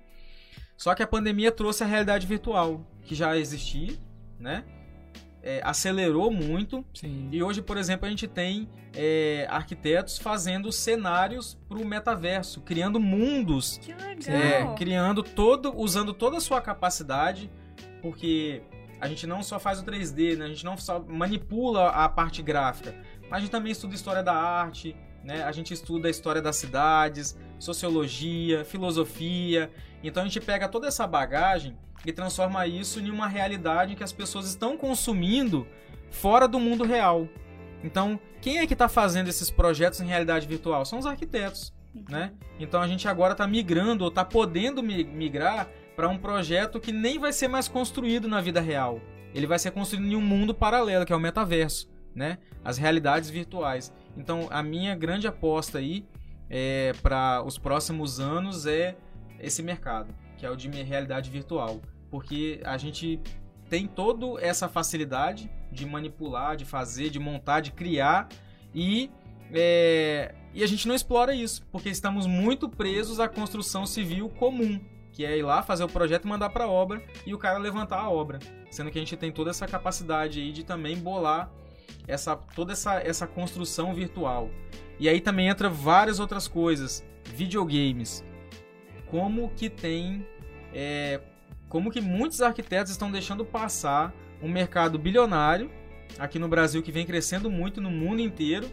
Só 0.77 0.97
que 0.97 1.03
a 1.03 1.07
pandemia 1.07 1.53
trouxe 1.53 1.85
a 1.85 1.87
realidade 1.87 2.27
virtual, 2.27 2.85
que 3.03 3.15
já 3.15 3.37
existia, 3.39 3.97
né? 4.37 4.65
É, 5.43 5.61
acelerou 5.65 6.31
muito. 6.31 6.85
Sim. 6.95 7.29
E 7.33 7.43
hoje, 7.43 7.61
por 7.61 7.77
exemplo, 7.77 8.07
a 8.07 8.11
gente 8.11 8.29
tem 8.29 8.69
é, 8.95 9.47
arquitetos 9.51 10.19
fazendo 10.19 10.71
cenários 10.71 11.59
para 11.69 11.79
o 11.79 11.85
metaverso, 11.85 12.61
criando 12.61 13.01
mundos, 13.01 13.79
Que 13.79 13.93
legal. 13.93 14.73
é, 14.73 14.75
criando 14.77 15.23
todo, 15.23 15.77
usando 15.77 16.15
toda 16.15 16.37
a 16.37 16.41
sua 16.41 16.61
capacidade, 16.61 17.51
porque 18.01 18.63
a 19.01 19.09
gente 19.09 19.27
não 19.27 19.43
só 19.43 19.59
faz 19.59 19.81
o 19.81 19.85
3D, 19.85 20.37
né? 20.37 20.45
a 20.45 20.49
gente 20.49 20.65
não 20.65 20.77
só 20.77 21.01
manipula 21.01 21.89
a 21.89 22.09
parte 22.09 22.41
gráfica, 22.41 22.95
mas 23.23 23.39
a 23.39 23.41
gente 23.41 23.51
também 23.51 23.73
estuda 23.73 23.95
história 23.97 24.23
da 24.23 24.33
arte, 24.35 24.95
né? 25.25 25.43
A 25.43 25.53
gente 25.53 25.73
estuda 25.73 26.09
a 26.09 26.11
história 26.11 26.43
das 26.43 26.57
cidades, 26.57 27.37
sociologia, 27.59 28.65
filosofia. 28.65 29.71
Então 30.03 30.23
a 30.23 30.27
gente 30.27 30.41
pega 30.41 30.69
toda 30.69 30.87
essa 30.89 31.07
bagagem 31.07 31.77
e 32.05 32.13
transforma 32.13 32.67
isso 32.67 33.01
em 33.01 33.11
uma 33.11 33.29
realidade 33.29 33.95
que 33.95 34.03
as 34.03 34.13
pessoas 34.13 34.47
estão 34.49 34.77
consumindo 34.77 35.67
fora 36.11 36.49
do 36.49 36.59
mundo 36.59 36.85
real. 36.85 37.29
Então, 37.85 38.19
quem 38.41 38.59
é 38.59 38.67
que 38.67 38.75
está 38.75 38.89
fazendo 38.89 39.29
esses 39.29 39.51
projetos 39.51 40.01
em 40.01 40.07
realidade 40.07 40.47
virtual? 40.47 40.85
São 40.85 40.99
os 40.99 41.07
arquitetos, 41.07 41.73
né? 42.09 42.33
Então 42.59 42.81
a 42.81 42.87
gente 42.87 43.09
agora 43.09 43.33
está 43.33 43.47
migrando 43.47 44.05
ou 44.05 44.09
está 44.09 44.25
podendo 44.25 44.83
mi- 44.83 45.05
migrar 45.05 45.69
para 45.97 46.09
um 46.09 46.19
projeto 46.19 46.81
que 46.81 46.93
nem 46.93 47.19
vai 47.19 47.33
ser 47.33 47.49
mais 47.49 47.69
construído 47.69 48.29
na 48.29 48.41
vida 48.41 48.61
real. 48.61 49.01
Ele 49.35 49.47
vai 49.47 49.59
ser 49.59 49.71
construído 49.71 50.07
em 50.07 50.17
um 50.17 50.21
mundo 50.21 50.55
paralelo, 50.55 51.05
que 51.05 51.13
é 51.13 51.17
o 51.17 51.21
metaverso, 51.21 51.89
né? 52.15 52.39
As 52.65 52.79
realidades 52.79 53.31
virtuais. 53.31 53.93
Então, 54.17 54.49
a 54.51 54.63
minha 54.63 54.95
grande 54.95 55.27
aposta 55.27 55.79
aí 55.79 56.07
é, 56.49 56.93
para 57.03 57.43
os 57.43 57.59
próximos 57.59 58.21
anos 58.21 58.67
é 58.67 58.97
esse 59.41 59.63
mercado, 59.63 60.15
que 60.37 60.45
é 60.45 60.51
o 60.51 60.57
de 60.57 60.69
realidade 60.69 61.31
virtual, 61.31 61.81
porque 62.11 62.61
a 62.65 62.77
gente 62.77 63.21
tem 63.69 63.87
toda 63.87 64.39
essa 64.45 64.69
facilidade 64.69 65.51
de 65.71 65.87
manipular, 65.87 66.57
de 66.57 66.65
fazer, 66.65 67.09
de 67.09 67.19
montar, 67.19 67.61
de 67.61 67.73
criar 67.73 68.29
e 68.75 69.11
é, 69.55 70.35
e 70.55 70.63
a 70.63 70.67
gente 70.67 70.87
não 70.87 70.95
explora 70.95 71.35
isso, 71.35 71.65
porque 71.73 71.89
estamos 71.89 72.27
muito 72.27 72.69
presos 72.69 73.19
à 73.19 73.29
construção 73.29 73.87
civil 73.87 74.29
comum, 74.29 74.79
que 75.11 75.25
é 75.25 75.39
ir 75.39 75.43
lá 75.43 75.63
fazer 75.63 75.85
o 75.85 75.89
projeto 75.89 76.25
e 76.25 76.29
mandar 76.29 76.51
para 76.51 76.65
a 76.65 76.69
obra 76.69 77.03
e 77.27 77.35
o 77.35 77.39
cara 77.39 77.59
levantar 77.59 78.01
a 78.01 78.11
obra, 78.11 78.39
sendo 78.71 78.91
que 78.91 78.99
a 78.99 79.01
gente 79.01 79.17
tem 79.17 79.33
toda 79.33 79.51
essa 79.51 79.67
capacidade 79.67 80.41
aí 80.41 80.53
de 80.53 80.65
também 80.65 80.97
bolar 80.97 81.51
essa 82.07 82.37
toda 82.37 82.73
essa, 82.73 83.01
essa 83.01 83.27
construção 83.27 83.95
virtual. 83.95 84.51
E 84.99 85.09
aí 85.09 85.21
também 85.21 85.49
entra 85.49 85.69
várias 85.69 86.21
outras 86.21 86.47
coisas, 86.47 87.05
videogames, 87.25 88.25
como 89.07 89.51
que 89.51 89.69
tem 89.69 90.27
é, 90.73 91.21
como 91.69 91.91
que 91.91 92.01
muitos 92.01 92.41
arquitetos 92.41 92.93
estão 92.93 93.11
deixando 93.11 93.45
passar 93.45 94.15
um 94.43 94.49
mercado 94.49 94.99
bilionário 94.99 95.71
aqui 96.19 96.39
no 96.39 96.49
Brasil 96.49 96.83
que 96.83 96.93
vem 96.93 97.07
crescendo 97.07 97.51
muito 97.51 97.81
no 97.81 97.91
mundo 97.91 98.21
inteiro, 98.21 98.71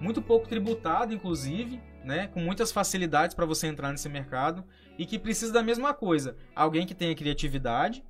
muito 0.00 0.20
pouco 0.20 0.48
tributado 0.48 1.14
inclusive, 1.14 1.80
né, 2.04 2.26
com 2.28 2.40
muitas 2.40 2.72
facilidades 2.72 3.34
para 3.34 3.46
você 3.46 3.66
entrar 3.66 3.90
nesse 3.90 4.08
mercado 4.08 4.64
e 4.98 5.04
que 5.06 5.18
precisa 5.18 5.52
da 5.52 5.62
mesma 5.62 5.94
coisa, 5.94 6.36
alguém 6.54 6.86
que 6.86 6.94
tenha 6.94 7.14
criatividade, 7.14 8.04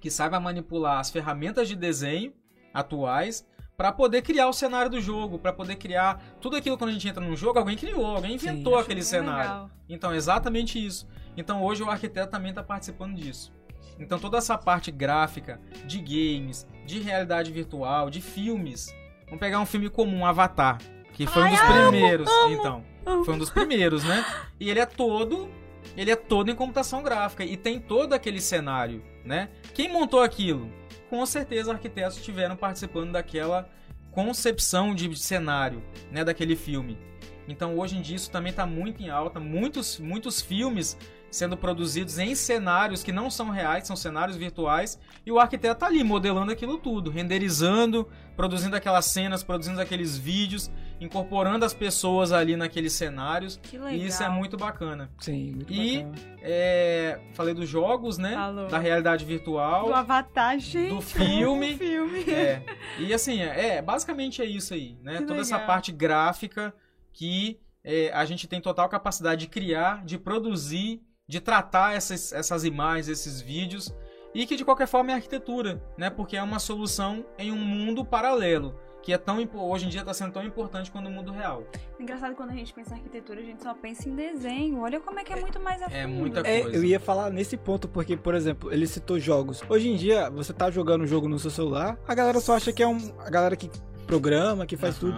que 0.00 0.10
saiba 0.10 0.38
manipular 0.38 1.00
as 1.00 1.10
ferramentas 1.10 1.68
de 1.68 1.74
desenho 1.74 2.32
atuais 2.72 3.46
para 3.78 3.92
poder 3.92 4.22
criar 4.22 4.48
o 4.48 4.52
cenário 4.52 4.90
do 4.90 5.00
jogo, 5.00 5.38
para 5.38 5.52
poder 5.52 5.76
criar 5.76 6.20
tudo 6.40 6.56
aquilo 6.56 6.76
quando 6.76 6.90
a 6.90 6.92
gente 6.92 7.06
entra 7.06 7.24
num 7.24 7.36
jogo, 7.36 7.60
alguém 7.60 7.76
criou, 7.76 8.16
alguém 8.16 8.34
inventou 8.34 8.74
acho 8.74 8.82
aquele 8.82 9.04
cenário. 9.04 9.50
legal. 9.50 9.70
Então, 9.88 10.12
exatamente 10.12 10.84
isso. 10.84 11.08
Então, 11.36 11.62
hoje 11.62 11.84
o 11.84 11.88
arquiteto 11.88 12.28
também 12.28 12.50
está 12.50 12.60
participando 12.60 13.14
disso. 13.14 13.54
Então, 13.96 14.18
toda 14.18 14.36
essa 14.36 14.58
parte 14.58 14.90
gráfica, 14.90 15.60
de 15.86 16.00
games, 16.00 16.66
de 16.84 16.98
realidade 16.98 17.52
virtual, 17.52 18.10
de 18.10 18.20
filmes. 18.20 18.92
Vamos 19.26 19.38
pegar 19.38 19.60
um 19.60 19.66
filme 19.66 19.88
comum, 19.88 20.26
Avatar, 20.26 20.78
que 21.12 21.24
foi 21.28 21.44
um 21.44 21.50
dos 21.50 21.60
primeiros. 21.60 22.28
Então, 22.50 22.84
foi 23.24 23.34
um 23.34 23.38
dos 23.38 23.50
primeiros, 23.50 24.02
né? 24.02 24.24
E 24.58 24.68
ele 24.68 24.80
é 24.80 24.86
todo, 24.86 25.48
ele 25.96 26.10
é 26.10 26.16
todo 26.16 26.50
em 26.50 26.54
computação 26.56 27.00
gráfica 27.00 27.44
e 27.44 27.56
tem 27.56 27.78
todo 27.78 28.12
aquele 28.12 28.40
cenário, 28.40 29.04
né? 29.24 29.50
Quem 29.72 29.88
montou 29.88 30.20
aquilo? 30.20 30.68
Com 31.08 31.24
certeza 31.24 31.72
arquitetos 31.72 32.18
estiveram 32.18 32.56
participando 32.56 33.12
daquela 33.12 33.68
concepção 34.10 34.94
de 34.94 35.14
cenário, 35.16 35.82
né, 36.10 36.24
daquele 36.24 36.56
filme. 36.56 36.98
Então 37.46 37.78
hoje 37.78 37.96
em 37.96 38.02
dia 38.02 38.16
isso 38.16 38.30
também 38.30 38.50
está 38.50 38.66
muito 38.66 39.02
em 39.02 39.08
alta, 39.08 39.40
muitos, 39.40 39.98
muitos 39.98 40.40
filmes 40.40 40.98
sendo 41.30 41.56
produzidos 41.56 42.18
em 42.18 42.34
cenários 42.34 43.02
que 43.02 43.12
não 43.12 43.30
são 43.30 43.50
reais, 43.50 43.86
são 43.86 43.94
cenários 43.96 44.36
virtuais, 44.36 44.98
e 45.26 45.30
o 45.32 45.38
arquiteto 45.38 45.74
está 45.74 45.86
ali 45.86 46.02
modelando 46.02 46.50
aquilo 46.50 46.78
tudo, 46.78 47.10
renderizando, 47.10 48.08
produzindo 48.36 48.74
aquelas 48.76 49.04
cenas, 49.06 49.42
produzindo 49.42 49.80
aqueles 49.80 50.16
vídeos, 50.16 50.70
incorporando 51.00 51.64
as 51.64 51.72
pessoas 51.74 52.32
ali 52.32 52.56
naqueles 52.56 52.92
cenários, 52.92 53.58
Que 53.62 53.76
legal. 53.78 53.92
e 53.92 54.06
isso 54.06 54.22
é 54.22 54.28
muito 54.28 54.56
bacana. 54.56 55.10
Sim, 55.20 55.52
muito 55.52 55.72
E- 55.72 56.02
bacana. 56.02 56.38
É, 56.40 57.20
falei 57.34 57.52
dos 57.54 57.68
jogos, 57.68 58.16
né? 58.18 58.32
Falou. 58.34 58.68
Da 58.68 58.78
realidade 58.78 59.24
virtual. 59.24 59.86
Do 59.86 59.94
Avatar, 59.94 60.58
gente. 60.58 60.88
do 60.94 61.00
filme. 61.02 61.72
Do 61.74 61.78
filme. 61.78 62.20
É. 62.30 62.62
E 62.98 63.12
assim, 63.12 63.40
é, 63.42 63.80
basicamente 63.82 64.40
é 64.42 64.44
isso 64.46 64.72
aí, 64.74 64.96
né? 65.02 65.18
Que 65.18 65.24
Toda 65.24 65.40
essa 65.40 65.54
legal. 65.56 65.66
parte 65.66 65.92
gráfica 65.92 66.74
que 67.12 67.60
é, 67.84 68.10
a 68.12 68.24
gente 68.24 68.46
tem 68.48 68.60
total 68.60 68.88
capacidade 68.88 69.42
de 69.42 69.46
criar, 69.48 70.04
de 70.04 70.18
produzir, 70.18 71.00
de 71.28 71.40
tratar 71.40 71.94
essas, 71.94 72.32
essas 72.32 72.64
imagens, 72.64 73.06
esses 73.08 73.40
vídeos, 73.40 73.94
e 74.34 74.46
que 74.46 74.56
de 74.56 74.64
qualquer 74.64 74.88
forma 74.88 75.12
é 75.12 75.14
arquitetura, 75.14 75.80
né? 75.96 76.08
Porque 76.10 76.36
é 76.36 76.42
uma 76.42 76.58
solução 76.58 77.24
em 77.38 77.52
um 77.52 77.56
mundo 77.58 78.04
paralelo, 78.04 78.74
que 79.02 79.12
é 79.12 79.18
tão 79.18 79.46
hoje 79.54 79.86
em 79.86 79.88
dia 79.88 80.00
está 80.00 80.12
sendo 80.12 80.32
tão 80.32 80.42
importante 80.42 80.90
quanto 80.90 81.08
o 81.08 81.10
mundo 81.10 81.30
real. 81.32 81.64
Engraçado 81.98 82.34
quando 82.34 82.50
a 82.50 82.54
gente 82.54 82.72
pensa 82.74 82.94
em 82.94 82.98
arquitetura, 82.98 83.40
a 83.40 83.44
gente 83.44 83.62
só 83.62 83.74
pensa 83.74 84.08
em 84.08 84.14
desenho. 84.14 84.80
Olha 84.80 85.00
como 85.00 85.18
é 85.20 85.24
que 85.24 85.32
é 85.32 85.40
muito 85.40 85.60
mais 85.60 85.80
a 85.82 85.86
É 85.86 86.06
muita 86.06 86.40
É, 86.40 86.62
coisa. 86.62 86.76
eu 86.76 86.84
ia 86.84 87.00
falar 87.00 87.30
nesse 87.30 87.56
ponto, 87.56 87.88
porque, 87.88 88.16
por 88.16 88.34
exemplo, 88.34 88.72
ele 88.72 88.86
citou 88.86 89.18
jogos. 89.18 89.62
Hoje 89.68 89.88
em 89.88 89.96
dia, 89.96 90.28
você 90.30 90.52
tá 90.52 90.70
jogando 90.70 91.02
um 91.04 91.06
jogo 91.06 91.28
no 91.28 91.38
seu 91.38 91.50
celular, 91.50 91.98
a 92.06 92.14
galera 92.14 92.40
só 92.40 92.54
acha 92.56 92.72
que 92.72 92.82
é 92.82 92.86
um. 92.86 92.98
A 93.20 93.30
galera 93.30 93.56
que 93.56 93.70
programa, 94.06 94.64
que 94.66 94.76
faz 94.76 94.98
tudo. 94.98 95.16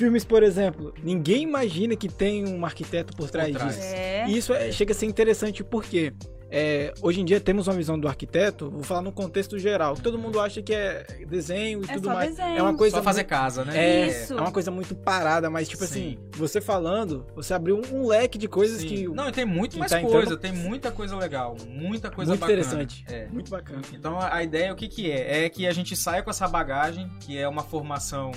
Filmes, 0.00 0.24
por 0.24 0.42
exemplo, 0.42 0.94
ninguém 1.02 1.42
imagina 1.42 1.94
que 1.94 2.08
tem 2.08 2.48
um 2.48 2.64
arquiteto 2.64 3.14
por 3.14 3.28
trás, 3.28 3.52
trás. 3.54 3.74
disso. 3.76 3.86
É. 3.94 4.26
E 4.26 4.36
isso 4.38 4.54
é- 4.54 4.72
chega 4.72 4.92
a 4.92 4.94
ser 4.94 5.04
interessante 5.04 5.62
porque 5.62 6.14
é, 6.50 6.94
hoje 7.02 7.20
em 7.20 7.24
dia 7.24 7.38
temos 7.38 7.68
uma 7.68 7.74
visão 7.76 7.98
do 8.00 8.08
arquiteto, 8.08 8.70
vou 8.70 8.82
falar 8.82 9.02
no 9.02 9.12
contexto 9.12 9.58
geral, 9.58 9.94
que 9.94 10.00
todo 10.00 10.18
mundo 10.18 10.40
acha 10.40 10.62
que 10.62 10.72
é 10.74 11.04
desenho 11.28 11.82
e 11.82 11.84
É 11.90 11.94
tudo 11.94 12.06
só 12.08 12.14
mais. 12.14 12.30
desenho. 12.30 12.56
É 12.58 12.62
uma 12.62 12.74
coisa 12.74 12.96
Só 12.96 13.02
fazer 13.02 13.20
muito- 13.20 13.28
casa, 13.28 13.64
né? 13.66 13.76
É, 13.76 14.06
Isso. 14.08 14.32
é 14.32 14.40
uma 14.40 14.50
coisa 14.50 14.70
muito 14.70 14.94
parada, 14.94 15.50
mas 15.50 15.68
tipo 15.68 15.84
Sim. 15.84 15.90
assim, 15.90 16.18
você 16.32 16.62
falando, 16.62 17.26
você 17.36 17.52
abriu 17.52 17.76
um, 17.92 17.98
um 18.00 18.06
leque 18.06 18.38
de 18.38 18.48
coisas 18.48 18.80
Sim. 18.80 18.88
que 18.88 19.06
Não, 19.08 19.28
e 19.28 19.32
tem 19.32 19.44
muito 19.44 19.78
mais 19.78 19.92
tá 19.92 20.00
coisa, 20.00 20.16
entrando- 20.16 20.38
tem 20.38 20.52
muita 20.52 20.90
coisa 20.90 21.14
legal, 21.14 21.56
muita 21.68 22.10
coisa 22.10 22.30
muito 22.32 22.40
bacana. 22.40 22.58
interessante, 22.58 23.04
É. 23.06 23.28
muito 23.28 23.50
bacana. 23.50 23.82
Então 23.92 24.18
a 24.18 24.34
a 24.36 24.42
ideia 24.42 24.72
o 24.72 24.76
que, 24.76 24.88
que 24.88 25.10
é? 25.10 25.44
É 25.44 25.48
que 25.50 25.66
a 25.66 25.72
gente 25.74 25.94
saia 25.94 26.22
com 26.22 26.30
essa 26.30 26.48
bagagem, 26.48 27.06
que 27.20 27.36
é 27.38 27.46
uma 27.46 27.62
formação 27.62 28.32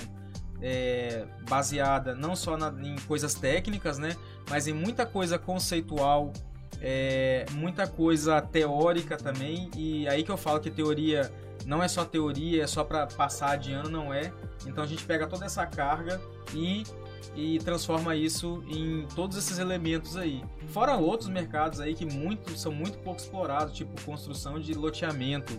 é, 0.66 1.26
baseada 1.46 2.14
não 2.14 2.34
só 2.34 2.56
na- 2.56 2.72
em 2.82 2.96
coisas 3.06 3.34
técnicas, 3.34 3.98
né? 3.98 4.16
Mas 4.48 4.66
em 4.66 4.72
muita 4.72 5.04
coisa 5.04 5.38
conceitual, 5.38 6.32
é, 6.80 7.44
muita 7.52 7.86
coisa 7.86 8.40
teórica 8.40 9.16
também. 9.18 9.70
E 9.76 10.08
aí 10.08 10.22
que 10.24 10.30
eu 10.30 10.38
falo 10.38 10.60
que 10.60 10.70
teoria 10.70 11.30
não 11.66 11.82
é 11.82 11.88
só 11.88 12.02
teoria, 12.04 12.64
é 12.64 12.66
só 12.66 12.82
para 12.82 13.06
passar 13.06 13.56
de 13.58 13.72
ano, 13.72 13.90
não 13.90 14.12
é. 14.12 14.32
Então 14.66 14.82
a 14.82 14.86
gente 14.86 15.04
pega 15.04 15.26
toda 15.26 15.44
essa 15.44 15.66
carga 15.66 16.18
e 16.54 16.82
e 17.36 17.58
transforma 17.58 18.14
isso 18.14 18.62
em 18.68 19.08
todos 19.16 19.36
esses 19.36 19.58
elementos 19.58 20.16
aí. 20.16 20.44
Fora 20.68 20.94
outros 20.96 21.28
mercados 21.28 21.80
aí 21.80 21.92
que 21.92 22.04
muito, 22.06 22.56
são 22.56 22.70
muito 22.70 22.98
pouco 22.98 23.18
explorados, 23.18 23.74
tipo 23.74 24.00
construção 24.02 24.60
de 24.60 24.72
loteamento. 24.72 25.58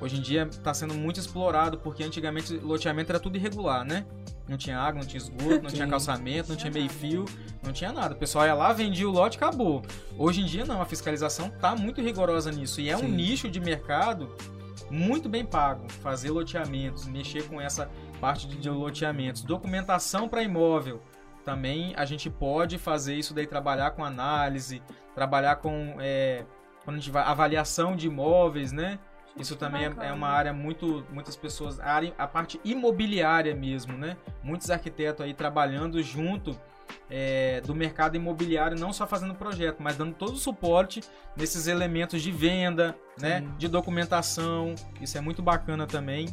Hoje 0.00 0.16
em 0.18 0.20
dia 0.20 0.42
está 0.50 0.74
sendo 0.74 0.94
muito 0.94 1.18
explorado, 1.18 1.78
porque 1.78 2.04
antigamente 2.04 2.54
loteamento 2.58 3.10
era 3.10 3.18
tudo 3.18 3.36
irregular, 3.36 3.84
né? 3.84 4.04
Não 4.48 4.56
tinha 4.56 4.78
água, 4.78 5.00
não 5.00 5.08
tinha 5.08 5.18
esgoto, 5.18 5.62
não 5.62 5.70
tinha 5.70 5.88
calçamento, 5.88 6.50
não 6.50 6.56
Tinha 6.56 6.70
tinha 6.70 6.72
meio 6.72 6.86
nada. 6.86 6.98
fio, 6.98 7.24
não 7.62 7.72
tinha 7.72 7.92
nada. 7.92 8.14
O 8.14 8.18
pessoal 8.18 8.46
ia 8.46 8.54
lá, 8.54 8.72
vendia 8.72 9.08
o 9.08 9.10
lote 9.10 9.36
e 9.36 9.38
acabou. 9.38 9.82
Hoje 10.16 10.42
em 10.42 10.44
dia 10.44 10.64
não, 10.64 10.80
a 10.80 10.84
fiscalização 10.84 11.50
tá 11.50 11.74
muito 11.74 12.00
rigorosa 12.00 12.52
nisso. 12.52 12.80
E 12.80 12.88
é 12.88 12.96
um 12.96 13.00
Sim. 13.00 13.08
nicho 13.08 13.48
de 13.50 13.58
mercado 13.58 14.36
muito 14.90 15.28
bem 15.28 15.44
pago. 15.44 15.90
Fazer 15.90 16.30
loteamentos, 16.30 17.06
mexer 17.06 17.48
com 17.48 17.60
essa 17.60 17.90
parte 18.20 18.46
de 18.46 18.70
loteamentos. 18.70 19.42
Documentação 19.42 20.28
para 20.28 20.42
imóvel. 20.42 21.02
Também 21.44 21.92
a 21.96 22.04
gente 22.04 22.28
pode 22.28 22.78
fazer 22.78 23.14
isso 23.14 23.32
daí, 23.34 23.46
trabalhar 23.46 23.92
com 23.92 24.04
análise, 24.04 24.82
trabalhar 25.14 25.56
com 25.56 25.96
é, 26.00 26.44
quando 26.84 26.96
a 26.96 27.00
gente 27.00 27.10
vai, 27.10 27.24
avaliação 27.24 27.96
de 27.96 28.06
imóveis, 28.06 28.70
né? 28.70 28.98
Isso 29.38 29.56
também 29.56 29.84
é, 29.84 29.92
é 30.08 30.12
uma 30.12 30.28
área 30.28 30.52
muito. 30.52 31.04
Muitas 31.12 31.36
pessoas. 31.36 31.78
A, 31.78 31.92
área, 31.92 32.14
a 32.16 32.26
parte 32.26 32.60
imobiliária 32.64 33.54
mesmo, 33.54 33.96
né? 33.96 34.16
Muitos 34.42 34.70
arquitetos 34.70 35.24
aí 35.24 35.34
trabalhando 35.34 36.02
junto 36.02 36.58
é, 37.10 37.60
do 37.62 37.74
mercado 37.74 38.16
imobiliário, 38.16 38.78
não 38.78 38.92
só 38.92 39.06
fazendo 39.06 39.34
projeto, 39.34 39.76
mas 39.80 39.96
dando 39.96 40.14
todo 40.14 40.34
o 40.34 40.38
suporte 40.38 41.00
nesses 41.36 41.66
elementos 41.66 42.22
de 42.22 42.32
venda, 42.32 42.96
né, 43.20 43.44
de 43.58 43.68
documentação. 43.68 44.74
Isso 45.00 45.16
é 45.16 45.20
muito 45.20 45.42
bacana 45.42 45.86
também. 45.86 46.28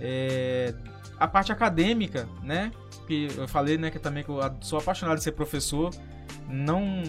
É, 0.00 0.74
a 1.18 1.26
parte 1.26 1.50
acadêmica, 1.52 2.28
né, 2.42 2.70
que 3.06 3.28
eu 3.36 3.48
falei, 3.48 3.78
né, 3.78 3.90
que 3.90 3.98
também 3.98 4.22
que 4.22 4.30
eu 4.30 4.40
sou 4.60 4.78
apaixonado 4.78 5.16
de 5.16 5.24
ser 5.24 5.32
professor, 5.32 5.90
não 6.48 7.02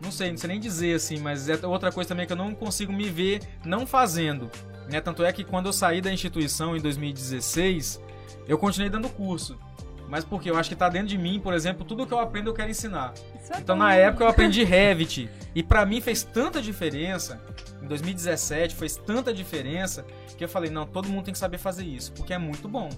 não 0.00 0.10
sei, 0.10 0.30
não 0.30 0.38
sei 0.38 0.48
nem 0.48 0.60
dizer 0.60 0.94
assim, 0.94 1.18
mas 1.18 1.48
é 1.48 1.66
outra 1.66 1.92
coisa 1.92 2.08
também 2.08 2.26
que 2.26 2.32
eu 2.32 2.36
não 2.36 2.54
consigo 2.54 2.92
me 2.92 3.08
ver 3.10 3.42
não 3.64 3.86
fazendo. 3.86 4.50
Né? 4.90 5.00
Tanto 5.00 5.24
é 5.24 5.32
que 5.32 5.44
quando 5.44 5.66
eu 5.66 5.72
saí 5.72 6.00
da 6.00 6.12
instituição 6.12 6.76
em 6.76 6.80
2016, 6.80 8.00
eu 8.48 8.58
continuei 8.58 8.90
dando 8.90 9.08
curso. 9.08 9.58
Mas 10.08 10.24
porque 10.24 10.50
eu 10.50 10.56
acho 10.56 10.68
que 10.68 10.74
tá 10.74 10.88
dentro 10.88 11.06
de 11.06 11.16
mim, 11.16 11.38
por 11.38 11.54
exemplo, 11.54 11.84
tudo 11.84 12.04
que 12.04 12.12
eu 12.12 12.18
aprendo 12.18 12.50
eu 12.50 12.54
quero 12.54 12.68
ensinar. 12.68 13.14
É 13.48 13.58
então 13.58 13.76
bom. 13.76 13.84
na 13.84 13.94
época 13.94 14.24
eu 14.24 14.28
aprendi 14.28 14.64
Revit 14.64 15.30
e 15.54 15.62
para 15.62 15.86
mim 15.86 16.00
fez 16.00 16.24
tanta 16.24 16.60
diferença. 16.60 17.40
Em 17.80 17.86
2017 17.86 18.74
fez 18.74 18.96
tanta 18.96 19.32
diferença 19.32 20.04
que 20.36 20.42
eu 20.42 20.48
falei, 20.48 20.68
não, 20.68 20.84
todo 20.84 21.08
mundo 21.08 21.26
tem 21.26 21.32
que 21.32 21.38
saber 21.38 21.58
fazer 21.58 21.84
isso, 21.84 22.12
porque 22.12 22.34
é 22.34 22.38
muito 22.38 22.68
bom. 22.68 22.90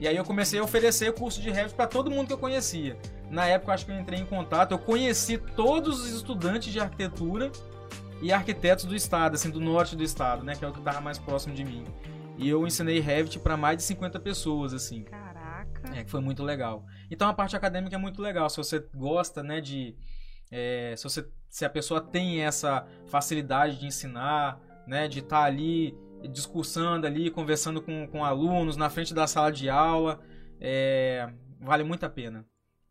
E 0.00 0.06
aí 0.06 0.16
eu 0.16 0.24
comecei 0.24 0.60
a 0.60 0.62
oferecer 0.62 1.10
o 1.10 1.12
curso 1.12 1.40
de 1.40 1.50
Revit 1.50 1.74
para 1.74 1.86
todo 1.86 2.10
mundo 2.10 2.28
que 2.28 2.32
eu 2.32 2.38
conhecia. 2.38 2.96
Na 3.30 3.46
época 3.46 3.70
eu 3.70 3.74
acho 3.74 3.86
que 3.86 3.92
eu 3.92 3.98
entrei 3.98 4.20
em 4.20 4.24
contato, 4.24 4.72
eu 4.72 4.78
conheci 4.78 5.38
todos 5.38 6.00
os 6.00 6.10
estudantes 6.10 6.72
de 6.72 6.78
arquitetura 6.78 7.50
e 8.22 8.32
arquitetos 8.32 8.84
do 8.84 8.94
estado, 8.94 9.34
assim, 9.34 9.50
do 9.50 9.60
norte 9.60 9.96
do 9.96 10.02
estado, 10.02 10.44
né, 10.44 10.54
que 10.54 10.64
é 10.64 10.68
o 10.68 10.72
que 10.72 10.80
tava 10.80 11.00
mais 11.00 11.18
próximo 11.18 11.54
de 11.54 11.64
mim. 11.64 11.84
E 12.36 12.48
eu 12.48 12.66
ensinei 12.66 13.00
Revit 13.00 13.38
para 13.40 13.56
mais 13.56 13.76
de 13.78 13.82
50 13.82 14.20
pessoas, 14.20 14.72
assim. 14.72 15.02
Caraca. 15.02 15.82
É, 15.94 16.04
que 16.04 16.10
foi 16.10 16.20
muito 16.20 16.42
legal. 16.44 16.84
Então 17.10 17.28
a 17.28 17.34
parte 17.34 17.56
acadêmica 17.56 17.96
é 17.96 17.98
muito 17.98 18.22
legal. 18.22 18.48
Se 18.48 18.56
você 18.56 18.84
gosta, 18.94 19.42
né, 19.42 19.60
de. 19.60 19.96
É, 20.50 20.94
se, 20.96 21.04
você, 21.04 21.28
se 21.50 21.64
a 21.64 21.70
pessoa 21.70 22.00
tem 22.00 22.42
essa 22.42 22.86
facilidade 23.06 23.78
de 23.78 23.86
ensinar, 23.86 24.60
né, 24.86 25.08
de 25.08 25.18
estar 25.18 25.40
tá 25.40 25.44
ali 25.44 25.96
discursando 26.30 27.06
ali, 27.06 27.30
conversando 27.30 27.80
com, 27.80 28.06
com 28.06 28.24
alunos 28.24 28.76
na 28.76 28.90
frente 28.90 29.14
da 29.14 29.26
sala 29.26 29.52
de 29.52 29.68
aula, 29.68 30.20
é, 30.60 31.28
vale 31.60 31.84
muito 31.84 32.04
a 32.04 32.08
pena. 32.10 32.44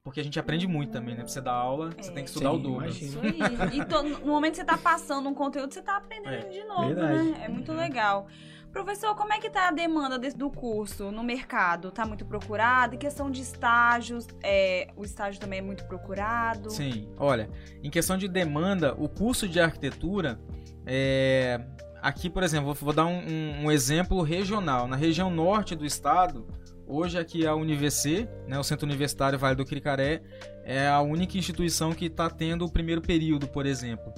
Porque 0.03 0.21
a 0.21 0.23
gente 0.23 0.39
aprende 0.39 0.65
muito 0.67 0.93
também, 0.93 1.15
né? 1.15 1.21
Pra 1.21 1.27
você 1.27 1.41
dar 1.41 1.51
aula, 1.51 1.89
é. 1.97 2.01
você 2.01 2.11
tem 2.13 2.23
que 2.23 2.29
estudar 2.29 2.51
Sim, 2.51 2.55
o 2.55 2.59
dobro. 2.59 2.87
Isso 2.87 3.19
aí. 3.19 3.77
E 3.77 3.83
to, 3.83 4.03
no 4.03 4.27
momento 4.27 4.51
que 4.51 4.57
você 4.59 4.65
tá 4.65 4.77
passando 4.77 5.27
um 5.27 5.33
conteúdo, 5.33 5.73
você 5.73 5.81
tá 5.81 5.97
aprendendo 5.97 6.45
é. 6.45 6.49
de 6.49 6.63
novo, 6.63 6.87
Verdade. 6.87 7.23
né? 7.23 7.41
É 7.43 7.49
muito 7.49 7.73
uhum. 7.73 7.77
legal. 7.77 8.27
Professor, 8.71 9.15
como 9.15 9.33
é 9.33 9.39
que 9.39 9.49
tá 9.49 9.67
a 9.67 9.71
demanda 9.71 10.19
desse, 10.19 10.37
do 10.37 10.49
curso 10.49 11.11
no 11.11 11.23
mercado? 11.23 11.91
Tá 11.91 12.05
muito 12.05 12.25
procurado? 12.25 12.95
Em 12.95 12.97
questão 12.97 13.29
de 13.29 13.41
estágios, 13.41 14.27
é, 14.43 14.89
o 14.95 15.03
estágio 15.03 15.41
também 15.41 15.59
é 15.59 15.61
muito 15.61 15.83
procurado? 15.85 16.69
Sim, 16.69 17.09
olha, 17.17 17.49
em 17.83 17.89
questão 17.89 18.17
de 18.17 18.27
demanda, 18.27 18.93
o 18.93 19.09
curso 19.09 19.47
de 19.47 19.59
arquitetura, 19.59 20.39
é, 20.85 21.59
aqui, 22.07 22.29
por 22.29 22.41
exemplo, 22.41 22.73
vou, 22.73 22.93
dar 22.93 23.05
um, 23.05 23.19
um, 23.19 23.65
um, 23.65 23.71
exemplo 23.71 24.21
regional. 24.21 24.87
Na 24.87 24.95
região 24.95 25.29
norte 25.29 25.75
do 25.75 25.85
estado, 25.85 26.47
hoje 26.87 27.19
aqui 27.19 27.45
a 27.45 27.53
UniVC, 27.53 28.29
né, 28.47 28.57
o 28.57 28.63
Centro 28.63 28.85
Universitário 28.85 29.37
Vale 29.37 29.57
do 29.57 29.65
Cricaré, 29.65 30.21
é 30.63 30.87
a 30.87 31.01
única 31.01 31.37
instituição 31.37 31.91
que 31.91 32.05
está 32.05 32.29
tendo 32.29 32.63
o 32.63 32.71
primeiro 32.71 33.01
período, 33.01 33.45
por 33.47 33.65
exemplo. 33.65 34.13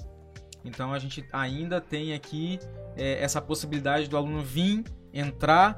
Então 0.63 0.93
a 0.93 0.99
gente 0.99 1.25
ainda 1.33 1.81
tem 1.81 2.13
aqui 2.13 2.59
é, 2.95 3.23
essa 3.23 3.41
possibilidade 3.41 4.07
do 4.07 4.15
aluno 4.15 4.43
vir, 4.43 4.83
entrar, 5.11 5.73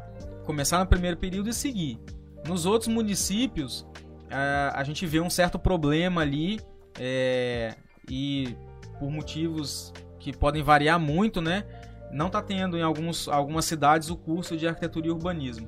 começar 0.45 0.79
no 0.79 0.85
primeiro 0.85 1.15
período 1.15 1.49
e 1.49 1.53
seguir. 1.53 1.97
Nos 2.45 2.65
outros 2.65 2.89
municípios, 2.89 3.87
a, 4.29 4.77
a 4.77 4.83
gente 4.83 5.05
vê 5.05 5.21
um 5.21 5.29
certo 5.29 5.57
problema 5.57 6.21
ali 6.21 6.59
é, 6.99 7.73
e 8.09 8.53
por 8.99 9.09
motivos 9.09 9.93
que 10.19 10.35
podem 10.35 10.61
variar 10.61 10.99
muito, 10.99 11.41
né? 11.41 11.63
Não 12.11 12.27
está 12.27 12.41
tendo 12.41 12.77
em 12.77 12.81
alguns, 12.81 13.27
algumas 13.27 13.65
cidades 13.65 14.09
o 14.09 14.15
curso 14.15 14.57
de 14.57 14.67
arquitetura 14.67 15.07
e 15.07 15.09
urbanismo. 15.11 15.67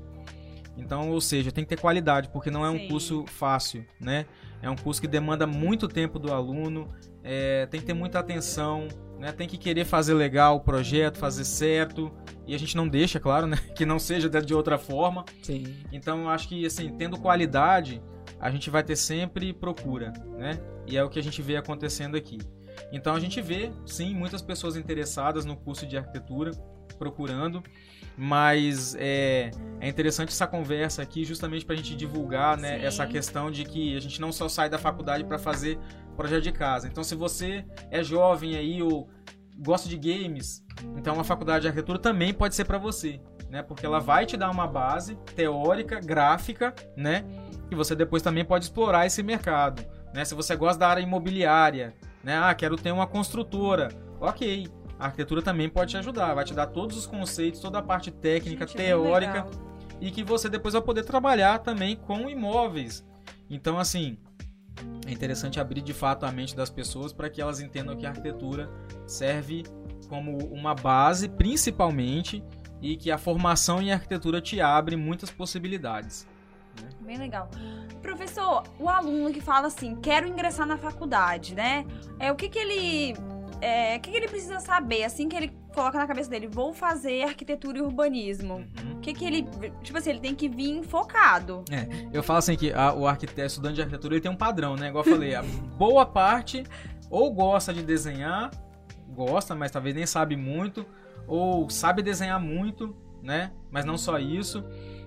Então, 0.78 1.12
ou 1.12 1.22
seja, 1.22 1.52
tem 1.52 1.64
que 1.64 1.70
ter 1.70 1.80
qualidade, 1.80 2.30
porque 2.30 2.50
não 2.50 2.66
é 2.66 2.70
um 2.70 2.80
Sim. 2.80 2.88
curso 2.88 3.26
fácil, 3.28 3.86
né? 4.00 4.26
É 4.62 4.70
um 4.70 4.76
curso 4.76 5.00
que 5.00 5.08
demanda 5.08 5.46
muito 5.46 5.88
tempo 5.88 6.18
do 6.18 6.34
aluno, 6.34 6.88
é, 7.24 7.66
tem 7.68 7.80
que 7.80 7.86
ter 7.86 7.94
muita 7.94 8.20
atenção, 8.20 8.88
né? 9.20 9.32
Tem 9.32 9.48
que 9.48 9.58
querer 9.58 9.86
fazer 9.86 10.14
legal 10.14 10.58
o 10.58 10.60
projeto, 10.60 11.18
fazer 11.18 11.46
certo. 11.46 12.12
E 12.46 12.54
a 12.54 12.60
gente 12.60 12.76
não 12.76 12.88
deixa, 12.88 13.20
claro, 13.20 13.48
né? 13.48 13.58
Que 13.76 13.86
não 13.86 14.00
seja 14.00 14.30
de 14.30 14.54
outra 14.54 14.78
forma. 14.78 15.24
Sim. 15.42 15.76
Então 15.92 16.24
eu 16.24 16.30
acho 16.30 16.48
que, 16.48 16.66
assim, 16.66 16.90
tendo 16.98 17.20
qualidade, 17.20 18.02
a 18.40 18.50
gente 18.50 18.70
vai 18.70 18.84
ter 18.84 18.96
sempre 18.96 19.54
procura, 19.54 20.12
né? 20.38 20.60
E 20.86 20.98
é 20.98 21.04
o 21.04 21.10
que 21.10 21.20
a 21.20 21.24
gente 21.24 21.42
vê 21.42 21.56
acontecendo 21.56 22.18
aqui. 22.18 22.40
Então 22.92 23.16
a 23.16 23.20
gente 23.20 23.42
vê, 23.42 23.72
sim, 23.86 24.14
muitas 24.14 24.42
pessoas 24.42 24.76
interessadas 24.76 25.46
no 25.46 25.56
curso 25.56 25.86
de 25.86 25.98
arquitetura, 25.98 26.52
procurando. 26.98 27.64
Mas 28.16 28.96
é, 29.00 29.50
é 29.80 29.88
interessante 29.88 30.30
essa 30.30 30.46
conversa 30.46 31.02
aqui 31.02 31.26
justamente 31.26 31.66
para 31.66 31.74
a 31.74 31.78
gente 31.78 31.96
divulgar 31.96 32.58
né, 32.58 32.84
essa 32.84 33.08
questão 33.08 33.50
de 33.50 33.66
que 33.66 33.98
a 33.98 34.00
gente 34.00 34.22
não 34.22 34.32
só 34.32 34.48
sai 34.48 34.70
da 34.70 34.78
faculdade 34.78 35.24
para 35.24 35.40
fazer 35.40 35.80
projeto 36.16 36.44
de 36.44 36.52
casa. 36.52 36.88
Então, 36.88 37.04
se 37.04 37.16
você 37.16 37.66
é 37.90 38.04
jovem 38.04 38.56
aí 38.56 38.84
ou 38.84 39.10
gosta 39.58 39.90
de 39.90 39.98
games, 39.98 40.64
então 40.96 41.16
uma 41.16 41.24
faculdade 41.24 41.64
de 41.64 41.68
arquitetura 41.68 41.98
também 41.98 42.34
pode 42.34 42.56
ser 42.56 42.66
para 42.66 42.78
você, 42.78 43.20
né? 43.50 43.64
Porque 43.64 43.86
ela 43.86 44.00
vai 44.00 44.26
te 44.26 44.38
dar 44.38 44.52
uma 44.52 44.68
base 44.68 45.16
teórica, 45.36 46.00
gráfica, 46.00 46.74
né? 46.96 47.26
E 47.72 47.76
você 47.76 47.96
depois 47.96 48.22
também 48.22 48.46
pode 48.46 48.66
explorar 48.66 49.08
esse 49.08 49.24
mercado, 49.24 49.84
né? 50.14 50.24
Se 50.24 50.36
você 50.36 50.56
gosta 50.56 50.80
da 50.80 50.88
área 50.88 51.02
imobiliária, 51.02 51.96
né? 52.24 52.38
Ah, 52.38 52.54
quero 52.54 52.76
ter 52.76 52.92
uma 52.92 53.08
construtora. 53.08 53.90
OK 54.20 54.68
a 55.04 55.08
arquitetura 55.08 55.42
também 55.42 55.68
pode 55.68 55.92
te 55.92 55.98
ajudar, 55.98 56.34
vai 56.34 56.46
te 56.46 56.54
dar 56.54 56.68
todos 56.68 56.96
os 56.96 57.06
conceitos, 57.06 57.60
toda 57.60 57.80
a 57.80 57.82
parte 57.82 58.10
técnica, 58.10 58.66
Gente, 58.66 58.78
teórica, 58.78 59.46
e 60.00 60.10
que 60.10 60.24
você 60.24 60.48
depois 60.48 60.74
vai 60.74 60.82
poder 60.82 61.04
trabalhar 61.04 61.60
também 61.60 61.98
com 61.98 62.30
imóveis. 62.30 63.06
Então, 63.50 63.78
assim, 63.78 64.18
é 65.06 65.12
interessante 65.12 65.60
abrir 65.60 65.82
de 65.82 65.94
fato 65.94 66.26
a 66.26 66.32
mente 66.32 66.56
das 66.56 66.70
pessoas 66.70 67.12
para 67.12 67.30
que 67.30 67.42
elas 67.42 67.60
entendam 67.60 67.98
que 67.98 68.06
a 68.06 68.10
arquitetura 68.10 68.70
serve 69.06 69.64
como 70.08 70.38
uma 70.48 70.74
base, 70.74 71.28
principalmente, 71.28 72.42
e 72.82 72.96
que 72.96 73.12
a 73.12 73.18
formação 73.18 73.82
em 73.82 73.92
arquitetura 73.92 74.40
te 74.40 74.62
abre 74.62 74.96
muitas 74.96 75.30
possibilidades. 75.30 76.26
Bem 77.06 77.18
legal. 77.18 77.50
Professor, 78.02 78.64
o 78.80 78.90
aluno 78.90 79.32
que 79.32 79.42
fala 79.42 79.68
assim, 79.68 79.96
quero 79.96 80.28
ingressar 80.28 80.66
na 80.66 80.78
faculdade, 80.78 81.56
né? 81.56 81.86
É 82.20 82.32
o 82.32 82.36
que 82.36 82.50
que 82.50 82.60
ele 82.60 83.16
é, 83.64 83.96
o 83.96 84.00
que, 84.02 84.12
que, 84.12 84.18
ele 84.18 84.28
precisa 84.28 84.60
saber 84.60 85.06
assim 85.06 85.30
que 85.30 85.38
ele 85.38 85.54
coloca 85.74 85.98
na 85.98 86.06
cabeça 86.06 86.30
dele? 86.30 86.48
Vou 86.48 86.74
fazer 86.74 87.24
arquitetura 87.24 87.78
e 87.78 87.82
urbanismo. 87.82 88.56
Uhum. 88.56 88.98
O 88.98 89.00
que, 89.00 89.14
que 89.14 89.24
ele. 89.24 89.48
Tipo 89.82 90.00
assim, 90.00 90.10
ele 90.10 90.20
tem 90.20 90.36
que 90.36 90.50
vir 90.50 90.84
focado. 90.84 91.64
É, 91.72 91.88
eu 92.12 92.22
falo 92.22 92.40
assim 92.40 92.58
que 92.58 92.74
a, 92.74 92.94
o 92.94 93.08
arquiteto, 93.08 93.48
estudante 93.48 93.76
de 93.76 93.82
arquitetura, 93.82 94.16
ele 94.16 94.22
tem 94.22 94.30
um 94.30 94.36
padrão, 94.36 94.76
né? 94.76 94.90
Igual 94.90 95.06
eu 95.06 95.12
falei, 95.12 95.34
a 95.34 95.42
boa 95.80 96.06
parte 96.06 96.66
ou 97.10 97.32
gosta 97.32 97.74
de 97.74 97.84
desenhar, 97.84 98.52
gosta, 99.10 99.56
mas 99.56 99.72
talvez 99.72 99.96
nem 99.96 100.06
sabe 100.06 100.36
muito, 100.36 100.86
ou 101.26 101.70
sabe 101.70 102.02
desenhar 102.02 102.42
muito, 102.42 102.94
né? 103.22 103.52
Mas 103.72 103.86
não 103.86 103.98
só 103.98 104.20
isso. 104.20 104.62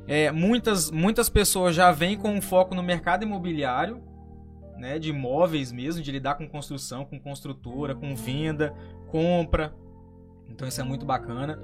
É, 0.07 0.31
muitas, 0.31 0.91
muitas 0.91 1.29
pessoas 1.29 1.75
já 1.75 1.91
vêm 1.91 2.17
com 2.17 2.31
um 2.31 2.41
foco 2.41 2.75
no 2.75 2.83
mercado 2.83 3.25
imobiliário, 3.25 4.03
né, 4.77 4.99
de 4.99 5.11
imóveis 5.11 5.73
mesmo, 5.73 6.03
de 6.03 6.13
lidar 6.13 6.35
com 6.37 6.49
construção, 6.49 7.05
com 7.05 7.19
construtora, 7.19 7.95
com 7.95 8.15
venda, 8.15 8.75
compra. 9.09 9.75
Então 10.49 10.67
isso 10.69 10.81
é 10.81 10.85
muito 10.85 11.05
bacana. 11.05 11.59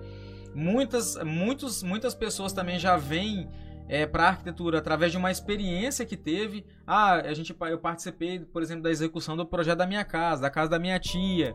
Muitas, 0.54 1.16
muitos, 1.22 1.82
muitas 1.82 2.14
pessoas 2.14 2.52
também 2.52 2.78
já 2.78 2.96
vêm 2.96 3.48
é, 3.88 4.06
para 4.06 4.24
a 4.24 4.28
arquitetura 4.28 4.78
através 4.78 5.12
de 5.12 5.18
uma 5.18 5.30
experiência 5.30 6.04
que 6.04 6.16
teve. 6.16 6.64
Ah, 6.86 7.14
a 7.14 7.34
gente, 7.34 7.54
eu 7.60 7.78
participei, 7.78 8.40
por 8.40 8.62
exemplo, 8.62 8.82
da 8.82 8.90
execução 8.90 9.36
do 9.36 9.46
projeto 9.46 9.78
da 9.78 9.86
minha 9.86 10.04
casa, 10.04 10.42
da 10.42 10.50
casa 10.50 10.70
da 10.70 10.78
minha 10.78 10.98
tia, 10.98 11.54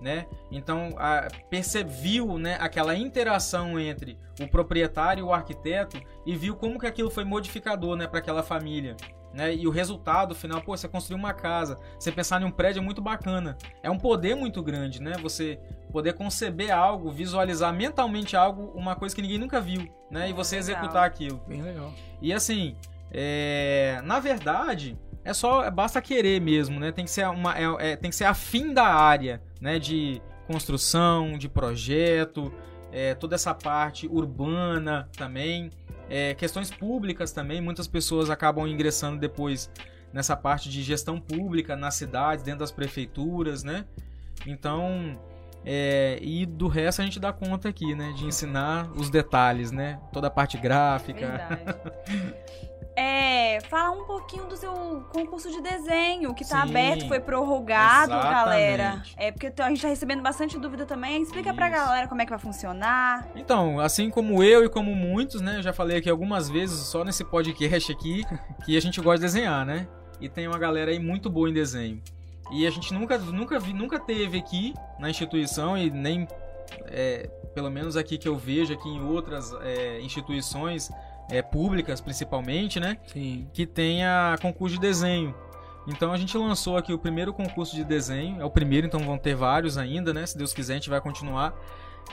né? 0.00 0.26
Então 0.50 0.90
a, 0.98 1.28
percebeu, 1.50 2.38
né, 2.38 2.56
aquela 2.60 2.96
interação 2.96 3.78
entre 3.78 4.18
o 4.40 4.48
proprietário 4.48 5.22
e 5.22 5.24
o 5.24 5.32
arquiteto 5.32 6.00
e 6.26 6.36
viu 6.36 6.56
como 6.56 6.78
que 6.78 6.86
aquilo 6.86 7.10
foi 7.10 7.24
modificador, 7.24 7.96
né, 7.96 8.06
para 8.06 8.18
aquela 8.18 8.42
família 8.42 8.96
né? 9.34 9.54
E 9.54 9.66
o 9.66 9.70
resultado 9.70 10.34
final, 10.34 10.62
pô, 10.62 10.76
você 10.76 10.88
construir 10.88 11.18
uma 11.18 11.34
casa, 11.34 11.76
você 11.98 12.12
pensar 12.12 12.40
em 12.40 12.44
um 12.44 12.50
prédio 12.50 12.80
é 12.80 12.82
muito 12.82 13.02
bacana. 13.02 13.58
É 13.82 13.90
um 13.90 13.98
poder 13.98 14.34
muito 14.36 14.62
grande, 14.62 15.02
né? 15.02 15.14
Você 15.20 15.58
poder 15.90 16.12
conceber 16.14 16.72
algo, 16.72 17.10
visualizar 17.10 17.72
mentalmente 17.74 18.36
algo, 18.36 18.72
uma 18.74 18.94
coisa 18.94 19.14
que 19.14 19.20
ninguém 19.20 19.38
nunca 19.38 19.60
viu, 19.60 19.88
né? 20.10 20.30
E 20.30 20.32
você 20.32 20.56
legal. 20.56 20.70
executar 20.70 21.04
aquilo. 21.04 21.42
Bem 21.48 21.62
legal. 21.62 21.92
E 22.22 22.32
assim, 22.32 22.76
é... 23.10 24.00
na 24.04 24.20
verdade, 24.20 24.96
é 25.24 25.32
só 25.32 25.68
basta 25.70 26.00
querer 26.00 26.40
mesmo, 26.40 26.78
né? 26.78 26.92
Tem 26.92 27.04
que 27.04 27.10
ser 27.10 27.26
uma, 27.28 27.58
é, 27.58 27.92
é, 27.92 27.96
tem 27.96 28.10
que 28.10 28.16
ser 28.16 28.24
afim 28.24 28.72
da 28.72 28.86
área, 28.86 29.42
né? 29.60 29.78
De 29.78 30.22
construção, 30.46 31.36
de 31.36 31.48
projeto, 31.48 32.52
é, 32.92 33.14
toda 33.14 33.34
essa 33.34 33.52
parte 33.52 34.06
urbana 34.06 35.08
também. 35.16 35.70
É, 36.08 36.34
questões 36.34 36.70
públicas 36.70 37.32
também, 37.32 37.60
muitas 37.60 37.86
pessoas 37.86 38.30
acabam 38.30 38.66
ingressando 38.66 39.18
depois 39.18 39.70
nessa 40.12 40.36
parte 40.36 40.68
de 40.68 40.82
gestão 40.82 41.20
pública 41.20 41.74
nas 41.74 41.94
cidades, 41.94 42.44
dentro 42.44 42.60
das 42.60 42.70
prefeituras, 42.70 43.64
né? 43.64 43.84
Então, 44.46 45.18
é, 45.64 46.18
e 46.20 46.44
do 46.44 46.68
resto 46.68 47.00
a 47.00 47.04
gente 47.04 47.18
dá 47.18 47.32
conta 47.32 47.68
aqui, 47.68 47.94
né? 47.94 48.12
De 48.16 48.24
ensinar 48.24 48.90
os 48.94 49.10
detalhes, 49.10 49.72
né? 49.72 49.98
Toda 50.12 50.28
a 50.28 50.30
parte 50.30 50.58
gráfica. 50.58 51.26
Verdade. 51.26 52.64
É, 52.96 53.60
fala 53.62 53.90
um 53.90 54.04
pouquinho 54.04 54.46
do 54.46 54.56
seu 54.56 54.72
concurso 55.12 55.50
de 55.50 55.60
desenho, 55.60 56.32
que 56.32 56.46
tá 56.46 56.62
Sim, 56.62 56.70
aberto, 56.70 57.08
foi 57.08 57.18
prorrogado, 57.18 58.12
exatamente. 58.12 58.34
galera. 58.34 59.02
É, 59.16 59.32
porque 59.32 59.52
a 59.60 59.68
gente 59.68 59.82
tá 59.82 59.88
recebendo 59.88 60.22
bastante 60.22 60.58
dúvida 60.58 60.86
também. 60.86 61.20
Explica 61.20 61.52
pra 61.52 61.68
Isso. 61.68 61.76
galera 61.76 62.06
como 62.06 62.22
é 62.22 62.24
que 62.24 62.30
vai 62.30 62.38
funcionar. 62.38 63.26
Então, 63.34 63.80
assim 63.80 64.10
como 64.10 64.42
eu 64.44 64.64
e 64.64 64.68
como 64.68 64.94
muitos, 64.94 65.40
né? 65.40 65.58
Eu 65.58 65.62
já 65.62 65.72
falei 65.72 65.98
aqui 65.98 66.08
algumas 66.08 66.48
vezes, 66.48 66.78
só 66.86 67.04
nesse 67.04 67.24
podcast 67.24 67.90
aqui, 67.90 68.24
que 68.64 68.76
a 68.76 68.80
gente 68.80 69.00
gosta 69.00 69.18
de 69.18 69.22
desenhar, 69.22 69.66
né? 69.66 69.88
E 70.20 70.28
tem 70.28 70.46
uma 70.46 70.58
galera 70.58 70.92
aí 70.92 71.00
muito 71.00 71.28
boa 71.28 71.50
em 71.50 71.52
desenho. 71.52 72.00
E 72.52 72.66
a 72.66 72.70
gente 72.70 72.94
nunca, 72.94 73.18
nunca, 73.18 73.58
vi, 73.58 73.72
nunca 73.72 73.98
teve 73.98 74.38
aqui 74.38 74.74
na 75.00 75.10
instituição 75.10 75.76
e 75.76 75.90
nem, 75.90 76.28
é, 76.86 77.28
pelo 77.54 77.70
menos 77.70 77.96
aqui 77.96 78.18
que 78.18 78.28
eu 78.28 78.36
vejo, 78.36 78.72
aqui 78.72 78.88
em 78.88 79.02
outras 79.02 79.52
é, 79.62 80.00
instituições 80.00 80.90
é, 81.30 81.40
públicas 81.42 82.00
principalmente, 82.00 82.78
né? 82.80 82.98
Sim. 83.06 83.48
que 83.52 83.66
tenha 83.66 84.36
concurso 84.42 84.74
de 84.76 84.80
desenho. 84.80 85.34
Então 85.86 86.12
a 86.12 86.16
gente 86.16 86.36
lançou 86.38 86.76
aqui 86.78 86.92
o 86.92 86.98
primeiro 86.98 87.32
concurso 87.34 87.76
de 87.76 87.84
desenho, 87.84 88.40
é 88.40 88.44
o 88.44 88.50
primeiro, 88.50 88.86
então 88.86 89.00
vão 89.00 89.18
ter 89.18 89.34
vários 89.34 89.76
ainda, 89.76 90.14
né? 90.14 90.24
Se 90.26 90.36
Deus 90.36 90.52
quiser, 90.54 90.72
a 90.74 90.76
gente 90.76 90.88
vai 90.90 91.00
continuar. 91.00 91.54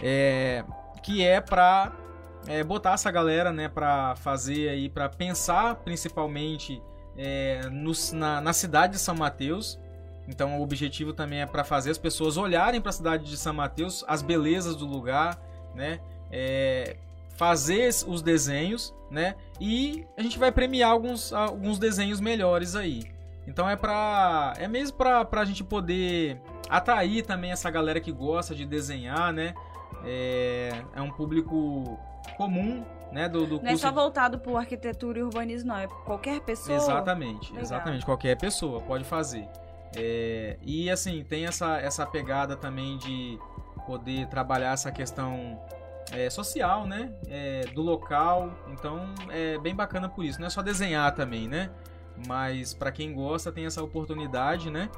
É, 0.02 0.64
que 1.02 1.24
é 1.24 1.40
pra 1.40 1.92
é, 2.48 2.64
botar 2.64 2.94
essa 2.94 3.10
galera, 3.12 3.52
né, 3.52 3.70
pra 3.70 4.16
fazer 4.18 4.68
aí, 4.70 4.90
pra 4.90 5.08
pensar 5.08 5.76
principalmente 5.76 6.82
é, 7.18 7.62
nos- 7.72 8.12
na, 8.12 8.42
na 8.42 8.52
cidade 8.54 8.94
de 8.94 9.00
São 9.00 9.16
Mateus. 9.16 9.80
Então 10.28 10.60
o 10.60 10.64
objetivo 10.64 11.14
também 11.14 11.42
é 11.42 11.46
pra 11.46 11.64
fazer 11.64 11.92
as 11.92 11.98
pessoas 11.98 12.38
olharem 12.38 12.80
pra 12.82 12.92
cidade 12.92 13.26
de 13.26 13.38
São 13.38 13.54
Mateus, 13.54 14.04
as 14.08 14.22
belezas 14.22 14.76
do 14.76 14.86
lugar, 14.86 15.38
né? 15.76 16.00
Fazer 17.36 17.90
os 18.08 18.22
desenhos, 18.22 18.94
né? 19.10 19.36
E 19.60 20.06
a 20.18 20.22
gente 20.22 20.38
vai 20.38 20.52
premiar 20.52 20.92
alguns, 20.92 21.34
alguns 21.34 21.80
desenhos 21.80 22.20
melhores 22.20 22.76
aí. 22.76 23.04
Então 23.48 23.70
é 23.70 23.76
pra. 23.76 24.54
É 24.58 24.68
mesmo 24.68 24.98
pra, 24.98 25.26
pra 25.26 25.44
gente 25.44 25.64
poder 25.64 26.40
atrair 26.70 27.26
também 27.26 27.52
essa 27.52 27.70
galera 27.70 28.00
que 28.00 28.12
gosta 28.12 28.54
de 28.54 28.66
desenhar, 28.66 29.34
né? 29.34 29.54
É, 30.06 30.84
é 30.96 31.02
um 31.02 31.12
público 31.12 32.00
comum, 32.38 32.84
né? 33.12 33.28
Do, 33.28 33.46
do 33.46 33.62
Não 33.62 33.72
é 33.72 33.76
só 33.76 33.92
voltado 33.92 34.40
pro 34.40 34.58
arquitetura 34.58 35.20
e 35.20 35.24
urbanismo, 35.24 35.70
não. 35.70 35.78
É 35.78 35.88
qualquer 35.88 36.40
pessoa. 36.42 36.78
Exatamente, 36.78 37.50
Legal. 37.50 37.62
exatamente. 37.62 38.06
Qualquer 38.06 38.38
pessoa 38.38 38.80
pode 38.82 39.04
fazer. 39.04 39.48
É, 39.96 40.58
e 40.62 40.90
assim, 40.90 41.24
tem 41.24 41.46
essa, 41.46 41.78
essa 41.78 42.06
pegada 42.06 42.56
também 42.56 42.98
de 42.98 43.38
poder 43.86 44.28
trabalhar 44.28 44.74
essa 44.74 44.92
questão 44.92 45.60
é, 46.12 46.30
social, 46.30 46.88
né? 46.88 47.12
É, 47.28 47.62
do 47.74 47.82
local. 47.82 48.54
Então 48.72 49.14
é 49.30 49.58
bem 49.58 49.76
bacana 49.76 50.10
por 50.10 50.26
isso. 50.26 50.40
Não 50.40 50.48
é 50.48 50.50
só 50.50 50.62
desenhar 50.62 51.14
também, 51.14 51.48
né? 51.48 51.70
Mas 52.28 52.74
para 52.74 52.92
quem 52.92 53.14
gosta 53.14 53.52
tem 53.52 53.66
essa 53.66 53.84
oportunidade, 53.84 54.70
né? 54.70 54.90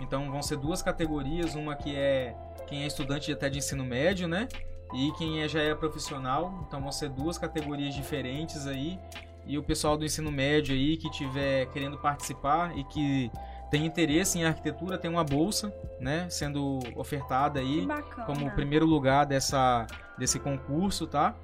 Então 0.00 0.30
vão 0.30 0.42
ser 0.42 0.56
duas 0.56 0.82
categorias, 0.82 1.54
uma 1.54 1.74
que 1.74 1.96
é 1.96 2.34
quem 2.66 2.84
é 2.84 2.86
estudante 2.86 3.32
até 3.32 3.48
de 3.48 3.58
ensino 3.58 3.84
médio, 3.84 4.28
né? 4.28 4.48
E 4.94 5.12
quem 5.12 5.42
é, 5.42 5.48
já 5.48 5.60
é 5.60 5.74
profissional. 5.74 6.64
Então 6.66 6.80
vão 6.80 6.92
ser 6.92 7.08
duas 7.08 7.38
categorias 7.38 7.94
diferentes 7.94 8.66
aí. 8.66 8.98
E 9.46 9.56
o 9.56 9.62
pessoal 9.62 9.96
do 9.96 10.04
ensino 10.04 10.30
médio 10.30 10.74
aí 10.74 10.96
que 10.96 11.10
tiver 11.10 11.66
querendo 11.66 11.96
participar 11.96 12.76
e 12.76 12.84
que 12.84 13.30
tem 13.70 13.84
interesse 13.86 14.38
em 14.38 14.44
arquitetura 14.44 14.98
tem 14.98 15.10
uma 15.10 15.24
bolsa, 15.24 15.72
né? 16.00 16.28
Sendo 16.30 16.78
ofertada 16.96 17.60
aí 17.60 17.86
bacana. 17.86 18.24
como 18.24 18.50
primeiro 18.52 18.86
lugar 18.86 19.26
dessa, 19.26 19.86
desse 20.18 20.38
concurso, 20.38 21.06
tá? 21.06 21.36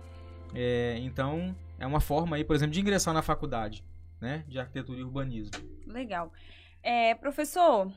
É, 0.54 0.96
então, 1.00 1.54
é 1.78 1.86
uma 1.86 2.00
forma 2.00 2.36
aí, 2.36 2.44
por 2.44 2.54
exemplo, 2.56 2.72
de 2.72 2.80
ingressar 2.80 3.12
na 3.12 3.22
faculdade, 3.22 3.84
né? 4.20 4.44
De 4.48 4.58
arquitetura 4.58 5.00
e 5.00 5.02
urbanismo. 5.02 5.52
Legal. 5.86 6.32
É, 6.82 7.14
professor, 7.14 7.90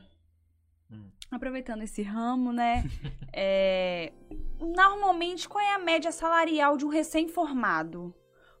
Hum. 0.90 1.10
aproveitando 1.30 1.82
esse 1.82 2.02
ramo, 2.02 2.52
né? 2.52 2.84
é, 3.32 4.12
normalmente, 4.58 5.48
qual 5.48 5.62
é 5.62 5.74
a 5.74 5.78
média 5.78 6.10
salarial 6.10 6.76
de 6.76 6.84
um 6.84 6.88
recém-formado? 6.88 8.14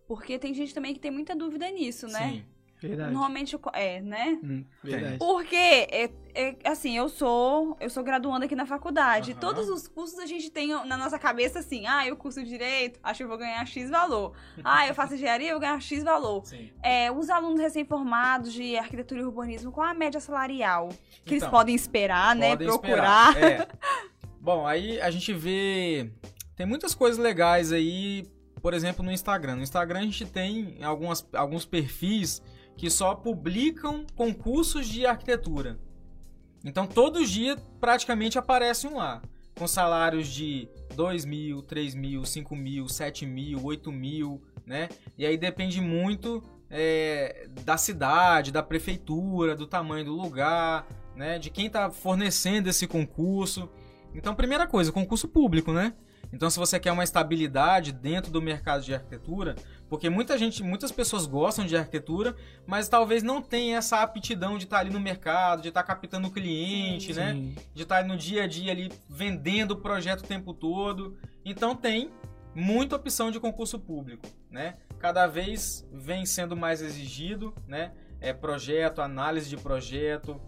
Porque 0.06 0.38
tem 0.38 0.54
gente 0.54 0.72
também 0.74 0.94
que 0.94 1.00
tem 1.00 1.10
muita 1.10 1.34
dúvida 1.36 1.70
nisso, 1.70 2.06
né? 2.06 2.30
Sim. 2.30 2.44
Verdade. 2.80 3.12
Normalmente, 3.12 3.58
é, 3.72 4.00
né? 4.00 4.38
Hum, 4.42 4.64
verdade. 4.82 5.18
Porque, 5.18 5.56
é, 5.56 6.10
é, 6.34 6.56
assim, 6.64 6.96
eu 6.96 7.08
sou 7.08 7.76
eu 7.80 7.90
sou 7.90 8.04
graduanda 8.04 8.44
aqui 8.44 8.54
na 8.54 8.66
faculdade. 8.66 9.32
Aham. 9.32 9.40
Todos 9.40 9.68
os 9.68 9.88
cursos 9.88 10.18
a 10.18 10.26
gente 10.26 10.50
tem 10.50 10.68
na 10.68 10.96
nossa 10.96 11.18
cabeça 11.18 11.58
assim, 11.58 11.86
ah, 11.86 12.06
eu 12.06 12.16
curso 12.16 12.42
Direito, 12.44 13.00
acho 13.02 13.18
que 13.18 13.24
eu 13.24 13.28
vou 13.28 13.38
ganhar 13.38 13.64
X 13.66 13.90
valor. 13.90 14.32
Ah, 14.64 14.86
eu 14.86 14.94
faço 14.94 15.14
Engenharia, 15.14 15.48
eu 15.48 15.54
vou 15.54 15.60
ganhar 15.60 15.80
X 15.80 16.04
valor. 16.04 16.44
Sim. 16.44 16.70
É, 16.82 17.10
os 17.10 17.30
alunos 17.30 17.60
recém-formados 17.60 18.52
de 18.52 18.76
Arquitetura 18.76 19.20
e 19.20 19.24
Urbanismo, 19.24 19.72
qual 19.72 19.86
a 19.86 19.94
média 19.94 20.20
salarial 20.20 20.90
que 21.24 21.34
eles 21.34 21.42
Então, 21.42 21.50
podem 21.50 21.74
esperar, 21.74 22.36
né? 22.36 22.50
Podem 22.50 22.68
Procurar. 22.68 23.30
esperar. 23.30 23.62
É. 23.62 23.68
Bom, 24.40 24.66
aí 24.66 25.00
a 25.00 25.10
gente 25.10 25.32
vê. 25.32 26.10
Tem 26.54 26.66
muitas 26.66 26.94
coisas 26.94 27.18
legais 27.18 27.72
aí, 27.72 28.26
por 28.60 28.74
exemplo, 28.74 29.04
no 29.04 29.10
Instagram. 29.10 29.56
No 29.56 29.62
Instagram 29.62 30.00
a 30.00 30.02
gente 30.02 30.26
tem 30.26 30.78
algumas, 30.82 31.26
alguns 31.32 31.64
perfis 31.64 32.42
que 32.78 32.88
só 32.88 33.12
publicam 33.14 34.06
concursos 34.14 34.86
de 34.86 35.04
arquitetura. 35.04 35.78
Então 36.64 36.86
todo 36.86 37.26
dia 37.26 37.56
praticamente 37.80 38.38
aparece 38.38 38.86
um 38.86 38.96
lá. 38.96 39.20
Com 39.58 39.66
salários 39.66 40.28
de 40.28 40.68
2 40.94 41.24
mil, 41.24 41.60
3 41.62 41.96
mil, 41.96 42.24
5 42.24 42.54
mil, 42.54 42.88
7 42.88 43.26
mil, 43.26 43.64
8 43.64 43.90
mil, 43.90 44.40
né? 44.64 44.88
E 45.18 45.26
aí 45.26 45.36
depende 45.36 45.80
muito 45.80 46.40
é, 46.70 47.48
da 47.64 47.76
cidade, 47.76 48.52
da 48.52 48.62
prefeitura, 48.62 49.56
do 49.56 49.66
tamanho 49.66 50.04
do 50.04 50.14
lugar, 50.14 50.86
né? 51.16 51.36
De 51.40 51.50
quem 51.50 51.66
está 51.66 51.90
fornecendo 51.90 52.68
esse 52.68 52.86
concurso. 52.86 53.68
Então, 54.14 54.36
primeira 54.36 54.68
coisa, 54.68 54.92
concurso 54.92 55.26
público, 55.26 55.72
né? 55.72 55.94
Então, 56.32 56.48
se 56.48 56.58
você 56.58 56.78
quer 56.78 56.92
uma 56.92 57.04
estabilidade 57.04 57.92
dentro 57.92 58.30
do 58.30 58.40
mercado 58.40 58.84
de 58.84 58.94
arquitetura, 58.94 59.56
porque 59.88 60.10
muita 60.10 60.36
gente, 60.36 60.62
muitas 60.62 60.92
pessoas 60.92 61.26
gostam 61.26 61.64
de 61.64 61.76
arquitetura, 61.76 62.36
mas 62.66 62.88
talvez 62.88 63.22
não 63.22 63.40
tenha 63.40 63.78
essa 63.78 64.02
aptidão 64.02 64.58
de 64.58 64.64
estar 64.64 64.78
ali 64.78 64.90
no 64.90 65.00
mercado, 65.00 65.62
de 65.62 65.68
estar 65.68 65.82
captando 65.82 66.28
o 66.28 66.30
cliente, 66.30 67.14
né? 67.14 67.32
Sim. 67.32 67.56
de 67.74 67.82
estar 67.82 68.04
no 68.04 68.16
dia 68.16 68.44
a 68.44 68.46
dia 68.46 68.72
ali 68.72 68.92
vendendo 69.08 69.72
o 69.72 69.76
projeto 69.76 70.20
o 70.20 70.26
tempo 70.26 70.52
todo. 70.52 71.16
Então 71.44 71.74
tem 71.74 72.10
muita 72.54 72.96
opção 72.96 73.30
de 73.30 73.40
concurso 73.40 73.78
público, 73.78 74.26
né? 74.50 74.76
Cada 74.98 75.26
vez 75.26 75.88
vem 75.92 76.26
sendo 76.26 76.56
mais 76.56 76.82
exigido, 76.82 77.54
né? 77.66 77.92
É 78.20 78.32
projeto, 78.32 79.00
análise 79.00 79.48
de 79.48 79.56
projeto 79.56 80.40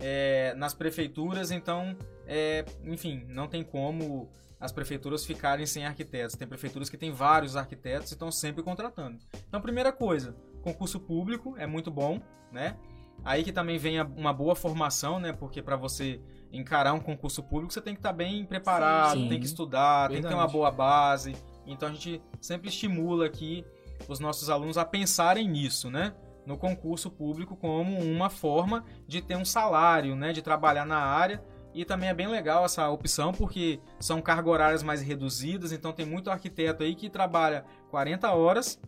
é, 0.00 0.54
nas 0.56 0.74
prefeituras, 0.74 1.50
então, 1.50 1.96
é, 2.26 2.64
enfim, 2.84 3.24
não 3.28 3.46
tem 3.46 3.62
como 3.62 4.30
as 4.60 4.72
prefeituras 4.72 5.24
ficarem 5.24 5.66
sem 5.66 5.86
arquitetos. 5.86 6.36
Tem 6.36 6.48
prefeituras 6.48 6.90
que 6.90 6.96
têm 6.96 7.12
vários 7.12 7.56
arquitetos 7.56 8.10
e 8.10 8.14
estão 8.14 8.30
sempre 8.30 8.62
contratando. 8.62 9.18
Então, 9.48 9.60
primeira 9.60 9.92
coisa, 9.92 10.34
concurso 10.62 10.98
público 10.98 11.54
é 11.56 11.66
muito 11.66 11.90
bom, 11.90 12.20
né? 12.52 12.76
Aí 13.24 13.42
que 13.42 13.52
também 13.52 13.78
vem 13.78 14.00
uma 14.00 14.32
boa 14.32 14.54
formação, 14.54 15.18
né? 15.18 15.32
Porque 15.32 15.62
para 15.62 15.76
você 15.76 16.20
encarar 16.52 16.92
um 16.92 17.00
concurso 17.00 17.42
público, 17.42 17.72
você 17.72 17.80
tem 17.80 17.94
que 17.94 18.00
estar 18.00 18.12
bem 18.12 18.44
preparado, 18.44 19.20
Sim. 19.20 19.28
tem 19.28 19.40
que 19.40 19.46
estudar, 19.46 20.08
tem 20.08 20.22
que 20.22 20.22
ter 20.22 20.34
uma 20.34 20.46
Verdade. 20.46 20.52
boa 20.52 20.70
base. 20.70 21.36
Então 21.66 21.88
a 21.88 21.92
gente 21.92 22.22
sempre 22.40 22.68
estimula 22.68 23.26
aqui 23.26 23.64
os 24.08 24.20
nossos 24.20 24.48
alunos 24.48 24.78
a 24.78 24.84
pensarem 24.84 25.48
nisso, 25.48 25.90
né? 25.90 26.14
No 26.46 26.56
concurso 26.56 27.10
público 27.10 27.56
como 27.56 27.98
uma 28.00 28.30
forma 28.30 28.84
de 29.06 29.20
ter 29.20 29.36
um 29.36 29.44
salário, 29.44 30.16
né? 30.16 30.32
De 30.32 30.40
trabalhar 30.40 30.86
na 30.86 30.98
área. 30.98 31.42
E 31.74 31.84
também 31.84 32.08
é 32.08 32.14
bem 32.14 32.26
legal 32.26 32.64
essa 32.64 32.88
opção, 32.88 33.32
porque 33.32 33.80
são 34.00 34.20
cargas 34.20 34.52
horárias 34.52 34.82
mais 34.82 35.02
reduzidas, 35.02 35.72
então 35.72 35.92
tem 35.92 36.06
muito 36.06 36.30
arquiteto 36.30 36.82
aí 36.82 36.94
que 36.94 37.08
trabalha 37.08 37.64
40 37.90 38.32
horas 38.32 38.80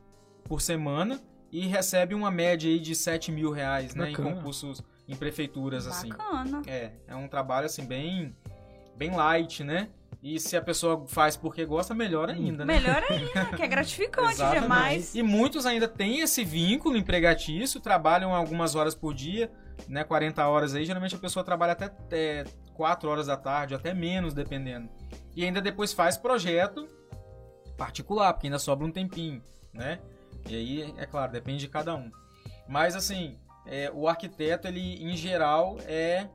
por 0.45 0.61
semana 0.61 1.20
e 1.53 1.66
recebe 1.66 2.14
uma 2.14 2.31
média 2.31 2.70
aí 2.70 2.78
de 2.78 2.95
7 2.95 3.31
mil 3.31 3.51
reais, 3.51 3.95
né? 3.95 4.11
Em 4.11 4.14
concursos 4.14 4.83
em 5.07 5.16
prefeituras, 5.16 5.87
assim. 5.87 6.09
Bacana. 6.09 6.62
É, 6.66 6.93
é 7.09 7.16
um 7.16 7.26
trabalho 7.26 7.66
assim 7.66 7.85
bem 7.85 8.35
bem 8.97 9.11
light, 9.11 9.64
né? 9.64 9.89
E 10.22 10.39
se 10.39 10.55
a 10.57 10.61
pessoa 10.61 11.07
faz 11.07 11.35
porque 11.35 11.64
gosta, 11.64 11.95
melhor 11.95 12.28
ainda, 12.28 12.64
né? 12.64 12.74
Melhor 12.74 13.03
ainda, 13.09 13.57
que 13.57 13.62
é 13.62 13.66
gratificante 13.66 14.37
demais. 14.37 15.14
E 15.14 15.22
muitos 15.22 15.64
ainda 15.64 15.89
têm 15.89 16.20
esse 16.20 16.45
vínculo 16.45 16.97
empregatício, 16.97 17.81
trabalham 17.81 18.35
algumas 18.35 18.74
horas 18.74 18.95
por 18.95 19.14
dia, 19.14 19.51
né? 19.89 20.05
40 20.05 20.47
horas 20.47 20.74
aí. 20.74 20.85
Geralmente 20.85 21.14
a 21.14 21.18
pessoa 21.18 21.43
trabalha 21.43 21.72
até 21.72 21.91
é, 22.11 22.45
4 22.81 23.11
horas 23.11 23.26
da 23.26 23.37
tarde, 23.37 23.74
até 23.74 23.93
menos, 23.93 24.33
dependendo. 24.33 24.89
E 25.37 25.45
ainda 25.45 25.61
depois 25.61 25.93
faz 25.93 26.16
projeto 26.16 26.89
particular, 27.76 28.33
porque 28.33 28.47
ainda 28.47 28.59
sobra 28.59 28.87
um 28.87 28.91
tempinho, 28.91 29.43
né? 29.70 30.01
E 30.49 30.55
aí, 30.55 30.95
é 30.97 31.05
claro, 31.05 31.31
depende 31.31 31.59
de 31.59 31.68
cada 31.68 31.95
um. 31.95 32.11
Mas 32.66 32.97
assim, 32.97 33.37
é, 33.66 33.91
o 33.93 34.09
arquiteto, 34.09 34.66
ele, 34.66 34.95
em 35.05 35.14
geral, 35.14 35.76
é 35.85 36.26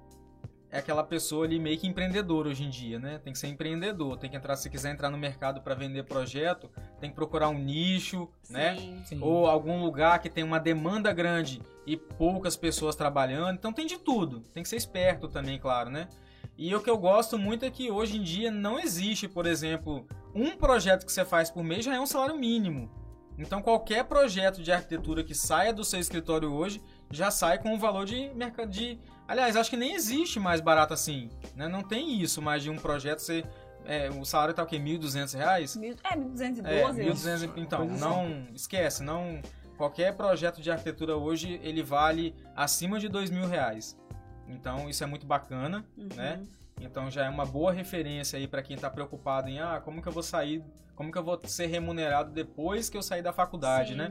é 0.70 0.80
aquela 0.80 1.04
pessoa 1.04 1.46
ali 1.46 1.58
meio 1.58 1.80
que 1.80 1.88
empreendedora 1.88 2.50
hoje 2.50 2.64
em 2.64 2.70
dia, 2.70 3.00
né? 3.00 3.20
Tem 3.24 3.32
que 3.32 3.39
ser 3.39 3.48
empreendedor, 3.48 4.18
tem 4.18 4.30
que 4.30 4.36
entrar, 4.36 4.58
se 4.58 4.70
quiser 4.70 4.91
entrar 4.91 5.10
no 5.10 5.18
mercado 5.18 5.62
para 5.62 5.74
vender 5.74 6.04
projeto, 6.04 6.70
tem 7.00 7.10
que 7.10 7.16
procurar 7.16 7.50
um 7.50 7.58
nicho, 7.58 8.30
né? 8.50 8.76
Sim. 8.78 9.02
Sim. 9.06 9.20
Ou 9.22 9.48
algum 9.48 9.82
lugar 9.82 10.20
que 10.20 10.30
tem 10.30 10.43
uma 10.43 10.60
demanda 10.60 11.14
grande 11.14 11.62
e 11.88 11.96
poucas 11.96 12.58
pessoas 12.58 12.96
trabalhando. 12.96 13.56
Então 13.56 13.72
tem 13.72 13.88
de 13.88 13.98
tudo. 13.98 14.41
Tem 14.54 14.64
que 14.64 14.70
ser 14.70 14.76
esperto 14.76 15.30
também, 15.30 15.58
claro, 15.58 15.89
né? 15.89 16.10
E 16.58 16.74
o 16.74 16.82
que 16.82 16.89
eu 16.89 16.97
gosto 16.97 17.38
muito 17.38 17.66
é 17.66 17.70
que 17.70 17.91
hoje 17.91 18.18
em 18.18 18.24
dia 18.24 18.49
não 18.49 18.80
existe, 18.80 19.28
por 19.28 19.45
exemplo, 19.45 20.08
um 20.34 20.51
projeto 20.56 21.06
que 21.06 21.12
você 21.12 21.26
faz 21.26 21.49
por 21.49 21.64
mês 21.64 21.84
já 21.84 21.95
é 21.95 21.99
um 21.99 22.06
salário 22.06 22.38
mínimo. 22.38 22.89
Então 23.38 23.62
qualquer 23.62 24.06
projeto 24.06 24.64
de 24.64 24.72
arquitetura 24.72 25.22
que 25.22 25.36
saia 25.36 25.74
do 25.74 25.84
seu 25.84 25.99
escritório 25.99 26.53
hoje 26.53 26.82
já 27.12 27.30
sai 27.30 27.58
com 27.62 27.74
um 27.74 27.78
valor 27.78 28.06
de 28.06 28.30
mercado 28.34 28.70
de 28.72 28.97
aliás 29.28 29.58
acho 29.58 29.70
que 29.70 29.76
nem 29.76 29.93
existe 29.93 30.39
mais 30.39 30.62
barato 30.62 30.93
assim 30.93 31.30
né? 31.53 31.68
não 31.68 31.84
tem 31.84 32.22
isso 32.22 32.41
mais 32.41 32.64
de 32.64 32.70
um 32.70 32.78
projeto 32.78 33.20
você 33.20 33.43
é, 33.84 34.10
o 34.10 34.24
salário 34.24 34.53
tá 34.53 34.64
o 34.64 34.66
quê 34.66 34.78
1.200 34.80 35.36
reais 35.38 35.76
Mil- 35.76 35.95
É, 36.10 36.16
1212. 36.16 36.70
é, 36.70 36.82
eu 36.82 36.88
acho. 36.88 36.97
1.200 37.28 37.51
então 37.58 37.86
não 37.86 38.47
esquece 38.53 39.03
não 39.03 39.41
qualquer 39.78 40.16
projeto 40.16 40.62
de 40.62 40.72
arquitetura 40.72 41.18
hoje 41.18 41.60
ele 41.62 41.84
vale 41.84 42.34
acima 42.56 42.99
de 43.01 43.10
dois 43.10 43.30
mil 43.30 43.45
reais 43.47 43.97
então 44.48 44.89
isso 44.89 45.04
é 45.04 45.08
muito 45.08 45.26
bacana 45.26 45.86
Uhum. 45.98 46.08
né? 46.16 46.43
Então 46.82 47.10
já 47.10 47.26
é 47.26 47.30
uma 47.30 47.46
boa 47.46 47.72
referência 47.72 48.38
aí 48.38 48.48
para 48.48 48.62
quem 48.62 48.76
está 48.76 48.89
preocupado 48.89 49.50
em 49.50 49.60
ah, 49.60 49.82
como 49.84 50.02
que 50.02 50.08
eu 50.08 50.12
vou 50.12 50.24
sair, 50.24 50.62
como 50.96 51.12
que 51.12 51.18
eu 51.18 51.24
vou 51.24 51.39
ser 51.46 51.68
remunerado 51.68 52.32
depois 52.32 52.89
que 52.89 52.98
eu 52.98 53.02
sair 53.02 53.22
da 53.22 53.32
faculdade, 53.32 53.89
Sim. 53.91 53.96
né? 53.96 54.10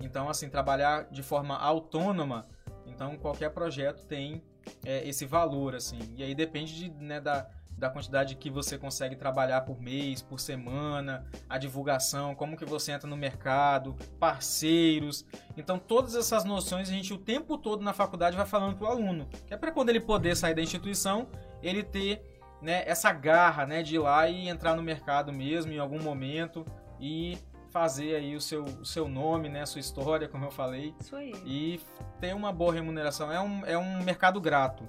Então 0.00 0.28
assim, 0.28 0.48
trabalhar 0.48 1.08
de 1.10 1.22
forma 1.22 1.56
autônoma, 1.56 2.46
então 2.86 3.16
qualquer 3.16 3.50
projeto 3.50 4.04
tem 4.06 4.42
é, 4.84 5.06
esse 5.08 5.26
valor 5.26 5.74
assim. 5.74 5.98
E 6.16 6.22
aí 6.22 6.34
depende 6.34 6.74
de, 6.74 6.90
né, 7.02 7.20
da, 7.20 7.48
da 7.78 7.88
quantidade 7.88 8.34
que 8.34 8.50
você 8.50 8.76
consegue 8.76 9.14
trabalhar 9.14 9.60
por 9.60 9.80
mês, 9.80 10.20
por 10.20 10.40
semana, 10.40 11.24
a 11.48 11.56
divulgação, 11.56 12.34
como 12.34 12.56
que 12.56 12.64
você 12.64 12.92
entra 12.92 13.08
no 13.08 13.16
mercado, 13.16 13.96
parceiros. 14.18 15.24
Então 15.56 15.78
todas 15.78 16.14
essas 16.14 16.44
noções 16.44 16.88
a 16.88 16.92
gente 16.92 17.14
o 17.14 17.18
tempo 17.18 17.56
todo 17.56 17.82
na 17.82 17.92
faculdade 17.92 18.36
vai 18.36 18.46
falando 18.46 18.76
pro 18.76 18.88
aluno, 18.88 19.28
que 19.46 19.54
é 19.54 19.56
para 19.56 19.70
quando 19.70 19.90
ele 19.90 20.00
poder 20.00 20.36
sair 20.36 20.54
da 20.54 20.62
instituição, 20.62 21.28
ele 21.62 21.84
ter 21.84 22.22
né, 22.60 22.82
essa 22.86 23.12
garra 23.12 23.64
né, 23.64 23.82
de 23.82 23.94
ir 23.94 23.98
lá 24.00 24.28
e 24.28 24.48
entrar 24.48 24.74
no 24.74 24.82
mercado 24.82 25.32
mesmo 25.32 25.72
em 25.72 25.78
algum 25.78 26.02
momento 26.02 26.66
e 27.00 27.38
fazer 27.70 28.16
aí 28.16 28.34
o 28.34 28.40
seu, 28.40 28.64
o 28.64 28.84
seu 28.84 29.08
nome, 29.08 29.48
né, 29.48 29.62
a 29.62 29.66
sua 29.66 29.80
história, 29.80 30.26
como 30.28 30.44
eu 30.44 30.50
falei, 30.50 30.94
Isso 31.00 31.14
aí. 31.14 31.32
e 31.44 31.80
ter 32.20 32.34
uma 32.34 32.52
boa 32.52 32.72
remuneração. 32.72 33.30
É 33.30 33.40
um, 33.40 33.64
é 33.64 33.78
um 33.78 34.02
mercado 34.02 34.40
grato. 34.40 34.88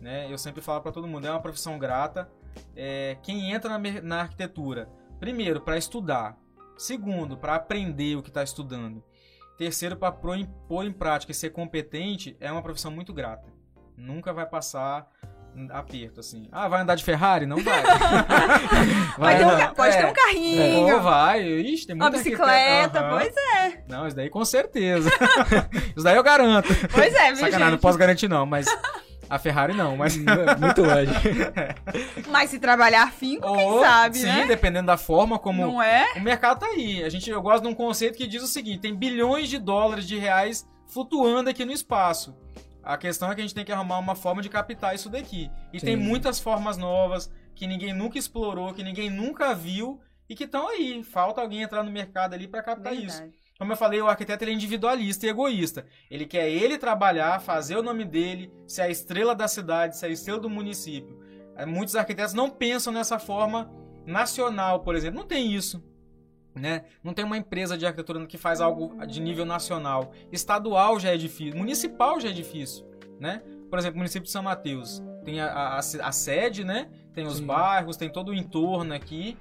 Né? 0.00 0.30
Eu 0.30 0.38
sempre 0.38 0.60
falo 0.60 0.80
para 0.80 0.92
todo 0.92 1.06
mundo, 1.06 1.26
é 1.26 1.30
uma 1.30 1.40
profissão 1.40 1.78
grata. 1.78 2.30
É, 2.76 3.16
quem 3.22 3.52
entra 3.52 3.78
na, 3.78 4.02
na 4.02 4.20
arquitetura, 4.20 4.88
primeiro, 5.18 5.60
para 5.60 5.76
estudar. 5.76 6.36
Segundo, 6.76 7.36
para 7.36 7.54
aprender 7.54 8.16
o 8.16 8.22
que 8.22 8.30
está 8.30 8.42
estudando. 8.42 9.02
Terceiro, 9.56 9.96
para 9.96 10.10
pôr 10.10 10.84
em, 10.84 10.92
prática 10.92 11.30
e 11.30 11.34
ser 11.34 11.50
competente, 11.50 12.36
é 12.40 12.50
uma 12.50 12.62
profissão 12.62 12.90
muito 12.90 13.12
grata. 13.12 13.48
Nunca 13.96 14.32
vai 14.32 14.44
passar 14.46 15.08
aperto, 15.70 16.18
assim. 16.18 16.48
Ah, 16.50 16.66
vai 16.66 16.80
andar 16.80 16.96
de 16.96 17.04
Ferrari? 17.04 17.46
Não 17.46 17.62
vai. 17.62 17.82
Vai 19.16 19.38
ter 19.38 19.46
um 19.46 19.74
pode 19.74 19.94
é. 19.94 20.02
ter 20.02 20.06
um 20.06 20.12
carrinho, 20.12 20.94
Ou 20.96 21.00
vai. 21.00 21.44
Ixi, 21.44 21.86
tem 21.86 21.94
uma 21.94 22.10
muita 22.10 22.18
bicicleta, 22.18 22.98
arquiteto- 22.98 23.04
Aham. 23.04 23.18
pois 23.18 23.36
é. 23.36 23.84
Não, 23.88 24.06
isso 24.08 24.16
daí 24.16 24.28
com 24.28 24.44
certeza. 24.44 25.08
isso 25.94 26.04
daí 26.04 26.16
eu 26.16 26.22
garanto. 26.24 26.68
Pois 26.92 27.14
é, 27.14 27.26
viu, 27.28 27.36
Sacanagem, 27.36 27.58
não 27.60 27.70
gente? 27.70 27.80
posso 27.80 27.96
garantir 27.96 28.26
não, 28.26 28.44
mas 28.44 28.66
a 29.34 29.38
Ferrari 29.38 29.74
não, 29.74 29.96
mas... 29.96 30.16
Muito 30.60 30.82
longe. 30.82 31.12
Mas 32.30 32.50
se 32.50 32.58
trabalhar 32.60 33.02
afinco, 33.02 33.52
quem 33.52 33.66
Ou, 33.66 33.80
sabe, 33.80 34.18
sim, 34.18 34.26
né? 34.26 34.46
dependendo 34.46 34.86
da 34.86 34.96
forma 34.96 35.40
como... 35.40 35.60
Não 35.66 35.82
é? 35.82 36.12
O 36.14 36.20
mercado 36.20 36.60
tá 36.60 36.66
aí. 36.66 37.02
A 37.02 37.08
gente, 37.08 37.28
eu 37.30 37.42
gosto 37.42 37.64
de 37.64 37.68
um 37.68 37.74
conceito 37.74 38.16
que 38.16 38.28
diz 38.28 38.42
o 38.42 38.46
seguinte, 38.46 38.80
tem 38.80 38.94
bilhões 38.94 39.48
de 39.48 39.58
dólares, 39.58 40.06
de 40.06 40.16
reais 40.16 40.64
flutuando 40.86 41.50
aqui 41.50 41.64
no 41.64 41.72
espaço. 41.72 42.36
A 42.80 42.96
questão 42.96 43.30
é 43.30 43.34
que 43.34 43.40
a 43.40 43.44
gente 43.44 43.54
tem 43.54 43.64
que 43.64 43.72
arrumar 43.72 43.98
uma 43.98 44.14
forma 44.14 44.40
de 44.40 44.48
captar 44.48 44.94
isso 44.94 45.10
daqui. 45.10 45.50
E 45.72 45.80
Sim. 45.80 45.86
tem 45.86 45.96
muitas 45.96 46.38
formas 46.38 46.76
novas 46.76 47.28
que 47.56 47.66
ninguém 47.66 47.92
nunca 47.92 48.16
explorou, 48.16 48.72
que 48.72 48.84
ninguém 48.84 49.10
nunca 49.10 49.52
viu 49.52 50.00
e 50.28 50.36
que 50.36 50.44
estão 50.44 50.68
aí. 50.68 51.02
Falta 51.02 51.40
alguém 51.40 51.62
entrar 51.62 51.82
no 51.82 51.90
mercado 51.90 52.34
ali 52.34 52.46
para 52.46 52.62
captar 52.62 52.94
isso. 52.94 53.22
Como 53.58 53.72
eu 53.72 53.76
falei, 53.76 54.00
o 54.00 54.08
arquiteto 54.08 54.44
é 54.44 54.50
individualista 54.52 55.26
e 55.26 55.28
egoísta. 55.28 55.86
Ele 56.10 56.26
quer 56.26 56.48
ele 56.50 56.76
trabalhar, 56.76 57.40
fazer 57.40 57.76
o 57.76 57.82
nome 57.82 58.04
dele, 58.04 58.52
ser 58.66 58.82
a 58.82 58.90
estrela 58.90 59.34
da 59.34 59.46
cidade, 59.46 59.96
ser 59.96 60.06
a 60.06 60.08
estrela 60.10 60.40
do 60.40 60.50
município. 60.50 61.18
Eh, 61.56 61.64
Muitos 61.64 61.94
arquitetos 61.94 62.34
não 62.34 62.50
pensam 62.50 62.92
nessa 62.92 63.18
forma 63.18 63.70
nacional, 64.04 64.80
por 64.80 64.94
exemplo. 64.96 65.20
Não 65.20 65.26
tem 65.26 65.52
isso. 65.54 65.82
Né? 66.54 66.84
Não 67.02 67.12
tem 67.12 67.24
uma 67.24 67.36
empresa 67.36 67.76
de 67.76 67.84
arquitetura 67.84 68.24
que 68.26 68.38
faz 68.38 68.60
algo 68.60 69.04
de 69.06 69.20
nível 69.20 69.44
nacional. 69.44 70.12
Estadual 70.30 71.00
já 71.00 71.12
é 71.12 71.16
difícil. 71.16 71.56
Municipal 71.58 72.20
já 72.20 72.28
é 72.28 72.32
difícil. 72.32 72.84
Né? 73.18 73.42
Por 73.70 73.78
exemplo, 73.78 73.96
o 73.96 73.98
município 73.98 74.24
de 74.26 74.30
São 74.30 74.42
Mateus. 74.42 75.02
Tem 75.24 75.40
a, 75.40 75.46
a- 75.46 75.78
a 75.78 76.12
sede, 76.12 76.64
né? 76.64 76.88
tem 77.12 77.26
os 77.26 77.36
Sim. 77.38 77.46
bairros, 77.46 77.96
tem 77.96 78.08
todo 78.08 78.28
o 78.30 78.34
entorno 78.34 78.92
aqui. 78.94 79.36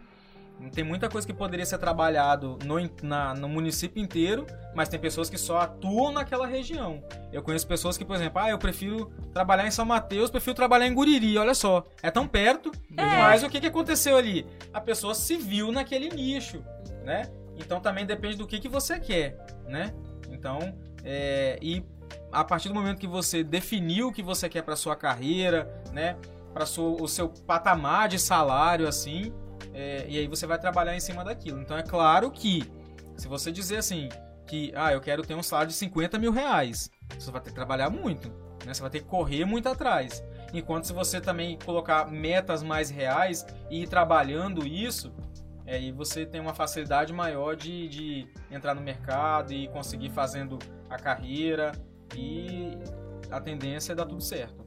Tem 0.73 0.83
muita 0.83 1.09
coisa 1.09 1.27
que 1.27 1.33
poderia 1.33 1.65
ser 1.65 1.77
trabalhado 1.77 2.57
no, 2.65 2.75
na- 3.01 3.33
no 3.33 3.49
município 3.49 4.01
inteiro, 4.01 4.45
mas 4.73 4.87
tem 4.87 4.99
pessoas 4.99 5.29
que 5.29 5.37
só 5.37 5.59
atuam 5.59 6.11
naquela 6.11 6.47
região. 6.47 7.03
Eu 7.33 7.43
conheço 7.43 7.67
pessoas 7.67 7.97
que, 7.97 8.05
por 8.05 8.15
exemplo, 8.15 8.39
ah, 8.41 8.49
eu 8.49 8.57
prefiro 8.57 9.11
trabalhar 9.33 9.67
em 9.67 9.71
São 9.71 9.85
Mateus, 9.85 10.29
prefiro 10.31 10.55
trabalhar 10.55 10.87
em 10.87 10.93
Guriri, 10.93 11.37
olha 11.37 11.53
só. 11.53 11.83
É 12.01 12.09
tão 12.09 12.27
perto, 12.27 12.71
mas 13.05 13.43
o 13.43 13.49
que, 13.49 13.59
que 13.59 13.67
aconteceu 13.67 14.15
ali? 14.15 14.47
A 14.73 14.79
pessoa 14.79 15.13
se 15.13 15.35
viu 15.35 15.71
naquele 15.71 16.07
nicho, 16.09 16.63
né? 17.03 17.29
Então 17.57 17.79
também 17.81 18.05
depende 18.05 18.37
do 18.37 18.47
que, 18.47 18.59
que 18.59 18.69
você 18.69 18.99
quer, 18.99 19.37
né? 19.67 19.93
Então, 20.31 20.59
é, 21.03 21.59
e 21.61 21.83
a 22.31 22.43
partir 22.43 22.69
do 22.69 22.73
momento 22.73 22.99
que 22.99 23.05
você 23.07 23.43
definiu 23.43 24.07
o 24.07 24.11
que 24.13 24.23
você 24.23 24.47
quer 24.49 24.61
para 24.63 24.75
sua 24.75 24.95
carreira, 24.95 25.69
né? 25.91 26.15
Para 26.53 26.63
o 26.63 27.07
seu 27.07 27.29
patamar 27.45 28.07
de 28.07 28.17
salário, 28.17 28.87
assim, 28.87 29.33
é, 29.73 30.05
e 30.07 30.17
aí 30.17 30.27
você 30.27 30.45
vai 30.45 30.59
trabalhar 30.59 30.95
em 30.95 30.99
cima 30.99 31.23
daquilo. 31.23 31.59
Então 31.59 31.77
é 31.77 31.83
claro 31.83 32.29
que, 32.31 32.63
se 33.17 33.27
você 33.27 33.51
dizer 33.51 33.77
assim, 33.77 34.09
que 34.47 34.71
ah, 34.75 34.93
eu 34.93 35.01
quero 35.01 35.23
ter 35.23 35.35
um 35.35 35.43
salário 35.43 35.69
de 35.69 35.75
50 35.75 36.19
mil 36.19 36.31
reais, 36.31 36.91
você 37.17 37.31
vai 37.31 37.41
ter 37.41 37.49
que 37.49 37.55
trabalhar 37.55 37.89
muito, 37.89 38.29
né? 38.65 38.73
Você 38.73 38.81
vai 38.81 38.89
ter 38.89 38.99
que 38.99 39.05
correr 39.05 39.45
muito 39.45 39.67
atrás. 39.67 40.23
Enquanto 40.53 40.85
se 40.85 40.93
você 40.93 41.19
também 41.19 41.57
colocar 41.65 42.09
metas 42.09 42.61
mais 42.61 42.89
reais 42.89 43.45
e 43.69 43.83
ir 43.83 43.87
trabalhando 43.87 44.67
isso, 44.67 45.11
é, 45.65 45.75
aí 45.75 45.91
você 45.91 46.25
tem 46.25 46.39
uma 46.39 46.53
facilidade 46.53 47.11
maior 47.11 47.55
de, 47.55 47.87
de 47.87 48.27
entrar 48.51 48.75
no 48.75 48.81
mercado 48.81 49.53
e 49.53 49.67
conseguir 49.69 50.09
fazendo 50.09 50.59
a 50.89 50.97
carreira 50.97 51.71
e 52.15 52.77
a 53.31 53.39
tendência 53.39 53.93
é 53.93 53.95
dar 53.95 54.05
tudo 54.05 54.21
certo. 54.21 54.63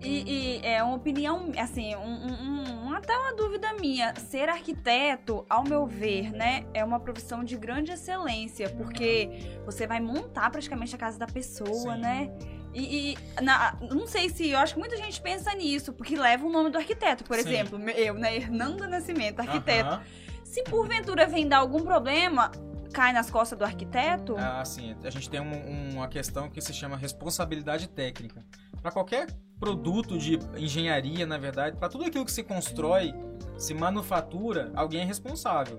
E, 0.00 0.58
e 0.60 0.66
é 0.66 0.82
uma 0.82 0.94
opinião, 0.94 1.50
assim, 1.58 1.94
um, 1.96 2.00
um- 2.00 2.86
um- 2.88 2.92
até 2.94 3.16
uma 3.16 3.34
dúvida 3.34 3.72
minha. 3.74 4.14
Ser 4.14 4.48
arquiteto, 4.48 5.44
ao 5.50 5.64
meu 5.64 5.86
ver, 5.86 6.30
né, 6.32 6.64
é 6.72 6.84
uma 6.84 7.00
profissão 7.00 7.42
de 7.42 7.56
grande 7.56 7.90
excelência, 7.92 8.68
porque 8.70 9.58
você 9.64 9.86
vai 9.86 10.00
montar 10.00 10.50
praticamente 10.50 10.94
a 10.94 10.98
casa 10.98 11.18
da 11.18 11.26
pessoa, 11.26 11.94
Sim. 11.96 12.00
né? 12.00 12.30
E, 12.72 13.12
e 13.14 13.42
na- 13.42 13.76
não 13.90 14.06
sei 14.06 14.28
se, 14.30 14.48
eu 14.50 14.58
acho 14.58 14.74
que 14.74 14.80
muita 14.80 14.96
gente 14.96 15.20
pensa 15.20 15.52
nisso, 15.54 15.92
porque 15.92 16.14
leva 16.16 16.46
o 16.46 16.50
nome 16.50 16.70
do 16.70 16.78
arquiteto. 16.78 17.24
Por 17.24 17.36
Sim. 17.36 17.48
exemplo, 17.48 17.78
eu, 17.90 18.14
né, 18.14 18.36
Hernanda 18.36 18.86
Nascimento, 18.86 19.40
arquiteto. 19.40 19.88
Aham. 19.94 20.02
Se 20.44 20.62
porventura 20.64 21.26
vem 21.26 21.46
dar 21.48 21.58
algum 21.58 21.80
problema, 21.82 22.50
cai 22.92 23.12
nas 23.12 23.30
costas 23.30 23.58
do 23.58 23.64
arquiteto? 23.64 24.34
Ah, 24.38 24.64
sim. 24.64 24.94
A 25.04 25.10
gente 25.10 25.28
tem 25.28 25.40
um- 25.40 25.94
uma 25.94 26.08
questão 26.08 26.48
que 26.48 26.60
se 26.60 26.72
chama 26.72 26.96
responsabilidade 26.96 27.88
técnica. 27.88 28.44
Para 28.88 28.92
qualquer 28.94 29.26
produto 29.60 30.16
de 30.16 30.38
engenharia, 30.56 31.26
na 31.26 31.36
verdade, 31.36 31.76
para 31.76 31.90
tudo 31.90 32.04
aquilo 32.04 32.24
que 32.24 32.32
se 32.32 32.42
constrói, 32.42 33.14
se 33.58 33.74
manufatura, 33.74 34.72
alguém 34.74 35.02
é 35.02 35.04
responsável 35.04 35.78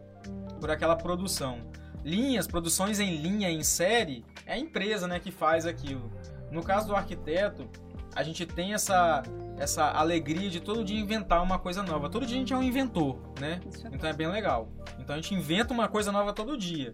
por 0.60 0.70
aquela 0.70 0.96
produção. 0.96 1.58
Linhas, 2.04 2.46
produções 2.46 3.00
em 3.00 3.16
linha, 3.16 3.50
em 3.50 3.64
série, 3.64 4.24
é 4.46 4.54
a 4.54 4.60
empresa 4.60 5.08
né, 5.08 5.20
que 5.20 5.32
faz 5.32 5.66
aquilo. 5.66 6.12
No 6.52 6.62
caso 6.62 6.90
do 6.90 6.96
arquiteto, 6.96 7.68
a 8.16 8.22
gente 8.22 8.46
tem 8.46 8.76
essa, 8.76 9.24
essa 9.58 9.90
alegria 9.90 10.48
de 10.48 10.60
todo 10.60 10.86
dia 10.86 11.00
inventar 11.00 11.42
uma 11.42 11.58
coisa 11.58 11.82
nova. 11.82 12.12
Todo 12.12 12.28
dia 12.28 12.36
a 12.36 12.40
gente 12.40 12.54
é 12.54 12.58
um 12.58 12.62
inventor, 12.62 13.18
né? 13.40 13.60
É 13.86 13.96
Então 13.96 14.08
é 14.08 14.14
bem 14.14 14.28
legal. 14.28 14.70
Então 15.00 15.16
a 15.16 15.20
gente 15.20 15.34
inventa 15.34 15.74
uma 15.74 15.88
coisa 15.88 16.12
nova 16.12 16.32
todo 16.32 16.56
dia. 16.56 16.94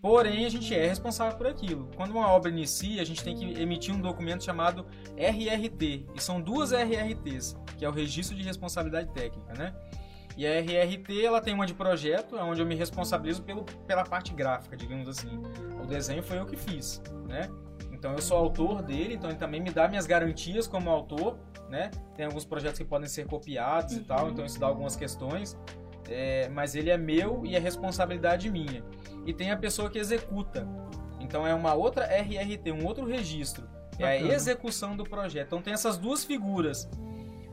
Porém, 0.00 0.46
a 0.46 0.48
gente 0.48 0.74
é 0.74 0.86
responsável 0.86 1.36
por 1.36 1.46
aquilo. 1.46 1.90
Quando 1.94 2.12
uma 2.12 2.28
obra 2.28 2.50
inicia, 2.50 3.02
a 3.02 3.04
gente 3.04 3.22
tem 3.22 3.36
que 3.36 3.60
emitir 3.60 3.94
um 3.94 4.00
documento 4.00 4.42
chamado 4.42 4.86
RRT. 5.16 6.06
E 6.14 6.22
são 6.22 6.40
duas 6.40 6.72
RRTs, 6.72 7.56
que 7.76 7.84
é 7.84 7.88
o 7.88 7.92
Registro 7.92 8.34
de 8.34 8.42
Responsabilidade 8.42 9.12
Técnica, 9.12 9.52
né? 9.52 9.74
E 10.36 10.46
a 10.46 10.58
RRT, 10.58 11.22
ela 11.22 11.40
tem 11.40 11.52
uma 11.52 11.66
de 11.66 11.74
projeto, 11.74 12.36
onde 12.36 12.62
eu 12.62 12.66
me 12.66 12.74
responsabilizo 12.74 13.42
pelo, 13.42 13.64
pela 13.86 14.04
parte 14.04 14.32
gráfica, 14.32 14.74
digamos 14.74 15.06
assim. 15.06 15.42
O 15.82 15.86
desenho 15.86 16.22
foi 16.22 16.38
eu 16.38 16.46
que 16.46 16.56
fiz, 16.56 17.02
né? 17.28 17.50
Então 17.92 18.12
eu 18.12 18.22
sou 18.22 18.38
autor 18.38 18.80
dele, 18.80 19.14
então 19.14 19.28
ele 19.28 19.38
também 19.38 19.60
me 19.60 19.70
dá 19.70 19.86
minhas 19.86 20.06
garantias 20.06 20.66
como 20.66 20.88
autor, 20.88 21.38
né? 21.68 21.90
Tem 22.16 22.24
alguns 22.24 22.46
projetos 22.46 22.78
que 22.78 22.84
podem 22.86 23.06
ser 23.06 23.26
copiados 23.26 23.96
uhum. 23.96 24.00
e 24.00 24.04
tal, 24.04 24.30
então 24.30 24.46
isso 24.46 24.58
dá 24.58 24.66
algumas 24.66 24.96
questões. 24.96 25.58
É, 26.08 26.48
mas 26.48 26.74
ele 26.74 26.88
é 26.88 26.96
meu 26.96 27.42
e 27.44 27.54
é 27.54 27.58
responsabilidade 27.58 28.50
minha. 28.50 28.82
E 29.26 29.32
tem 29.32 29.50
a 29.50 29.56
pessoa 29.56 29.90
que 29.90 29.98
executa. 29.98 30.66
Então 31.20 31.46
é 31.46 31.54
uma 31.54 31.74
outra 31.74 32.06
RRT, 32.06 32.72
um 32.72 32.86
outro 32.86 33.06
registro. 33.06 33.68
É 33.98 34.06
a 34.06 34.16
execução 34.16 34.96
do 34.96 35.04
projeto. 35.04 35.48
Então 35.48 35.62
tem 35.62 35.74
essas 35.74 35.98
duas 35.98 36.24
figuras. 36.24 36.88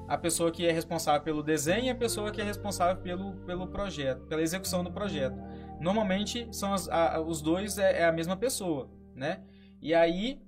A 0.08 0.18
pessoa 0.18 0.50
que 0.50 0.66
é 0.66 0.72
responsável 0.72 1.22
pelo 1.22 1.44
desenho 1.44 1.86
e 1.86 1.90
a 1.90 1.96
pessoa 1.96 2.32
que 2.32 2.40
é 2.40 2.44
responsável 2.44 3.02
pelo, 3.02 3.34
pelo 3.46 3.68
projeto, 3.68 4.26
pela 4.26 4.42
execução 4.42 4.84
do 4.84 4.92
projeto. 4.92 5.38
Normalmente 5.82 6.48
são 6.52 6.74
as, 6.74 6.88
a, 6.88 7.20
os 7.20 7.42
dois 7.42 7.78
é, 7.78 8.02
é, 8.02 8.06
a 8.06 8.12
mesma 8.12 8.38
pessoa, 8.38 8.90
né? 9.14 9.42
E 9.82 9.94
aí, 9.94 10.42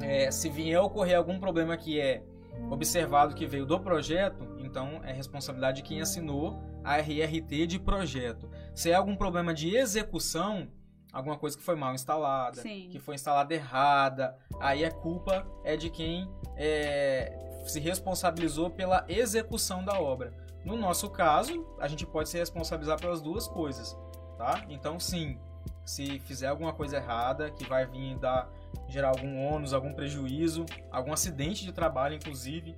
é, 0.00 0.30
se 0.30 0.48
vier 0.48 0.80
ocorrer 0.80 1.16
algum 1.16 1.40
problema 1.40 1.76
que 1.76 2.00
é 2.00 2.22
observado 2.70 3.34
que 3.34 3.46
veio 3.46 3.66
do 3.66 3.78
projeto, 3.80 4.46
então 4.58 5.00
é 5.04 5.12
responsabilidade 5.12 5.78
de 5.78 5.82
quem 5.82 6.00
assinou 6.00 6.62
a 6.82 6.96
RRT 6.98 7.66
de 7.66 7.78
projeto. 7.78 8.48
Se 8.74 8.90
é 8.90 8.94
algum 8.94 9.14
problema 9.16 9.54
de 9.54 9.74
execução, 9.76 10.68
alguma 11.12 11.38
coisa 11.38 11.56
que 11.56 11.62
foi 11.62 11.76
mal 11.76 11.94
instalada, 11.94 12.60
Sim. 12.60 12.88
que 12.90 12.98
foi 12.98 13.14
instalada 13.14 13.54
errada, 13.54 14.36
aí 14.58 14.84
a 14.84 14.90
culpa 14.90 15.46
é 15.62 15.76
de 15.76 15.90
quem 15.90 16.28
é, 16.56 17.62
se 17.66 17.78
responsabilizou 17.78 18.70
pela 18.70 19.04
execução 19.08 19.84
da 19.84 19.98
obra. 20.00 20.32
No 20.64 20.76
nosso 20.76 21.08
caso, 21.10 21.66
a 21.78 21.86
gente 21.86 22.04
pode 22.06 22.28
se 22.28 22.38
responsabilizar 22.38 22.98
pelas 22.98 23.20
duas 23.20 23.46
coisas, 23.46 23.96
tá? 24.36 24.64
Então, 24.68 24.98
sim, 24.98 25.38
se 25.84 26.18
fizer 26.20 26.48
alguma 26.48 26.72
coisa 26.72 26.96
errada, 26.96 27.50
que 27.50 27.64
vai 27.64 27.86
vir 27.86 28.16
dar 28.18 28.48
gerar 28.88 29.08
algum 29.08 29.38
ônus, 29.46 29.72
algum 29.72 29.92
prejuízo, 29.92 30.66
algum 30.90 31.12
acidente 31.12 31.64
de 31.64 31.72
trabalho, 31.72 32.14
inclusive, 32.14 32.76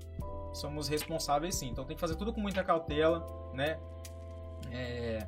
somos 0.52 0.88
responsáveis 0.88 1.54
sim. 1.54 1.68
Então 1.68 1.84
tem 1.84 1.96
que 1.96 2.00
fazer 2.00 2.16
tudo 2.16 2.32
com 2.32 2.40
muita 2.40 2.62
cautela, 2.64 3.26
né? 3.54 3.78
É, 4.70 5.26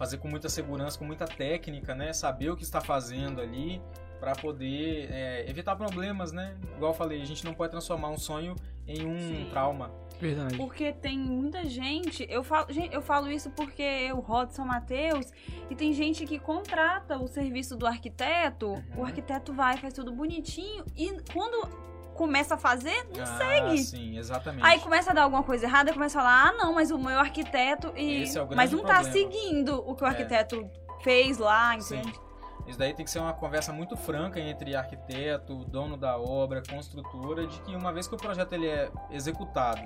fazer 0.00 0.16
com 0.16 0.28
muita 0.28 0.48
segurança, 0.48 0.98
com 0.98 1.04
muita 1.04 1.26
técnica, 1.26 1.94
né? 1.94 2.14
Saber 2.14 2.48
o 2.48 2.56
que 2.56 2.62
está 2.62 2.80
fazendo 2.80 3.38
ali 3.38 3.82
para 4.18 4.32
poder 4.34 5.10
é, 5.10 5.44
evitar 5.46 5.76
problemas, 5.76 6.32
né? 6.32 6.56
Igual 6.74 6.92
eu 6.92 6.96
falei, 6.96 7.20
a 7.20 7.24
gente 7.26 7.44
não 7.44 7.52
pode 7.52 7.72
transformar 7.72 8.08
um 8.08 8.16
sonho 8.16 8.56
em 8.88 9.06
um 9.06 9.18
Sim. 9.18 9.48
trauma. 9.50 9.90
Verdade. 10.18 10.56
Porque 10.56 10.90
tem 10.90 11.18
muita 11.18 11.66
gente, 11.66 12.26
eu 12.30 12.42
falo, 12.42 12.68
eu 12.90 13.02
falo 13.02 13.30
isso 13.30 13.50
porque 13.50 13.82
eu 13.82 14.20
rodo 14.20 14.54
São 14.54 14.64
Mateus 14.64 15.30
e 15.68 15.74
tem 15.74 15.92
gente 15.92 16.24
que 16.24 16.38
contrata 16.38 17.18
o 17.18 17.28
serviço 17.28 17.76
do 17.76 17.86
arquiteto, 17.86 18.68
uhum. 18.68 18.82
o 18.96 19.04
arquiteto 19.04 19.52
vai, 19.52 19.76
faz 19.76 19.92
tudo 19.92 20.12
bonitinho 20.12 20.82
e 20.96 21.10
quando 21.30 21.89
começa 22.20 22.54
a 22.54 22.58
fazer, 22.58 23.08
não 23.16 23.22
ah, 23.22 23.38
segue. 23.38 23.78
Sim, 23.78 24.18
exatamente. 24.18 24.62
Aí 24.62 24.78
começa 24.78 25.10
a 25.10 25.14
dar 25.14 25.22
alguma 25.22 25.42
coisa 25.42 25.64
errada, 25.64 25.90
começa 25.90 26.18
a 26.18 26.22
falar: 26.22 26.48
"Ah, 26.48 26.52
não, 26.52 26.74
mas 26.74 26.90
o 26.90 26.98
meu 26.98 27.18
arquiteto 27.18 27.94
e 27.96 28.24
é 28.24 28.54
mas 28.54 28.72
não 28.72 28.80
tá 28.80 28.96
problema. 28.96 29.04
tá 29.04 29.04
seguindo 29.04 29.78
o 29.88 29.94
que 29.94 30.04
o 30.04 30.06
é. 30.06 30.10
arquiteto 30.10 30.56
é. 30.56 31.02
fez 31.02 31.38
lá, 31.38 31.74
entende?" 31.74 32.12
Sim. 32.12 32.20
Isso 32.66 32.78
daí 32.78 32.92
tem 32.92 33.06
que 33.06 33.10
ser 33.10 33.20
uma 33.20 33.32
conversa 33.32 33.72
muito 33.72 33.96
franca 33.96 34.38
entre 34.38 34.76
arquiteto, 34.76 35.64
dono 35.64 35.96
da 35.96 36.18
obra, 36.18 36.62
construtora, 36.62 37.46
de 37.46 37.58
que 37.62 37.74
uma 37.74 37.90
vez 37.90 38.06
que 38.06 38.14
o 38.14 38.18
projeto 38.18 38.52
ele 38.52 38.68
é 38.68 38.90
executado, 39.10 39.80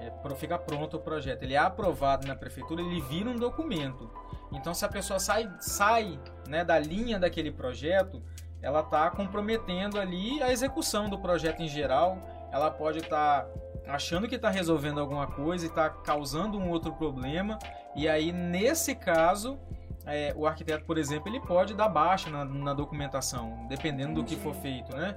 é, 0.00 0.34
fica 0.34 0.58
pronto 0.58 0.96
o 0.96 1.00
projeto, 1.00 1.44
ele 1.44 1.54
é 1.54 1.58
aprovado 1.58 2.26
na 2.26 2.34
prefeitura, 2.34 2.82
ele 2.82 3.00
vira 3.02 3.30
um 3.30 3.36
documento. 3.36 4.10
Então, 4.50 4.74
se 4.74 4.84
a 4.84 4.88
pessoa 4.88 5.20
sai, 5.20 5.48
sai 5.60 6.18
né, 6.48 6.64
da 6.64 6.76
linha 6.78 7.20
daquele 7.20 7.52
projeto, 7.52 8.20
ela 8.62 8.80
está 8.80 9.10
comprometendo 9.10 9.98
ali 9.98 10.42
a 10.42 10.52
execução 10.52 11.10
do 11.10 11.18
projeto 11.18 11.60
em 11.60 11.68
geral. 11.68 12.18
Ela 12.52 12.70
pode 12.70 13.00
estar 13.00 13.42
tá 13.42 13.48
achando 13.88 14.28
que 14.28 14.36
está 14.36 14.48
resolvendo 14.48 15.00
alguma 15.00 15.26
coisa 15.26 15.66
e 15.66 15.68
está 15.68 15.90
causando 15.90 16.58
um 16.58 16.70
outro 16.70 16.92
problema. 16.92 17.58
E 17.96 18.08
aí, 18.08 18.30
nesse 18.30 18.94
caso, 18.94 19.58
é, 20.06 20.32
o 20.36 20.46
arquiteto, 20.46 20.84
por 20.84 20.96
exemplo, 20.96 21.28
ele 21.28 21.40
pode 21.40 21.74
dar 21.74 21.88
baixa 21.88 22.30
na, 22.30 22.44
na 22.44 22.72
documentação, 22.72 23.66
dependendo 23.68 24.22
do 24.22 24.24
que 24.24 24.36
for 24.36 24.54
feito, 24.54 24.94
né? 24.96 25.16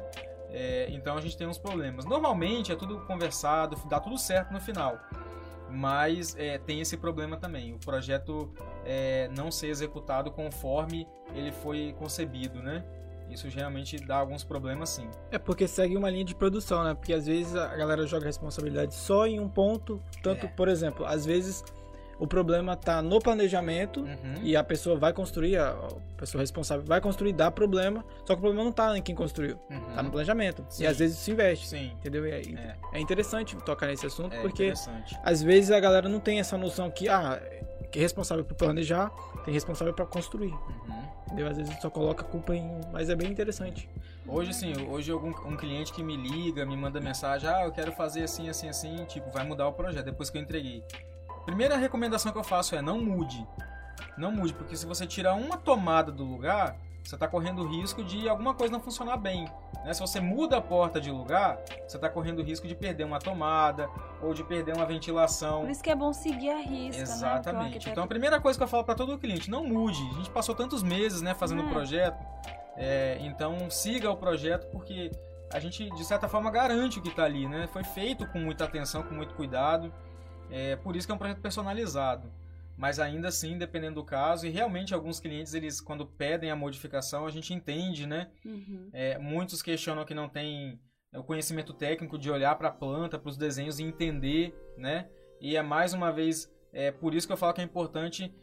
É, 0.50 0.88
então 0.90 1.18
a 1.18 1.22
gente 1.22 1.38
tem 1.38 1.46
uns 1.46 1.58
problemas. 1.58 2.06
Normalmente 2.06 2.72
é 2.72 2.76
tudo 2.76 3.02
conversado, 3.02 3.76
dá 3.88 4.00
tudo 4.00 4.18
certo 4.18 4.52
no 4.52 4.60
final. 4.60 4.98
Mas 5.70 6.36
é, 6.38 6.58
tem 6.58 6.80
esse 6.80 6.96
problema 6.96 7.38
também, 7.38 7.74
o 7.74 7.80
projeto 7.80 8.54
é, 8.86 9.28
não 9.36 9.52
ser 9.52 9.68
executado 9.68 10.32
conforme 10.32 11.08
ele 11.34 11.52
foi 11.52 11.94
concebido, 11.98 12.62
né? 12.62 12.84
Isso 13.30 13.48
realmente 13.48 13.98
dá 13.98 14.18
alguns 14.18 14.44
problemas 14.44 14.90
sim. 14.90 15.10
É 15.32 15.38
porque 15.38 15.68
segue 15.68 15.98
uma 15.98 16.10
linha 16.10 16.26
de 16.26 16.36
produção, 16.36 16.84
né? 16.84 16.94
Porque 16.94 17.14
às 17.14 17.26
vezes 17.26 17.56
a 17.56 17.76
galera 17.76 18.06
joga 18.06 18.26
responsabilidade 18.26 18.94
só 18.94 19.26
em 19.26 19.40
um 19.40 19.50
ponto. 19.50 20.02
Tanto, 20.22 20.46
é. 20.46 20.50
por 20.50 20.68
exemplo, 20.68 21.06
às 21.06 21.26
vezes 21.26 21.64
o 22.18 22.26
problema 22.26 22.74
está 22.74 23.02
no 23.02 23.20
planejamento 23.20 24.02
uhum. 24.02 24.36
e 24.42 24.56
a 24.56 24.64
pessoa 24.64 24.98
vai 24.98 25.12
construir, 25.12 25.58
a 25.58 25.76
pessoa 26.18 26.42
responsável 26.42 26.86
vai 26.86 27.02
construir, 27.02 27.34
dá 27.34 27.52
problema, 27.52 28.06
só 28.26 28.34
que 28.34 28.40
o 28.40 28.42
problema 28.42 28.64
não 28.64 28.72
está 28.72 28.98
em 28.98 29.02
quem 29.02 29.14
construiu, 29.14 29.60
está 29.90 30.02
no 30.02 30.12
planejamento. 30.12 30.66
Sim. 30.70 30.84
E 30.84 30.88
às 30.88 30.98
vezes 30.98 31.18
se 31.18 31.32
investe, 31.32 31.68
Sim. 31.68 31.92
entendeu? 31.94 32.26
É, 32.26 32.40
é. 32.40 32.76
é 32.94 33.00
interessante 33.00 33.56
tocar 33.58 33.88
nesse 33.88 34.06
assunto 34.06 34.34
é 34.34 34.42
porque 34.42 34.74
às 35.24 35.44
vezes 35.44 35.72
a 35.72 35.80
galera 35.80 36.08
não 36.08 36.20
tem 36.20 36.40
essa 36.40 36.58
noção 36.58 36.90
que, 36.90 37.10
ah, 37.10 37.42
que 37.92 38.00
é 38.00 38.02
responsável 38.02 38.46
por 38.46 38.56
planejar, 38.56 39.12
tem 39.44 39.54
responsável 39.54 39.94
para 39.94 40.06
construir. 40.06 40.54
Uhum. 40.54 41.05
Entendeu? 41.26 41.48
Às 41.48 41.58
vezes 41.58 41.76
só 41.82 41.90
coloca 41.90 42.24
a 42.24 42.28
culpa 42.28 42.56
em. 42.56 42.82
Mas 42.92 43.10
é 43.10 43.16
bem 43.16 43.32
interessante. 43.32 43.90
Hoje, 44.28 44.54
sim, 44.54 44.74
hoje 44.88 45.12
algum 45.12 45.30
um 45.30 45.56
cliente 45.56 45.94
que 45.94 46.04
me 46.04 46.16
liga, 46.16 46.66
me 46.66 46.76
manda 46.76 47.00
mensagem, 47.00 47.50
ah, 47.50 47.64
eu 47.64 47.72
quero 47.72 47.92
fazer 47.92 48.24
assim, 48.24 48.50
assim, 48.50 48.68
assim, 48.68 49.06
tipo, 49.06 49.30
vai 49.32 49.46
mudar 49.46 49.68
o 49.68 49.74
projeto 49.74 50.06
depois 50.06 50.30
que 50.30 50.38
eu 50.38 50.42
entreguei. 50.42 50.84
Primeira 51.46 51.78
recomendação 51.78 52.32
que 52.32 52.38
eu 52.38 52.44
faço 52.44 52.76
é 52.76 52.82
não 52.82 53.00
mude. 53.00 53.46
Não 54.18 54.32
mude, 54.32 54.54
porque 54.54 54.76
se 54.76 54.86
você 54.86 55.06
tirar 55.06 55.36
uma 55.36 55.58
tomada 55.58 56.12
do 56.12 56.24
lugar, 56.24 56.76
você 57.10 57.16
está 57.16 57.28
correndo 57.28 57.62
o 57.62 57.68
risco 57.68 58.04
de 58.04 58.28
alguma 58.28 58.54
coisa 58.54 58.74
não 58.74 58.80
funcionar 58.80 59.18
bem. 59.18 59.48
Né? 59.84 59.94
Se 59.94 60.02
você 60.02 60.20
muda 60.20 60.58
a 60.58 60.62
porta 60.62 61.00
de 61.00 61.12
lugar, 61.12 61.60
você 61.88 61.98
está 61.98 62.10
correndo 62.10 62.40
o 62.40 62.44
risco 62.44 62.68
de 62.68 62.74
perder 62.74 63.04
uma 63.04 63.20
tomada 63.20 63.88
ou 64.22 64.34
de 64.34 64.44
perder 64.44 64.76
uma 64.76 64.86
ventilação. 64.86 65.62
Por 65.62 65.70
isso 65.70 65.84
que 65.84 65.90
é 65.90 65.96
bom 65.96 66.12
seguir 66.12 66.50
a 66.50 66.58
risca. 66.58 66.98
Né? 66.98 67.04
Exatamente. 67.04 67.86
Né? 67.86 67.92
Então 67.92 68.04
a 68.04 68.08
primeira 68.08 68.42
coisa 68.42 68.58
que 68.58 68.64
eu 68.64 68.68
falo 68.68 68.84
para 68.84 68.96
todo 68.96 69.18
cliente, 69.20 69.50
não 69.50 69.64
mude. 69.64 70.02
A 70.12 70.14
gente 70.16 70.30
passou 70.32 70.56
tantos 70.56 70.82
meses 70.82 71.22
né, 71.22 71.34
fazendo 71.34 71.64
o 71.64 71.68
é. 71.68 71.72
projeto. 71.72 72.26
É, 72.76 73.18
então 73.22 73.70
siga 73.70 74.10
o 74.12 74.18
projeto 74.18 74.68
porque 74.72 75.12
a 75.54 75.60
gente 75.60 75.90
de 75.92 76.04
certa 76.04 76.28
forma 76.28 76.50
garante 76.50 77.00
o 77.00 77.02
que 77.02 77.10
está 77.10 77.24
ali, 77.24 77.48
né? 77.48 77.68
Foi 77.68 77.84
feito 77.84 78.28
com 78.28 78.40
muita 78.40 78.66
atenção, 78.66 79.04
com 79.04 79.14
muito 79.14 79.34
cuidado. 79.36 79.94
É 80.50 80.76
por 80.76 80.96
isso 80.96 81.08
que 81.08 81.12
é 81.12 81.16
um 81.16 81.18
projeto 81.18 81.40
personalizado. 81.40 82.30
Mas 82.78 83.00
ainda 83.00 83.30
assim, 83.30 83.58
dependendo 83.58 83.96
do 83.96 84.04
caso, 84.04 84.46
e 84.46 84.50
realmente 84.50 84.94
alguns 84.94 85.20
clientes, 85.20 85.54
eles 85.54 85.80
quando 85.80 86.06
pedem 86.06 86.52
a 86.52 86.56
modificação, 86.56 87.26
a 87.26 87.32
gente 87.32 87.54
entende, 87.54 88.06
né? 88.06 88.30
Uhum. 88.44 88.90
É, 88.92 89.18
muitos 89.18 89.62
questionam 89.62 90.04
que 90.04 90.14
não 90.14 90.28
tem 90.28 90.80
o 91.14 91.24
conhecimento 91.24 91.74
técnico 91.74 92.18
de 92.18 92.30
olhar 92.30 92.56
para 92.58 92.68
a 92.68 92.72
planta, 92.72 93.18
para 93.18 93.30
os 93.30 93.38
desenhos 93.38 93.80
e 93.80 93.84
entender, 93.84 94.54
né? 94.78 95.08
E 95.40 95.56
é 95.56 95.62
mais 95.62 95.94
uma 95.94 96.12
vez, 96.12 96.52
é 96.74 96.92
por 96.92 97.14
isso 97.14 97.26
que 97.26 97.32
eu 97.32 97.38
falo 97.38 97.54
que 97.54 97.62
é 97.62 97.64
importante 97.64 98.34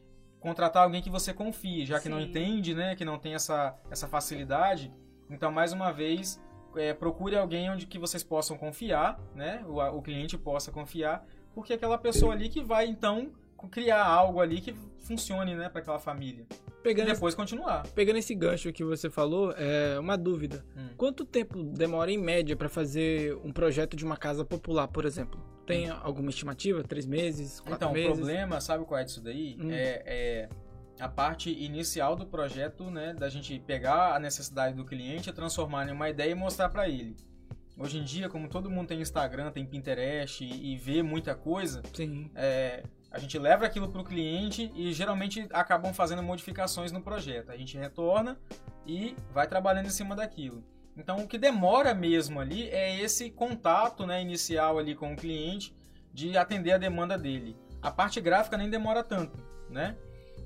contratar 0.40 0.82
alguém 0.82 1.02
que 1.02 1.10
você 1.10 1.34
confie, 1.34 1.84
já 1.84 1.98
que 1.98 2.04
Sim. 2.04 2.10
não 2.10 2.20
entende, 2.20 2.74
né? 2.74 2.96
Que 2.96 3.04
não 3.04 3.18
tem 3.18 3.34
essa, 3.34 3.78
essa 3.90 4.08
facilidade. 4.08 4.92
Então, 5.28 5.52
mais 5.52 5.72
uma 5.72 5.92
vez, 5.92 6.42
é, 6.74 6.94
procure 6.94 7.36
alguém 7.36 7.70
onde 7.70 7.86
que 7.86 7.98
vocês 7.98 8.22
possam 8.22 8.56
confiar, 8.56 9.20
né? 9.34 9.62
O, 9.66 9.78
o 9.98 10.02
cliente 10.02 10.38
possa 10.38 10.72
confiar 10.72 11.24
porque 11.54 11.72
é 11.72 11.76
aquela 11.76 11.98
pessoa 11.98 12.32
ali 12.32 12.48
que 12.48 12.62
vai 12.62 12.86
então 12.86 13.30
criar 13.68 14.04
algo 14.04 14.40
ali 14.40 14.60
que 14.60 14.74
funcione, 15.02 15.54
né, 15.54 15.68
para 15.68 15.80
aquela 15.80 15.98
família. 15.98 16.46
Pegando 16.82 17.10
e 17.10 17.12
depois 17.12 17.32
esse, 17.32 17.36
continuar. 17.36 17.86
Pegando 17.88 18.16
esse 18.18 18.34
gancho 18.34 18.72
que 18.72 18.84
você 18.84 19.08
falou, 19.08 19.52
é 19.52 19.98
uma 19.98 20.16
dúvida. 20.16 20.64
Hum. 20.76 20.88
Quanto 20.96 21.24
tempo 21.24 21.62
demora 21.62 22.10
em 22.10 22.18
média 22.18 22.56
para 22.56 22.68
fazer 22.68 23.36
um 23.44 23.52
projeto 23.52 23.96
de 23.96 24.04
uma 24.04 24.16
casa 24.16 24.44
popular, 24.44 24.88
por 24.88 25.04
exemplo? 25.04 25.40
Tem 25.66 25.90
hum. 25.90 25.96
alguma 26.02 26.30
estimativa? 26.30 26.82
Três 26.82 27.06
meses? 27.06 27.60
Quatro 27.60 27.76
então, 27.76 27.92
meses? 27.92 28.06
Então, 28.06 28.22
o 28.22 28.26
problema, 28.26 28.60
sabe 28.60 28.84
qual 28.84 28.98
é 28.98 29.04
disso 29.04 29.22
daí? 29.22 29.56
Hum. 29.60 29.70
É, 29.70 30.02
é, 30.06 30.48
a 30.98 31.08
parte 31.08 31.50
inicial 31.50 32.16
do 32.16 32.26
projeto, 32.26 32.90
né, 32.90 33.14
da 33.14 33.28
gente 33.28 33.58
pegar 33.60 34.14
a 34.14 34.18
necessidade 34.18 34.76
do 34.76 34.84
cliente, 34.84 35.32
transformar 35.32 35.88
em 35.88 35.92
uma 35.92 36.10
ideia 36.10 36.30
e 36.30 36.34
mostrar 36.34 36.68
para 36.68 36.88
ele. 36.88 37.16
Hoje 37.78 37.98
em 37.98 38.04
dia, 38.04 38.28
como 38.28 38.48
todo 38.48 38.70
mundo 38.70 38.88
tem 38.88 39.00
Instagram, 39.00 39.50
tem 39.50 39.64
Pinterest 39.64 40.44
e, 40.44 40.72
e 40.72 40.76
vê 40.76 41.02
muita 41.02 41.34
coisa, 41.34 41.82
é, 42.34 42.82
a 43.12 43.18
gente 43.18 43.38
leva 43.38 43.66
aquilo 43.66 43.88
para 43.88 44.00
o 44.00 44.04
cliente 44.04 44.72
e 44.74 44.92
geralmente 44.92 45.46
acabam 45.52 45.92
fazendo 45.92 46.22
modificações 46.22 46.90
no 46.90 47.02
projeto. 47.02 47.52
A 47.52 47.56
gente 47.56 47.76
retorna 47.76 48.40
e 48.86 49.14
vai 49.32 49.46
trabalhando 49.46 49.86
em 49.86 49.90
cima 49.90 50.16
daquilo. 50.16 50.64
Então, 50.96 51.18
o 51.18 51.28
que 51.28 51.38
demora 51.38 51.94
mesmo 51.94 52.40
ali 52.40 52.68
é 52.70 53.00
esse 53.00 53.30
contato 53.30 54.06
né, 54.06 54.20
inicial 54.22 54.78
ali 54.78 54.94
com 54.94 55.12
o 55.12 55.16
cliente 55.16 55.74
de 56.12 56.36
atender 56.36 56.72
a 56.72 56.78
demanda 56.78 57.18
dele. 57.18 57.56
A 57.82 57.90
parte 57.90 58.20
gráfica 58.20 58.56
nem 58.56 58.70
demora 58.70 59.02
tanto, 59.02 59.38
né? 59.68 59.96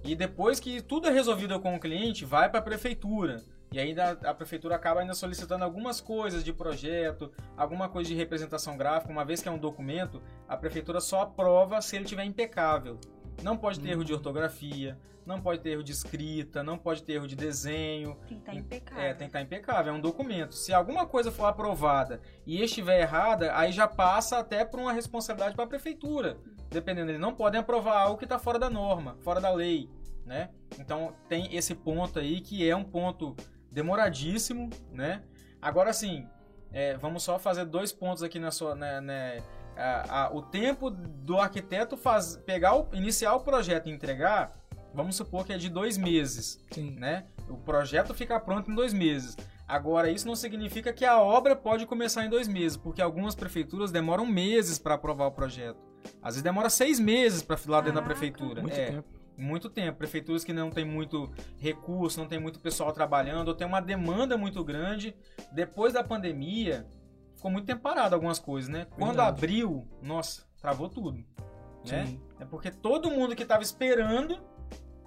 E 0.05 0.15
depois 0.15 0.61
que 0.61 0.81
tudo 0.81 1.09
é 1.09 1.11
resolvido 1.11 1.59
com 1.61 1.75
o 1.75 1.81
cliente, 1.81 2.25
vai 2.25 2.49
para 2.49 2.61
a 2.61 2.63
prefeitura. 2.63 3.43
E 3.73 3.81
ainda 3.81 4.13
a 4.25 4.33
prefeitura 4.33 4.77
acaba 4.77 5.01
ainda 5.01 5.15
solicitando 5.15 5.65
algumas 5.65 6.01
coisas 6.01 6.45
de 6.45 6.53
projeto, 6.53 7.33
alguma 7.57 7.89
coisa 7.89 8.09
de 8.09 8.15
representação 8.15 8.77
gráfica, 8.77 9.13
uma 9.13 9.25
vez 9.25 9.43
que 9.43 9.49
é 9.49 9.53
um 9.53 9.59
documento, 9.59 10.23
a 10.49 10.57
prefeitura 10.57 11.01
só 11.01 11.23
aprova 11.23 11.81
se 11.81 11.97
ele 11.97 12.05
tiver 12.05 12.25
impecável. 12.25 12.99
Não 13.43 13.57
pode 13.57 13.81
ter 13.81 13.91
erro 13.91 14.05
de 14.05 14.15
ortografia, 14.15 14.99
não 15.27 15.41
pode 15.41 15.61
ter 15.61 15.71
erro 15.71 15.83
de 15.83 15.93
escrita, 15.93 16.63
não 16.63 16.79
pode 16.79 17.03
ter 17.03 17.15
erro 17.15 17.27
de 17.27 17.35
desenho. 17.35 18.17
Tem 18.27 18.29
que 18.29 18.35
estar 18.35 18.55
impecável. 18.55 19.05
É, 19.05 19.09
tem 19.09 19.19
que 19.19 19.25
estar 19.25 19.43
impecável, 19.43 19.93
é 19.93 19.97
um 19.97 20.01
documento. 20.01 20.55
Se 20.55 20.73
alguma 20.73 21.05
coisa 21.05 21.31
for 21.31 21.47
aprovada 21.47 22.21
e 22.47 22.63
estiver 22.63 23.01
errada, 23.01 23.55
aí 23.57 23.73
já 23.73 23.89
passa 23.89 24.39
até 24.39 24.65
por 24.65 24.79
uma 24.81 24.93
responsabilidade 24.93 25.55
para 25.55 25.65
a 25.65 25.69
prefeitura. 25.69 26.39
Dependendo, 26.71 27.11
eles 27.11 27.21
não 27.21 27.35
podem 27.35 27.61
aprovar 27.61 27.99
algo 27.99 28.17
que 28.17 28.25
está 28.25 28.39
fora 28.39 28.59
da 28.59 28.71
norma, 28.71 29.17
fora 29.21 29.41
da 29.41 29.51
lei, 29.51 29.91
né? 30.25 30.51
Então 30.79 31.15
tem 31.29 31.55
esse 31.55 31.75
ponto 31.75 32.19
aí 32.19 32.41
que 32.41 32.69
é 32.69 32.75
um 32.75 32.85
ponto 32.85 33.37
demoradíssimo, 33.77 34.71
né? 34.91 35.23
Agora 35.61 35.93
sim, 35.93 36.27
é, 36.73 36.97
vamos 36.97 37.23
só 37.23 37.39
fazer 37.39 37.67
dois 37.67 37.93
pontos 37.93 38.23
aqui 38.23 38.39
na 38.39 38.51
sua, 38.51 38.75
né, 38.75 39.03
né, 39.03 39.43
a, 39.77 40.23
a, 40.23 40.35
o 40.35 40.41
tempo 40.41 40.91
do 40.91 41.39
arquiteto 41.39 41.95
faz, 41.95 42.39
pegar 42.39 42.75
o, 42.75 42.89
iniciar 42.95 43.35
o 43.35 43.41
projeto 43.41 43.89
e 43.89 43.93
entregar, 43.93 44.53
vamos 44.95 45.15
supor 45.15 45.45
que 45.45 45.53
é 45.53 45.59
de 45.59 45.69
dois 45.69 45.99
meses, 45.99 46.59
Sim. 46.71 46.93
né? 46.93 47.27
O 47.51 47.59
projeto 47.59 48.15
fica 48.15 48.41
pronto 48.41 48.71
em 48.71 48.75
dois 48.75 48.95
meses. 48.95 49.37
Agora, 49.69 50.11
isso 50.11 50.27
não 50.27 50.35
significa 50.35 50.91
que 50.93 51.05
a 51.05 51.21
obra 51.21 51.55
pode 51.55 51.85
começar 51.85 52.25
em 52.25 52.31
dois 52.31 52.49
meses, 52.49 52.79
porque 52.79 53.03
algumas 53.03 53.35
prefeituras 53.35 53.93
demoram 53.93 54.25
meses 54.25 54.79
para 54.79 54.95
aprovar 54.95 55.27
o 55.27 55.33
projeto. 55.33 55.79
Às 56.23 56.35
vezes 56.35 56.43
demora 56.43 56.71
seis 56.71 56.99
meses 56.99 57.43
para 57.43 57.59
lá 57.67 57.81
dentro 57.81 58.01
da 58.01 58.07
prefeitura. 58.07 58.63
Muito 58.63 58.79
é, 58.79 58.87
tempo. 58.87 59.16
Muito 59.37 59.69
tempo. 59.69 59.99
Prefeituras 59.99 60.45
que 60.45 60.53
não 60.53 60.71
tem 60.71 60.85
muito 60.85 61.31
recurso, 61.59 62.19
não 62.19 62.29
tem 62.29 62.39
muito 62.39 62.61
pessoal 62.61 62.93
trabalhando, 62.93 63.49
ou 63.49 63.55
tem 63.55 63.67
uma 63.67 63.81
demanda 63.81 64.37
muito 64.37 64.63
grande. 64.65 65.15
Depois 65.53 65.93
da 65.93 66.03
pandemia, 66.03 66.87
ficou 67.35 67.51
muito 67.51 67.67
tempo 67.67 67.83
parado 67.83 68.15
algumas 68.15 68.39
coisas, 68.39 68.71
né? 68.71 68.87
Quando 68.91 69.17
Verdade. 69.17 69.39
abriu, 69.39 69.87
nossa, 70.03 70.45
travou 70.61 70.89
tudo. 70.89 71.25
Né? 71.87 72.19
É 72.41 72.45
porque 72.45 72.71
todo 72.71 73.11
mundo 73.11 73.37
que 73.37 73.45
estava 73.45 73.63
esperando 73.63 74.39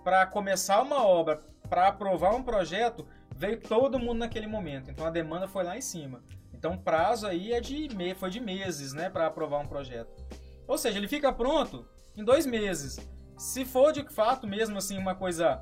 para 0.03 0.25
começar 0.25 0.81
uma 0.81 1.05
obra, 1.05 1.41
para 1.69 1.87
aprovar 1.87 2.33
um 2.33 2.41
projeto, 2.41 3.05
veio 3.35 3.59
todo 3.59 3.99
mundo 3.99 4.19
naquele 4.19 4.47
momento. 4.47 4.89
Então 4.89 5.05
a 5.05 5.09
demanda 5.09 5.47
foi 5.47 5.63
lá 5.63 5.77
em 5.77 5.81
cima. 5.81 6.23
Então 6.53 6.73
o 6.73 6.77
prazo 6.77 7.27
aí 7.27 7.53
é 7.53 7.61
de 7.61 7.89
me... 7.95 8.13
foi 8.15 8.29
de 8.29 8.39
meses, 8.39 8.93
né, 8.93 9.09
para 9.09 9.27
aprovar 9.27 9.59
um 9.59 9.67
projeto. 9.67 10.09
Ou 10.67 10.77
seja, 10.77 10.97
ele 10.97 11.07
fica 11.07 11.31
pronto 11.31 11.85
em 12.15 12.23
dois 12.23 12.45
meses. 12.45 12.99
Se 13.39 13.63
for 13.63 13.93
de 13.93 14.03
fato 14.03 14.45
mesmo 14.45 14.77
assim 14.77 14.97
uma 14.97 15.15
coisa 15.15 15.61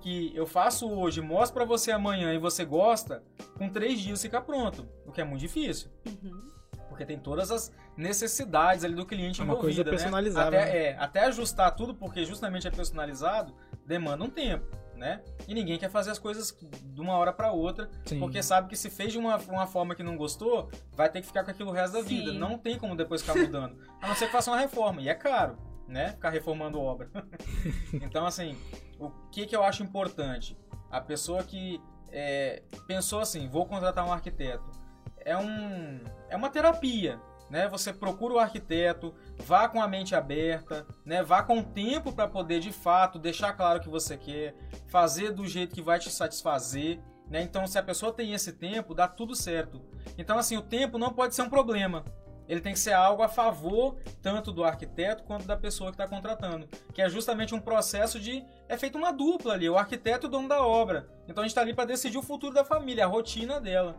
que 0.00 0.32
eu 0.34 0.46
faço 0.46 0.90
hoje, 0.90 1.20
mostro 1.20 1.54
para 1.54 1.64
você 1.64 1.92
amanhã 1.92 2.34
e 2.34 2.38
você 2.38 2.64
gosta, 2.64 3.22
com 3.56 3.68
três 3.68 4.00
dias 4.00 4.20
fica 4.20 4.40
pronto, 4.40 4.86
o 5.06 5.12
que 5.12 5.20
é 5.20 5.24
muito 5.24 5.40
difícil. 5.40 5.88
Uhum. 6.04 6.52
Porque 6.88 7.06
tem 7.06 7.16
todas 7.16 7.52
as 7.52 7.72
necessidades 7.96 8.84
ali 8.84 8.96
do 8.96 9.06
cliente 9.06 9.40
É 9.40 9.44
uma 9.44 9.54
coisa 9.54 9.80
envolvida, 9.80 9.90
né? 9.92 9.96
personalizável, 9.96 10.58
Até, 10.58 10.72
né? 10.72 10.78
é, 10.78 10.96
até 10.98 11.24
ajustar 11.26 11.70
tudo, 11.76 11.94
porque 11.94 12.24
justamente 12.24 12.66
é 12.66 12.70
personalizado, 12.70 13.54
demanda 13.86 14.24
um 14.24 14.30
tempo, 14.30 14.76
né? 14.96 15.22
E 15.46 15.54
ninguém 15.54 15.78
quer 15.78 15.90
fazer 15.90 16.10
as 16.10 16.18
coisas 16.18 16.56
de 16.82 17.00
uma 17.00 17.14
hora 17.16 17.32
para 17.32 17.52
outra, 17.52 17.88
Sim. 18.04 18.18
porque 18.18 18.42
sabe 18.42 18.68
que 18.68 18.76
se 18.76 18.90
fez 18.90 19.12
de 19.12 19.18
uma, 19.18 19.36
uma 19.36 19.66
forma 19.68 19.94
que 19.94 20.02
não 20.02 20.16
gostou, 20.16 20.68
vai 20.92 21.08
ter 21.08 21.20
que 21.20 21.28
ficar 21.28 21.44
com 21.44 21.50
aquilo 21.52 21.70
o 21.70 21.72
resto 21.72 21.92
da 21.92 22.02
Sim. 22.02 22.08
vida. 22.08 22.32
Não 22.32 22.58
tem 22.58 22.76
como 22.76 22.96
depois 22.96 23.22
ficar 23.22 23.38
mudando. 23.38 23.76
A 24.02 24.08
não 24.08 24.16
ser 24.16 24.26
que 24.26 24.32
faça 24.32 24.50
uma 24.50 24.58
reforma. 24.58 25.00
E 25.00 25.08
é 25.08 25.14
caro, 25.14 25.56
né? 25.86 26.10
Ficar 26.12 26.30
reformando 26.30 26.80
obra. 26.80 27.10
então, 27.92 28.26
assim, 28.26 28.56
o 28.98 29.10
que, 29.30 29.46
que 29.46 29.54
eu 29.54 29.62
acho 29.62 29.82
importante? 29.82 30.56
A 30.90 31.00
pessoa 31.00 31.42
que 31.42 31.80
é, 32.10 32.62
pensou 32.86 33.20
assim, 33.20 33.48
vou 33.48 33.66
contratar 33.66 34.06
um 34.06 34.12
arquiteto. 34.12 34.70
É, 35.18 35.36
um, 35.36 36.00
é 36.28 36.36
uma 36.36 36.50
terapia, 36.50 37.20
né? 37.50 37.68
Você 37.68 37.92
procura 37.92 38.34
o 38.34 38.38
arquiteto, 38.38 39.14
vá 39.38 39.68
com 39.68 39.82
a 39.82 39.88
mente 39.88 40.14
aberta, 40.14 40.86
né? 41.04 41.22
Vá 41.22 41.42
com 41.42 41.62
tempo 41.62 42.12
para 42.12 42.28
poder 42.28 42.60
de 42.60 42.72
fato 42.72 43.18
deixar 43.18 43.52
claro 43.54 43.78
o 43.78 43.82
que 43.82 43.88
você 43.88 44.16
quer, 44.16 44.54
fazer 44.86 45.32
do 45.32 45.46
jeito 45.46 45.74
que 45.74 45.82
vai 45.82 45.98
te 45.98 46.10
satisfazer, 46.10 47.00
né? 47.28 47.42
Então, 47.42 47.66
se 47.66 47.78
a 47.78 47.82
pessoa 47.82 48.12
tem 48.12 48.32
esse 48.32 48.52
tempo, 48.52 48.94
dá 48.94 49.08
tudo 49.08 49.34
certo. 49.34 49.82
Então, 50.16 50.38
assim, 50.38 50.56
o 50.56 50.62
tempo 50.62 50.98
não 50.98 51.12
pode 51.12 51.34
ser 51.34 51.42
um 51.42 51.50
problema. 51.50 52.04
Ele 52.48 52.60
tem 52.60 52.72
que 52.72 52.78
ser 52.78 52.92
algo 52.92 53.22
a 53.22 53.28
favor 53.28 53.96
tanto 54.22 54.52
do 54.52 54.64
arquiteto 54.64 55.22
quanto 55.24 55.46
da 55.46 55.56
pessoa 55.56 55.90
que 55.90 55.94
está 55.94 56.06
contratando, 56.06 56.68
que 56.92 57.00
é 57.00 57.08
justamente 57.08 57.54
um 57.54 57.60
processo 57.60 58.20
de 58.20 58.44
é 58.68 58.76
feito 58.76 58.98
uma 58.98 59.12
dupla 59.12 59.54
ali, 59.54 59.68
o 59.68 59.78
arquiteto 59.78 60.26
e 60.26 60.28
o 60.28 60.30
dono 60.30 60.48
da 60.48 60.64
obra. 60.64 61.08
Então 61.26 61.42
a 61.42 61.46
gente 61.46 61.52
está 61.52 61.60
ali 61.60 61.74
para 61.74 61.86
decidir 61.86 62.18
o 62.18 62.22
futuro 62.22 62.54
da 62.54 62.64
família, 62.64 63.04
a 63.04 63.08
rotina 63.08 63.60
dela. 63.60 63.96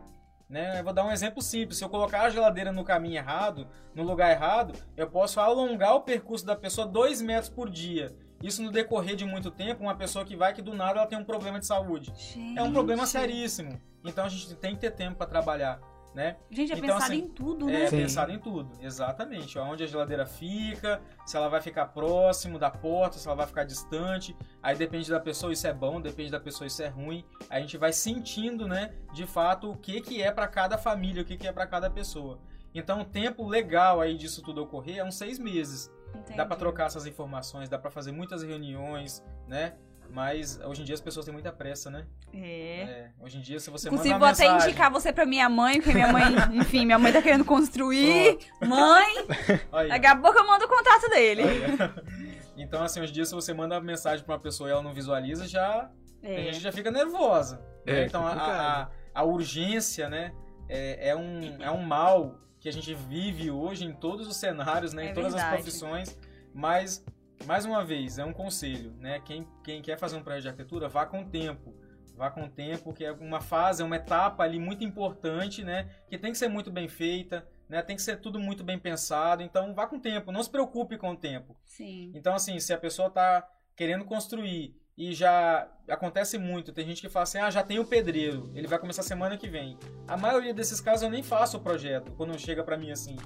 Né? 0.48 0.80
Eu 0.80 0.84
vou 0.84 0.94
dar 0.94 1.04
um 1.04 1.12
exemplo 1.12 1.42
simples. 1.42 1.78
Se 1.80 1.84
eu 1.84 1.90
colocar 1.90 2.22
a 2.22 2.30
geladeira 2.30 2.72
no 2.72 2.84
caminho 2.84 3.16
errado, 3.16 3.68
no 3.96 4.04
lugar 4.04 4.30
errado, 4.32 4.74
eu 4.96 5.10
posso 5.10 5.40
alongar 5.40 5.96
o 5.96 6.02
percurso 6.02 6.46
da 6.46 6.56
pessoa 6.56 6.86
dois 6.86 7.22
metros 7.22 7.50
por 7.50 7.70
dia. 7.70 8.16
Isso 8.44 8.62
no 8.62 8.72
decorrer 8.72 9.16
de 9.16 9.26
muito 9.26 9.50
tempo, 9.50 9.82
uma 9.82 9.96
pessoa 9.96 10.24
que 10.24 10.36
vai 10.36 10.54
que 10.54 10.62
do 10.62 10.76
nada 10.76 11.00
ela 11.00 11.08
tem 11.08 11.18
um 11.18 11.24
problema 11.24 11.60
de 11.60 11.66
saúde. 11.66 12.14
É 12.56 12.62
um 12.62 12.72
problema 12.72 13.04
Gente. 13.04 13.12
seríssimo. 13.12 13.82
Então 14.04 14.26
a 14.26 14.30
gente 14.30 14.54
tem 14.56 14.76
que 14.76 14.82
ter 14.82 14.92
tempo 14.92 15.16
para 15.16 15.26
trabalhar, 15.26 15.80
né? 16.16 16.38
Gente, 16.50 16.72
é 16.72 16.78
Então, 16.78 16.88
pensado 16.88 17.12
assim, 17.12 17.22
em 17.22 17.28
tudo, 17.28 17.70
É 17.70 17.74
né? 17.74 17.88
Sim. 17.88 17.98
pensado 17.98 18.32
em 18.32 18.40
tudo, 18.40 18.72
exatamente. 18.82 19.60
Onde 19.60 19.84
a 19.84 19.88
geladeira 19.88 20.26
fica, 20.26 21.02
se 21.26 21.36
ela 21.36 21.50
vai 21.50 21.60
ficar 21.62 21.88
próximo 21.88 22.58
da 22.58 22.72
porta, 22.72 23.20
se 23.20 23.28
ela 23.28 23.36
vai 23.36 23.46
ficar 23.46 23.66
distante. 23.66 24.36
Aí 24.64 24.78
depende 24.78 25.12
da 25.12 25.20
pessoa, 25.20 25.52
isso 25.52 25.68
é 25.68 25.74
bom, 25.74 26.00
depende 26.00 26.32
da 26.32 26.40
pessoa, 26.40 26.66
isso 26.66 26.82
é 26.82 26.88
ruim. 26.88 27.26
A 27.50 27.60
gente 27.60 27.78
vai 27.78 27.92
sentindo, 27.92 28.66
né, 28.68 28.94
de 29.14 29.28
fato, 29.28 29.70
o 29.70 29.76
que, 29.76 30.00
que 30.00 30.22
é 30.22 30.32
para 30.32 30.48
cada 30.48 30.78
família, 30.78 31.22
o 31.22 31.26
que, 31.26 31.36
que 31.38 31.48
é 31.48 31.52
para 31.52 31.68
cada 31.68 31.90
pessoa. 31.90 32.40
Então, 32.74 33.02
o 33.02 33.06
tempo 33.06 33.46
legal 33.48 34.00
aí 34.00 34.18
disso 34.18 34.42
tudo 34.42 34.64
ocorrer 34.64 34.98
é 34.98 35.04
uns 35.04 35.16
seis 35.16 35.38
meses. 35.38 35.92
Entendi. 36.14 36.38
Dá 36.38 36.46
para 36.46 36.56
trocar 36.56 36.86
essas 36.86 37.06
informações, 37.06 37.68
dá 37.68 37.78
para 37.78 37.92
fazer 37.92 38.14
muitas 38.14 38.42
reuniões, 38.42 39.22
né? 39.48 39.76
Mas 40.10 40.60
hoje 40.64 40.82
em 40.82 40.86
dia 40.86 40.96
as 40.96 41.02
pessoas 41.02 41.26
têm 41.26 41.34
muita 41.34 41.52
pressa, 41.52 41.90
né? 41.90 42.06
É. 42.34 42.82
É, 42.82 43.12
hoje 43.20 43.38
em 43.38 43.42
dia, 43.42 43.60
se 43.60 43.70
você 43.70 43.88
Inclusive, 43.88 44.14
manda 44.14 44.20
vou 44.20 44.28
uma 44.28 44.34
até 44.34 44.44
mensagem... 44.44 44.70
indicar 44.70 44.92
você 44.92 45.12
pra 45.12 45.26
minha 45.26 45.50
mãe, 45.50 45.76
porque 45.82 45.94
minha 45.94 46.12
mãe, 46.12 46.24
enfim, 46.56 46.86
minha 46.86 46.98
mãe 47.00 47.12
tá 47.12 47.22
querendo 47.22 47.44
construir. 47.46 48.38
Mãe, 48.66 49.26
Aí, 49.74 49.90
daqui 49.90 50.08
a 50.08 50.16
pouco 50.16 50.38
eu 50.40 50.48
mando 50.48 50.66
o 50.66 50.68
contato 50.70 51.10
dele. 51.10 51.42
Aí, 51.44 52.46
Então, 52.58 52.82
assim, 52.82 53.02
hoje 53.02 53.12
em 53.12 53.16
dia, 53.16 53.26
se 53.26 53.36
você 53.36 53.54
manda 53.54 53.80
mensagem 53.82 54.24
pra 54.24 54.36
uma 54.36 54.40
pessoa 54.42 54.70
e 54.70 54.72
ela 54.72 54.82
não 54.82 54.94
visualiza, 54.94 55.46
já, 55.46 55.90
a 56.24 56.28
É. 56.28 56.44
gente 56.54 56.60
já 56.62 56.72
fica 56.72 56.90
nervosa. 56.90 57.58
né? 57.86 58.02
É, 58.04 58.06
então, 58.06 58.26
a, 58.26 58.32
a, 58.34 58.88
a 59.14 59.24
urgência, 59.26 60.10
né, 60.10 60.32
é, 60.70 61.10
é 61.10 61.16
um, 61.16 61.62
é 61.62 61.70
um 61.70 61.82
mal 61.84 62.40
que 62.62 62.70
a 62.70 62.72
gente 62.72 62.94
vive 62.94 63.52
hoje 63.52 63.84
em 63.86 63.92
todos 63.94 64.26
os 64.28 64.38
cenários, 64.38 64.94
né, 64.94 65.08
É 65.08 65.10
em 65.10 65.14
todas 65.14 65.34
verdade. 65.34 65.54
as 65.56 65.62
profissões, 65.62 66.18
mas, 66.54 67.04
mais 67.46 67.66
uma 67.66 67.84
vez, 67.84 68.18
é 68.18 68.26
um 68.26 68.34
conselho, 68.34 68.94
né, 69.00 69.20
quem, 69.20 69.48
quem 69.64 69.82
quer 69.82 69.98
fazer 69.98 70.18
um 70.18 70.24
projeto 70.24 70.44
de 70.44 70.48
arquitetura, 70.50 70.88
vá 70.88 71.06
com 71.06 71.24
tempo. 71.24 71.74
Vá 72.16 72.32
com 72.32 72.48
tempo, 72.48 72.94
que 72.94 73.04
é 73.04 73.12
uma 73.12 73.42
fase, 73.42 73.82
é 73.82 73.86
uma 73.86 73.98
etapa 73.98 74.44
ali 74.44 74.58
muito 74.58 74.86
importante, 74.86 75.66
né? 75.66 75.90
Que 76.08 76.18
tem 76.18 76.32
que 76.32 76.38
ser 76.38 76.48
muito 76.48 76.72
bem 76.72 76.88
feita, 76.88 77.46
né? 77.68 77.82
Tem 77.82 77.96
que 77.96 78.02
ser 78.02 78.22
tudo 78.22 78.40
muito 78.40 78.64
bem 78.64 78.80
pensado. 78.80 79.44
Então, 79.44 79.74
vá 79.74 79.86
com 79.86 80.00
tempo, 80.00 80.32
não 80.32 80.42
se 80.42 80.50
preocupe 80.50 80.98
com 80.98 81.12
o 81.12 81.18
tempo. 81.18 81.58
Sim. 81.66 82.14
Então, 82.16 82.34
assim, 82.34 82.58
se 82.58 82.72
a 82.72 82.78
pessoa 82.78 83.10
tá 83.10 83.46
querendo 83.76 84.06
construir 84.06 84.74
e 84.98 85.14
já 85.14 85.70
acontece 85.90 86.38
muito, 86.38 86.72
tem 86.72 86.86
gente 86.86 87.02
que 87.02 87.10
fala 87.10 87.24
assim, 87.24 87.38
ah, 87.38 87.52
já 87.52 87.62
tem 87.62 87.80
o 87.80 87.86
pedreiro, 87.86 88.50
ele 88.56 88.68
vai 88.68 88.80
começar 88.80 89.04
semana 89.04 89.38
que 89.38 89.50
vem. 89.50 89.78
A 90.08 90.16
maioria 90.16 90.54
desses 90.54 90.80
casos 90.80 91.04
eu 91.04 91.10
nem 91.10 91.22
faço 91.22 91.58
o 91.58 91.60
projeto 91.60 92.14
quando 92.14 92.40
chega 92.40 92.64
pra 92.64 92.78
mim 92.78 92.92
assim, 92.92 93.18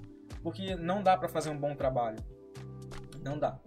porque 0.41 0.75
não 0.75 1.03
dá 1.03 1.15
pra 1.15 1.29
fazer 1.29 1.51
um 1.51 1.57
bom 1.57 1.75
trabalho. 1.75 2.17
Não 3.21 3.37
dá. 3.37 3.59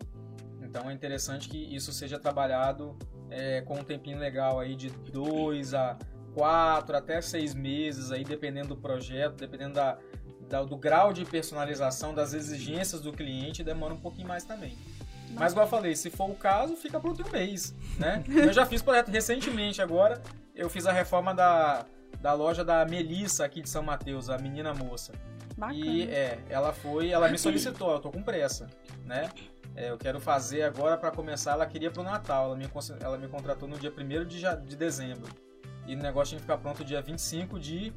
Então 0.63 0.89
é 0.91 0.93
interessante 0.93 1.49
que 1.49 1.59
isso 1.75 1.93
seja 1.93 2.19
trabalhado 2.19 2.97
é, 3.31 3.61
com 3.63 3.79
um 3.81 3.85
tempinho 3.85 4.19
legal 4.19 4.59
aí 4.61 4.75
de 4.75 4.91
dois 4.91 5.75
a 5.75 5.97
quatro 6.35 6.97
até 6.97 7.21
seis 7.21 7.55
meses 7.55 8.11
aí, 8.11 8.25
dependendo 8.25 8.69
do 8.69 8.77
projeto, 8.77 9.35
dependendo 9.37 9.75
da, 9.75 9.99
da- 10.49 10.63
do 10.63 10.77
grau 10.77 11.13
de 11.13 11.25
personalização, 11.25 12.15
das 12.15 12.33
exigências 12.33 13.01
do 13.01 13.13
cliente, 13.13 13.63
demora 13.63 13.93
um 13.95 14.01
pouquinho 14.01 14.29
mais 14.29 14.45
também. 14.45 14.77
Mas 15.35 15.53
igual 15.53 15.67
eu 15.67 15.71
falei, 15.71 15.97
se 15.97 16.11
for 16.11 16.29
o 16.31 16.35
caso, 16.35 16.77
fica 16.77 16.99
em 16.99 17.23
um 17.27 17.31
mês, 17.33 17.75
né? 17.99 18.23
Eu 18.29 18.53
já 18.53 18.67
fiz 18.67 18.83
projeto 18.83 19.09
recentemente 19.11 19.81
agora, 19.81 20.23
eu 20.55 20.69
fiz 20.69 20.85
a 20.87 20.93
reforma 20.93 21.35
da, 21.35 21.87
da 22.21 22.35
loja 22.35 22.63
da 22.63 22.85
Melissa 22.85 23.43
aqui 23.47 23.63
de 23.63 23.69
São 23.71 23.83
Mateus, 23.83 24.29
a 24.29 24.37
menina 24.37 24.75
moça. 24.75 25.13
Bacana. 25.57 25.81
E 25.81 26.03
é, 26.03 26.39
ela 26.51 26.75
foi, 26.75 27.09
ela 27.11 27.29
me 27.31 27.39
solicitou, 27.39 27.93
eu 27.93 27.99
tô 28.01 28.11
com 28.11 28.23
pressa, 28.23 28.69
né? 29.07 29.31
É, 29.75 29.91
eu 29.91 29.97
quero 29.97 30.21
fazer 30.21 30.63
agora 30.63 30.97
para 30.99 31.11
começar, 31.11 31.53
ela 31.53 31.67
queria 31.67 31.91
pro 31.91 32.03
Natal, 32.03 32.47
ela 32.47 32.57
me, 32.57 32.69
ela 33.01 33.17
me 33.19 33.27
contratou 33.29 33.69
no 33.69 33.79
dia 33.79 33.91
1 33.97 34.25
de, 34.27 34.39
ja- 34.39 34.55
de 34.55 34.77
dezembro. 34.77 35.33
E 35.87 35.95
o 35.95 35.99
negócio 35.99 36.31
tinha 36.31 36.39
que 36.39 36.43
ficar 36.43 36.59
pronto 36.59 36.85
dia 36.85 37.01
25 37.01 37.59
de 37.59 37.93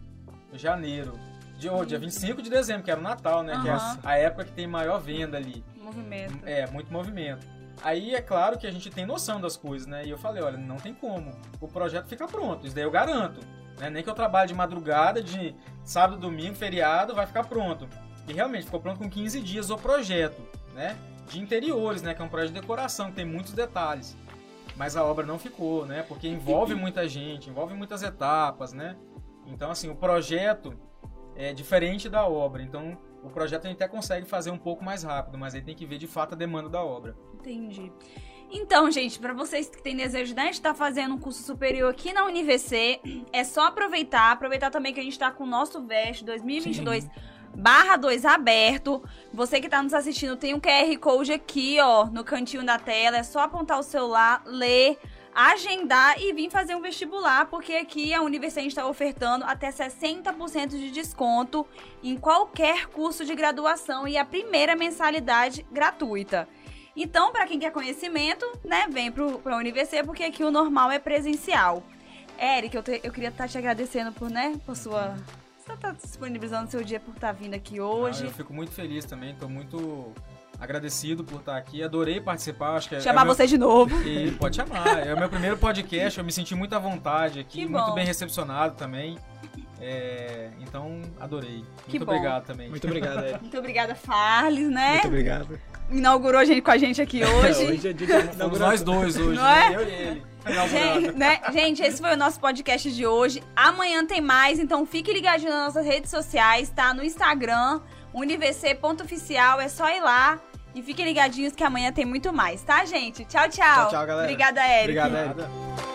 janeiro. 0.53 1.13
De, 1.57 1.69
oh, 1.69 1.85
dia 1.85 1.99
25 1.99 2.41
de 2.41 2.49
dezembro, 2.49 2.83
que 2.83 2.91
era 2.91 2.99
o 2.99 3.03
Natal, 3.03 3.43
né? 3.43 3.59
Que 3.61 3.69
é 3.69 3.71
Aham. 3.71 3.99
a 4.03 4.17
época 4.17 4.45
que 4.45 4.51
tem 4.51 4.67
maior 4.67 4.99
venda 4.99 5.37
ali. 5.37 5.63
Movimento. 5.77 6.39
É, 6.45 6.65
muito 6.67 6.91
movimento. 6.91 7.45
Aí 7.83 8.15
é 8.15 8.21
claro 8.21 8.57
que 8.57 8.65
a 8.65 8.71
gente 8.71 8.89
tem 8.89 9.05
noção 9.05 9.39
das 9.39 9.55
coisas, 9.55 9.87
né? 9.87 10.05
E 10.05 10.09
eu 10.09 10.17
falei, 10.17 10.41
olha, 10.41 10.57
não 10.57 10.77
tem 10.77 10.93
como. 10.93 11.31
O 11.61 11.67
projeto 11.67 12.07
fica 12.07 12.27
pronto, 12.27 12.65
isso 12.65 12.75
daí 12.75 12.83
eu 12.85 12.91
garanto. 12.91 13.39
Né? 13.79 13.89
Nem 13.89 14.01
que 14.03 14.09
eu 14.09 14.13
trabalhe 14.13 14.47
de 14.47 14.53
madrugada, 14.53 15.21
de 15.21 15.53
sábado, 15.83 16.17
domingo, 16.19 16.55
feriado, 16.55 17.13
vai 17.13 17.27
ficar 17.27 17.43
pronto. 17.43 17.87
E 18.27 18.33
realmente 18.33 18.65
ficou 18.65 18.79
pronto 18.79 18.97
com 18.99 19.09
15 19.09 19.39
dias 19.41 19.69
o 19.69 19.77
projeto, 19.77 20.41
né? 20.73 20.95
De 21.27 21.39
interiores, 21.39 22.01
né? 22.01 22.13
Que 22.13 22.21
é 22.21 22.25
um 22.25 22.29
projeto 22.29 22.53
de 22.53 22.61
decoração, 22.61 23.09
que 23.09 23.15
tem 23.15 23.25
muitos 23.25 23.53
detalhes. 23.53 24.15
Mas 24.75 24.95
a 24.95 25.03
obra 25.03 25.25
não 25.25 25.39
ficou, 25.39 25.85
né? 25.85 26.03
Porque 26.03 26.27
envolve 26.27 26.73
muita 26.75 27.07
gente, 27.07 27.49
envolve 27.49 27.73
muitas 27.73 28.03
etapas, 28.03 28.73
né? 28.73 28.95
Então, 29.47 29.71
assim, 29.71 29.89
o 29.89 29.95
projeto 29.95 30.73
é 31.35 31.53
diferente 31.53 32.09
da 32.09 32.27
obra. 32.27 32.61
Então, 32.61 32.97
o 33.23 33.29
projeto 33.29 33.65
a 33.65 33.69
gente 33.69 33.81
até 33.81 33.87
consegue 33.87 34.25
fazer 34.25 34.51
um 34.51 34.57
pouco 34.57 34.83
mais 34.83 35.03
rápido, 35.03 35.37
mas 35.37 35.55
aí 35.55 35.61
tem 35.61 35.75
que 35.75 35.85
ver 35.85 35.97
de 35.97 36.07
fato 36.07 36.33
a 36.33 36.37
demanda 36.37 36.69
da 36.69 36.83
obra. 36.83 37.15
Entendi. 37.33 37.91
Então, 38.51 38.89
gente, 38.91 39.19
para 39.19 39.33
vocês 39.33 39.67
que 39.67 39.81
têm 39.81 39.95
desejo 39.95 40.35
né, 40.35 40.45
de 40.45 40.51
estar 40.51 40.73
fazendo 40.73 41.15
um 41.15 41.17
curso 41.17 41.43
superior 41.43 41.89
aqui 41.89 42.13
na 42.13 42.25
UniVC, 42.25 43.01
é 43.33 43.43
só 43.43 43.67
aproveitar. 43.67 44.31
Aproveitar 44.31 44.69
também 44.69 44.93
que 44.93 44.99
a 44.99 45.03
gente 45.03 45.13
está 45.13 45.31
com 45.31 45.43
o 45.43 45.47
nosso 45.47 45.81
VEST 45.85 46.23
2022. 46.23 47.03
Sim. 47.03 47.09
Barra 47.55 47.95
2 47.95 48.25
aberto. 48.25 49.03
Você 49.33 49.59
que 49.59 49.67
está 49.67 49.81
nos 49.81 49.93
assistindo, 49.93 50.35
tem 50.35 50.53
um 50.53 50.59
QR 50.59 50.97
Code 50.99 51.31
aqui, 51.31 51.79
ó, 51.79 52.05
no 52.05 52.23
cantinho 52.23 52.65
da 52.65 52.77
tela. 52.77 53.17
É 53.17 53.23
só 53.23 53.39
apontar 53.39 53.79
o 53.79 53.83
celular, 53.83 54.43
ler, 54.45 54.99
agendar 55.33 56.19
e 56.21 56.33
vir 56.33 56.49
fazer 56.49 56.75
um 56.75 56.81
vestibular, 56.81 57.45
porque 57.47 57.73
aqui 57.73 58.13
a 58.13 58.21
Universidade 58.21 58.67
está 58.67 58.85
ofertando 58.87 59.45
até 59.45 59.69
60% 59.69 60.69
de 60.69 60.91
desconto 60.91 61.65
em 62.03 62.17
qualquer 62.17 62.87
curso 62.87 63.25
de 63.25 63.33
graduação 63.33 64.07
e 64.07 64.17
a 64.17 64.25
primeira 64.25 64.75
mensalidade 64.75 65.65
gratuita. 65.71 66.47
Então, 66.95 67.31
para 67.31 67.45
quem 67.45 67.59
quer 67.59 67.71
conhecimento, 67.71 68.45
né, 68.63 68.87
vem 68.89 69.11
para 69.11 69.55
a 69.55 69.57
Universidade, 69.57 70.07
porque 70.07 70.23
aqui 70.23 70.43
o 70.43 70.51
normal 70.51 70.91
é 70.91 70.99
presencial. 70.99 71.83
Eric, 72.39 72.75
eu, 72.75 72.83
te, 72.83 73.01
eu 73.03 73.11
queria 73.11 73.29
estar 73.29 73.45
tá 73.45 73.47
te 73.49 73.57
agradecendo 73.57 74.11
por, 74.13 74.29
né, 74.29 74.59
por 74.65 74.75
sua 74.75 75.15
você 75.65 75.73
está 75.73 75.91
disponibilizando 75.91 76.69
seu 76.69 76.83
dia 76.83 76.99
por 76.99 77.15
estar 77.15 77.27
tá 77.27 77.33
vindo 77.33 77.55
aqui 77.55 77.81
hoje. 77.81 78.23
Ah, 78.23 78.27
eu 78.27 78.31
fico 78.31 78.53
muito 78.53 78.71
feliz 78.71 79.03
também, 79.03 79.31
estou 79.31 79.49
muito 79.49 80.13
agradecido 80.59 81.23
por 81.23 81.39
estar 81.39 81.57
aqui. 81.57 81.83
Adorei 81.83 82.21
participar. 82.21 82.75
Acho 82.75 82.89
que 82.89 82.95
é 82.95 83.01
chamar 83.01 83.23
é 83.23 83.25
você 83.25 83.43
meu... 83.43 83.47
de 83.47 83.57
novo. 83.57 84.07
E 84.07 84.31
pode 84.31 84.55
chamar. 84.55 85.05
É 85.05 85.13
o 85.13 85.17
meu 85.17 85.27
primeiro 85.27 85.57
podcast. 85.57 86.19
Eu 86.19 86.25
me 86.25 86.31
senti 86.31 86.53
muito 86.53 86.75
à 86.75 86.79
vontade 86.79 87.39
aqui, 87.39 87.65
muito 87.65 87.93
bem 87.93 88.05
recepcionado 88.05 88.75
também. 88.75 89.17
É, 89.81 90.51
então, 90.61 91.01
adorei. 91.19 91.57
Muito 91.57 91.85
que 91.87 92.01
obrigado 92.01 92.41
bom. 92.41 92.47
também. 92.47 92.69
Muito 92.69 92.87
obrigado, 92.87 93.25
Ed. 93.25 93.39
Muito 93.41 93.57
obrigada, 93.57 93.95
Farles, 93.95 94.69
né? 94.69 94.93
Muito 94.93 95.07
obrigado. 95.07 95.59
Inaugurou 95.91 96.39
a 96.39 96.45
gente, 96.45 96.61
com 96.61 96.71
a 96.71 96.77
gente 96.77 97.01
aqui 97.01 97.21
hoje. 97.25 97.65
hoje 97.65 97.89
é 97.89 97.93
dia 97.93 98.23
de 98.23 98.37
nós 98.37 98.81
dois 98.81 99.17
hoje, 99.17 99.35
Não 99.35 99.43
né? 99.43 99.73
É? 99.73 99.75
Eu 99.75 99.81
e 99.81 99.91
ele. 99.91 100.34
Gente, 100.69 101.17
né? 101.17 101.39
gente, 101.51 101.81
esse 101.81 101.99
foi 101.99 102.13
o 102.13 102.17
nosso 102.17 102.39
podcast 102.39 102.91
de 102.91 103.05
hoje. 103.05 103.41
Amanhã 103.55 104.05
tem 104.05 104.21
mais, 104.21 104.59
então 104.59 104.85
fique 104.85 105.11
ligadinho 105.11 105.51
nas 105.51 105.73
nossas 105.73 105.85
redes 105.85 106.11
sociais, 106.11 106.69
tá? 106.69 106.93
No 106.93 107.03
Instagram, 107.03 107.81
univc.oficial, 108.13 109.59
é 109.59 109.67
só 109.67 109.89
ir 109.89 110.01
lá. 110.01 110.39
E 110.75 110.83
fiquem 110.83 111.05
ligadinhos 111.05 111.53
que 111.53 111.63
amanhã 111.63 111.91
tem 111.91 112.05
muito 112.05 112.33
mais, 112.33 112.61
tá, 112.61 112.83
gente? 112.83 113.23
Tchau, 113.25 113.47
tchau. 113.49 113.73
Tchau, 113.73 113.89
tchau, 113.89 114.05
galera. 114.05 114.23
Obrigada, 114.23 114.61
Eric. 114.61 114.99
Obrigada, 114.99 115.19
Eric. 115.19 115.94